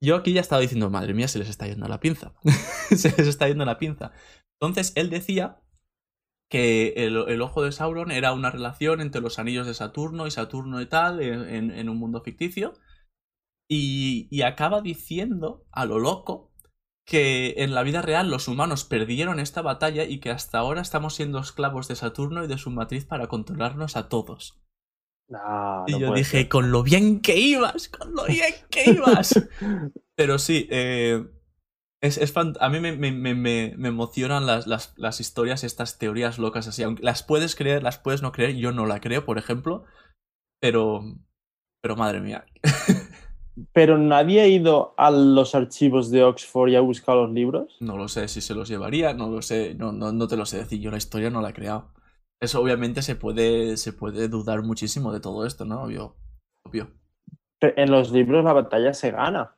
Yo 0.00 0.16
aquí 0.16 0.32
ya 0.32 0.40
estaba 0.40 0.62
diciendo, 0.62 0.88
madre 0.88 1.12
mía, 1.12 1.28
se 1.28 1.38
les 1.38 1.50
está 1.50 1.66
yendo 1.66 1.86
la 1.86 2.00
pinza. 2.00 2.32
se 2.96 3.10
les 3.10 3.28
está 3.28 3.46
yendo 3.46 3.66
la 3.66 3.78
pinza. 3.78 4.12
Entonces 4.58 4.92
él 4.96 5.10
decía 5.10 5.60
que 6.54 6.94
el, 6.98 7.42
ojo 7.42 7.64
de 7.64 7.72
Sauron 7.72 8.12
era 8.12 8.32
una 8.32 8.48
relación 8.48 9.00
entre 9.00 9.20
los 9.20 9.40
anillos 9.40 9.66
de 9.66 9.74
Saturno 9.74 10.28
y 10.28 10.30
Saturno 10.30 10.80
y 10.80 10.86
tal, 10.86 11.20
en, 11.20 11.88
un 11.88 11.96
mundo 11.96 12.20
ficticio. 12.20 12.74
Y, 13.68 14.28
y, 14.30 14.42
acaba 14.42 14.80
diciendo, 14.80 15.66
a 15.72 15.84
lo 15.84 15.98
loco, 15.98 16.52
que 17.04 17.54
en 17.56 17.74
la 17.74 17.82
vida 17.82 18.02
real 18.02 18.30
los 18.30 18.46
humanos 18.46 18.84
perdieron 18.84 19.40
esta 19.40 19.62
batalla 19.62 20.04
y 20.04 20.20
que 20.20 20.30
hasta 20.30 20.58
ahora 20.58 20.80
estamos 20.80 21.16
siendo 21.16 21.40
esclavos 21.40 21.88
de 21.88 21.96
Saturno 21.96 22.44
y 22.44 22.46
de 22.46 22.56
su 22.56 22.70
matriz 22.70 23.04
para 23.04 23.26
controlarnos 23.26 23.96
a 23.96 24.08
todos. 24.08 24.62
y 25.88 25.98
yo 25.98 26.14
dije, 26.14 26.48
con 26.48 26.70
lo 26.70 26.84
bien 26.84 27.20
que 27.20 27.36
ibas, 27.36 27.88
con 27.88 28.14
lo 28.14 28.26
bien 28.26 28.54
que 28.70 28.92
ibas. 28.92 29.34
Pero 30.14 30.38
sí, 30.38 30.68
eh, 30.70 31.20
es, 32.04 32.18
es 32.18 32.34
a 32.36 32.68
mí 32.68 32.80
me, 32.80 32.92
me, 32.92 33.12
me, 33.12 33.74
me 33.76 33.88
emocionan 33.88 34.44
las, 34.44 34.66
las, 34.66 34.92
las, 34.98 35.20
historias, 35.20 35.64
estas 35.64 35.98
teorías 35.98 36.38
locas 36.38 36.68
así. 36.68 36.82
Aunque 36.82 37.02
las 37.02 37.22
puedes 37.22 37.56
creer, 37.56 37.82
las 37.82 37.98
puedes 37.98 38.20
no 38.20 38.30
creer. 38.30 38.56
Yo 38.56 38.72
no 38.72 38.84
la 38.84 39.00
creo, 39.00 39.24
por 39.24 39.38
ejemplo. 39.38 39.84
Pero. 40.60 41.02
Pero 41.80 41.96
madre 41.96 42.20
mía. 42.20 42.44
¿Pero 43.72 43.96
nadie 43.96 44.42
ha 44.42 44.48
ido 44.48 44.94
a 44.98 45.10
los 45.10 45.54
archivos 45.54 46.10
de 46.10 46.24
Oxford 46.24 46.68
y 46.70 46.76
ha 46.76 46.80
buscado 46.80 47.22
los 47.22 47.32
libros? 47.32 47.74
No 47.80 47.96
lo 47.96 48.08
sé 48.08 48.28
si 48.28 48.42
se 48.42 48.54
los 48.54 48.68
llevaría, 48.68 49.14
no 49.14 49.30
lo 49.30 49.40
sé, 49.40 49.74
no, 49.74 49.92
no, 49.92 50.12
no 50.12 50.28
te 50.28 50.36
lo 50.36 50.44
sé 50.44 50.58
decir. 50.58 50.80
Yo 50.80 50.90
la 50.90 50.98
historia 50.98 51.30
no 51.30 51.40
la 51.40 51.50
he 51.50 51.54
creado. 51.54 51.94
Eso 52.38 52.60
obviamente 52.60 53.00
se 53.00 53.16
puede, 53.16 53.78
se 53.78 53.94
puede 53.94 54.28
dudar 54.28 54.62
muchísimo 54.62 55.10
de 55.10 55.20
todo 55.20 55.46
esto, 55.46 55.64
¿no? 55.64 55.84
Obvio. 55.84 56.16
Obvio. 56.64 56.88
en 57.60 57.90
los 57.90 58.12
libros 58.12 58.44
la 58.44 58.52
batalla 58.52 58.92
se 58.92 59.10
gana. 59.10 59.54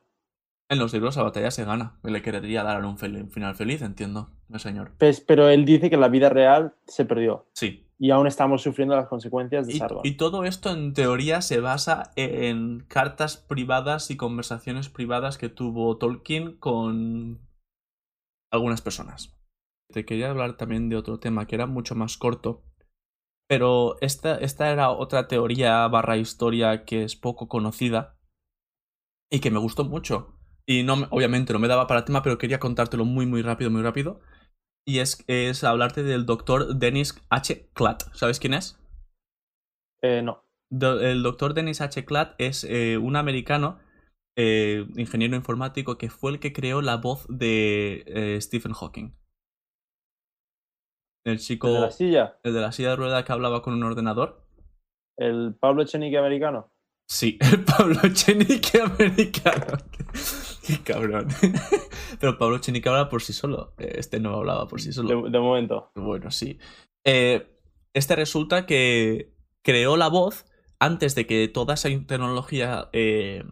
En 0.69 0.79
los 0.79 0.91
libros 0.93 1.15
la 1.15 1.23
batalla 1.23 1.49
se 1.51 1.63
gana. 1.63 1.97
Le 2.03 2.21
querría 2.21 2.63
dar 2.63 2.83
un, 2.83 2.97
final 2.97 3.55
feliz, 3.55 3.81
entiendo, 3.81 4.29
señor. 4.57 4.91
Pues, 4.97 5.21
pero 5.21 5.47
él 5.47 5.65
dice 5.65 5.89
que 5.89 5.97
la 5.97 6.09
vida 6.09 6.29
real 6.29 6.75
se 6.85 7.05
perdió. 7.05 7.47
Sí. 7.53 7.85
Y 7.99 8.11
aún 8.11 8.27
estamos 8.27 8.61
sufriendo 8.61 8.95
las 8.95 9.07
consecuencias 9.07 9.65
de 9.65 9.73
y, 9.73 9.81
Y 10.03 10.17
todo 10.17 10.43
esto 10.43 10.69
en 10.69 10.93
teoría 10.93 11.41
se 11.41 11.61
basa 11.61 12.11
en 12.15 12.81
cartas 12.87 13.37
privadas 13.37 14.11
y 14.11 14.17
conversaciones 14.17 14.89
privadas 14.89 15.37
que 15.37 15.49
tuvo 15.49 15.97
Tolkien 15.97 16.57
con 16.57 17.39
algunas 18.51 18.81
personas. 18.81 19.35
Te 19.91 20.05
quería 20.05 20.29
hablar 20.29 20.57
también 20.57 20.89
de 20.89 20.97
otro 20.97 21.19
tema 21.19 21.47
que 21.47 21.55
era 21.55 21.65
mucho 21.65 21.95
más 21.95 22.17
corto. 22.17 22.63
Pero 23.49 23.95
esta, 24.01 24.35
esta 24.35 24.69
era 24.69 24.91
otra 24.91 25.29
teoría 25.29 25.87
barra 25.87 26.17
historia 26.17 26.83
que 26.83 27.03
es 27.03 27.15
poco 27.15 27.47
conocida 27.47 28.17
y 29.31 29.39
que 29.39 29.51
me 29.51 29.59
gustó 29.59 29.85
mucho 29.85 30.36
y 30.67 30.83
no, 30.83 31.07
obviamente 31.11 31.53
no 31.53 31.59
me 31.59 31.69
daba 31.69 31.87
para 31.87 32.01
el 32.01 32.05
tema, 32.05 32.21
pero 32.21 32.37
quería 32.37 32.59
contártelo 32.59 33.05
muy, 33.05 33.25
muy 33.25 33.41
rápido, 33.41 33.71
muy 33.71 33.81
rápido. 33.81 34.19
Y 34.85 34.99
es, 34.99 35.23
es 35.27 35.63
hablarte 35.63 36.03
del 36.03 36.25
doctor 36.25 36.75
Dennis 36.75 37.21
H. 37.29 37.69
Klatt. 37.73 38.03
¿Sabes 38.13 38.39
quién 38.39 38.53
es? 38.53 38.77
Eh, 40.01 40.21
no. 40.21 40.43
el 40.69 41.23
doctor 41.23 41.53
Dennis 41.53 41.81
H. 41.81 42.03
Klatt 42.05 42.35
es 42.37 42.65
eh, 42.65 42.97
un 42.97 43.15
americano, 43.15 43.79
eh, 44.37 44.85
ingeniero 44.97 45.35
informático, 45.37 45.97
que 45.97 46.09
fue 46.09 46.31
el 46.31 46.39
que 46.39 46.53
creó 46.53 46.81
la 46.81 46.97
voz 46.97 47.25
de 47.29 48.37
Stephen 48.41 48.73
Hawking. 48.73 49.13
El 51.25 51.39
chico. 51.39 51.67
¿El 51.67 51.73
de 51.73 51.79
la 51.79 51.91
silla? 51.91 52.39
El 52.43 52.53
de 52.53 52.61
la 52.61 52.71
silla 52.71 52.89
de 52.91 52.95
rueda 52.97 53.23
que 53.23 53.31
hablaba 53.31 53.61
con 53.61 53.73
un 53.73 53.83
ordenador. 53.83 54.45
¿El 55.17 55.55
Pablo 55.59 55.81
Echenique 55.81 56.17
americano? 56.17 56.71
Sí, 57.09 57.37
el 57.51 57.63
Pablo 57.63 57.99
Echenique 58.03 58.81
americano. 58.81 59.77
Qué 60.83 60.83
cabrón. 60.83 61.27
Pero 62.19 62.37
Pablo 62.37 62.59
Chenique 62.59 62.89
habla 62.89 63.09
por 63.09 63.21
sí 63.21 63.33
solo. 63.33 63.73
Este 63.77 64.19
no 64.19 64.35
hablaba 64.35 64.67
por 64.67 64.81
sí 64.81 64.91
solo. 64.91 65.29
De, 65.29 65.39
momento. 65.39 65.91
Bueno, 65.95 66.31
sí. 66.31 66.59
Eh, 67.05 67.47
este 67.93 68.15
resulta 68.15 68.65
que 68.65 69.33
creó 69.63 69.97
la 69.97 70.09
voz 70.09 70.45
antes 70.79 71.15
de 71.15 71.25
que 71.25 71.47
toda 71.47 71.73
esa 71.75 71.89
tecnología 72.05 72.89
eh, 72.93 73.43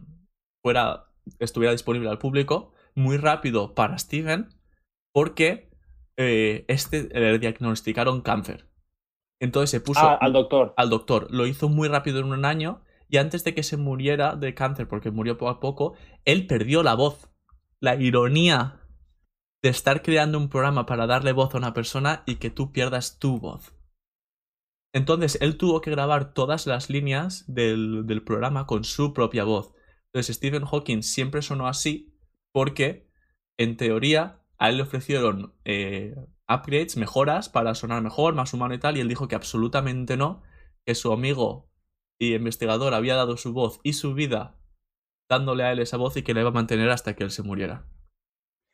fuera, 0.62 1.06
estuviera 1.38 1.72
disponible 1.72 2.08
al 2.08 2.18
público, 2.18 2.72
muy 2.94 3.16
rápido 3.16 3.74
para 3.74 3.98
Steven, 3.98 4.48
porque 5.12 5.70
eh, 6.16 6.64
este 6.68 7.08
le 7.08 7.38
diagnosticaron 7.38 8.20
cáncer. 8.20 8.68
Entonces 9.40 9.70
se 9.70 9.80
puso 9.80 10.00
ah, 10.00 10.18
al 10.20 10.32
doctor. 10.32 10.74
Al 10.76 10.90
doctor. 10.90 11.28
Lo 11.30 11.46
hizo 11.46 11.68
muy 11.68 11.88
rápido 11.88 12.20
en 12.20 12.26
un 12.26 12.44
año 12.44 12.82
y 13.08 13.18
antes 13.18 13.44
de 13.44 13.54
que 13.54 13.62
se 13.62 13.76
muriera 13.76 14.36
de 14.36 14.54
cáncer, 14.54 14.88
porque 14.88 15.10
murió 15.10 15.38
poco 15.38 15.50
a 15.50 15.60
poco, 15.60 15.94
él 16.24 16.46
perdió 16.46 16.82
la 16.82 16.94
voz. 16.94 17.30
La 17.80 17.94
ironía 17.96 18.80
de 19.62 19.68
estar 19.68 20.02
creando 20.02 20.38
un 20.38 20.48
programa 20.48 20.86
para 20.86 21.06
darle 21.06 21.32
voz 21.32 21.54
a 21.54 21.58
una 21.58 21.74
persona 21.74 22.22
y 22.26 22.36
que 22.36 22.50
tú 22.50 22.72
pierdas 22.72 23.18
tu 23.18 23.38
voz. 23.38 23.74
Entonces 24.92 25.38
él 25.40 25.56
tuvo 25.56 25.80
que 25.80 25.90
grabar 25.90 26.32
todas 26.32 26.66
las 26.66 26.88
líneas 26.88 27.44
del, 27.46 28.06
del 28.06 28.22
programa 28.22 28.66
con 28.66 28.84
su 28.84 29.12
propia 29.12 29.44
voz. 29.44 29.72
Entonces 30.06 30.36
Stephen 30.36 30.64
Hawking 30.64 31.02
siempre 31.02 31.42
sonó 31.42 31.68
así 31.68 32.16
porque, 32.52 33.10
en 33.58 33.76
teoría, 33.76 34.40
a 34.58 34.70
él 34.70 34.78
le 34.78 34.84
ofrecieron 34.84 35.54
eh, 35.64 36.14
upgrades, 36.48 36.96
mejoras 36.96 37.48
para 37.48 37.74
sonar 37.74 38.02
mejor, 38.02 38.34
más 38.34 38.54
humano 38.54 38.74
y 38.74 38.78
tal, 38.78 38.96
y 38.96 39.00
él 39.00 39.08
dijo 39.08 39.28
que 39.28 39.34
absolutamente 39.34 40.16
no, 40.16 40.42
que 40.84 40.94
su 40.94 41.12
amigo 41.12 41.65
y 42.18 42.34
investigador 42.34 42.94
había 42.94 43.16
dado 43.16 43.36
su 43.36 43.52
voz 43.52 43.80
y 43.82 43.94
su 43.94 44.14
vida 44.14 44.54
dándole 45.28 45.64
a 45.64 45.72
él 45.72 45.80
esa 45.80 45.96
voz 45.96 46.16
y 46.16 46.22
que 46.22 46.34
la 46.34 46.40
iba 46.40 46.50
a 46.50 46.52
mantener 46.52 46.90
hasta 46.90 47.14
que 47.14 47.24
él 47.24 47.30
se 47.30 47.42
muriera. 47.42 47.84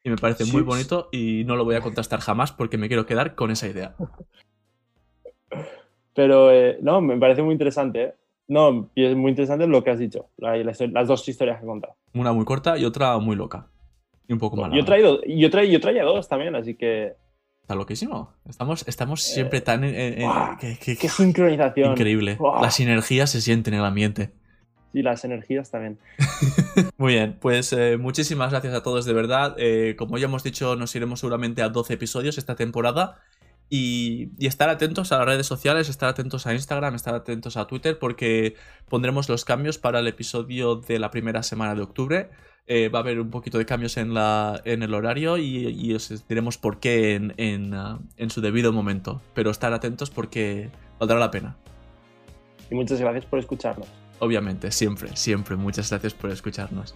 Y 0.04 0.10
me 0.10 0.16
parece 0.16 0.44
muy 0.44 0.62
bonito 0.62 1.08
y 1.12 1.44
no 1.44 1.56
lo 1.56 1.64
voy 1.64 1.76
a 1.76 1.80
contestar 1.80 2.20
jamás 2.20 2.52
porque 2.52 2.76
me 2.76 2.88
quiero 2.88 3.06
quedar 3.06 3.34
con 3.34 3.50
esa 3.50 3.68
idea. 3.68 3.94
Pero 6.14 6.50
eh, 6.50 6.78
no, 6.82 7.00
me 7.00 7.18
parece 7.18 7.42
muy 7.42 7.52
interesante. 7.52 8.02
¿eh? 8.02 8.14
No, 8.48 8.90
es 8.94 9.16
muy 9.16 9.30
interesante 9.30 9.66
lo 9.66 9.82
que 9.82 9.90
has 9.90 9.98
dicho, 9.98 10.28
las, 10.36 11.08
dos 11.08 11.26
historias 11.26 11.58
que 11.58 11.64
he 11.64 11.68
contado. 11.68 11.94
Una 12.12 12.32
muy 12.32 12.44
corta 12.44 12.76
y 12.76 12.84
otra 12.84 13.16
muy 13.18 13.36
loca. 13.36 13.70
Y 14.28 14.32
un 14.32 14.38
poco 14.38 14.56
mala. 14.56 14.76
Yo, 14.76 14.84
traído, 14.84 15.22
yo, 15.24 15.48
yo 15.48 15.80
traía 15.80 16.04
dos 16.04 16.28
también, 16.28 16.54
así 16.54 16.74
que 16.74 17.14
Está 17.62 17.76
loquísimo. 17.76 18.32
Estamos, 18.48 18.84
estamos 18.88 19.22
siempre 19.22 19.58
eh, 19.58 19.62
tan. 19.62 19.84
En, 19.84 20.56
qué, 20.58 21.08
sincronización. 21.08 21.92
Increíble. 21.92 22.38
Las 22.60 22.80
energías 22.80 23.30
se 23.30 23.40
sienten 23.40 23.74
en 23.74 23.80
el 23.80 23.86
ambiente. 23.86 24.32
Y 24.92 25.02
las 25.02 25.24
energías 25.24 25.70
también. 25.70 25.98
Muy 26.98 27.14
bien, 27.14 27.38
pues 27.40 27.72
eh, 27.72 27.96
muchísimas 27.96 28.50
gracias 28.50 28.74
a 28.74 28.82
todos 28.82 29.06
de 29.06 29.12
verdad. 29.14 29.54
Eh, 29.58 29.94
como 29.96 30.18
ya 30.18 30.26
hemos 30.26 30.42
dicho, 30.42 30.76
nos 30.76 30.94
iremos 30.94 31.20
seguramente 31.20 31.62
a 31.62 31.70
12 31.70 31.94
episodios 31.94 32.36
esta 32.36 32.56
temporada. 32.56 33.20
Y, 33.74 34.32
y, 34.36 34.48
estar 34.48 34.68
atentos 34.68 35.12
a 35.12 35.16
las 35.16 35.26
redes 35.26 35.46
sociales, 35.46 35.88
estar 35.88 36.10
atentos 36.10 36.46
a 36.46 36.52
Instagram, 36.52 36.94
estar 36.94 37.14
atentos 37.14 37.56
a 37.56 37.66
Twitter, 37.66 37.98
porque 37.98 38.54
pondremos 38.86 39.30
los 39.30 39.46
cambios 39.46 39.78
para 39.78 40.00
el 40.00 40.08
episodio 40.08 40.76
de 40.76 40.98
la 40.98 41.10
primera 41.10 41.42
semana 41.42 41.74
de 41.74 41.80
octubre. 41.80 42.28
Eh, 42.66 42.90
va 42.90 43.00
a 43.00 43.02
haber 43.02 43.18
un 43.18 43.30
poquito 43.30 43.58
de 43.58 43.66
cambios 43.66 43.96
en, 43.96 44.14
la, 44.14 44.60
en 44.64 44.82
el 44.82 44.94
horario 44.94 45.36
y, 45.36 45.94
os 45.94 46.28
diremos 46.28 46.58
por 46.58 46.78
qué 46.80 47.14
en, 47.14 47.74
ah, 47.74 47.98
en, 48.16 48.30
su 48.30 48.40
debido 48.40 48.72
momento. 48.72 49.20
Pero 49.34 49.50
estar 49.50 49.72
atentos 49.72 50.10
porque 50.10 50.70
valdrá 50.98 51.18
la 51.18 51.30
pena. 51.30 51.56
Y 52.70 52.74
muchas 52.74 53.00
gracias 53.00 53.26
por 53.26 53.38
escucharnos. 53.38 53.88
Obviamente, 54.20 54.70
siempre, 54.70 55.16
siempre. 55.16 55.56
Muchas 55.56 55.90
gracias 55.90 56.14
por 56.14 56.30
escucharnos. 56.30 56.94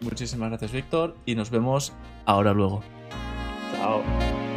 Muchísimas 0.00 0.50
gracias, 0.50 0.72
Víctor, 0.72 1.16
y 1.26 1.34
nos 1.34 1.50
vemos 1.50 1.92
ahora 2.24 2.52
luego. 2.52 2.82
Chao. 3.72 4.49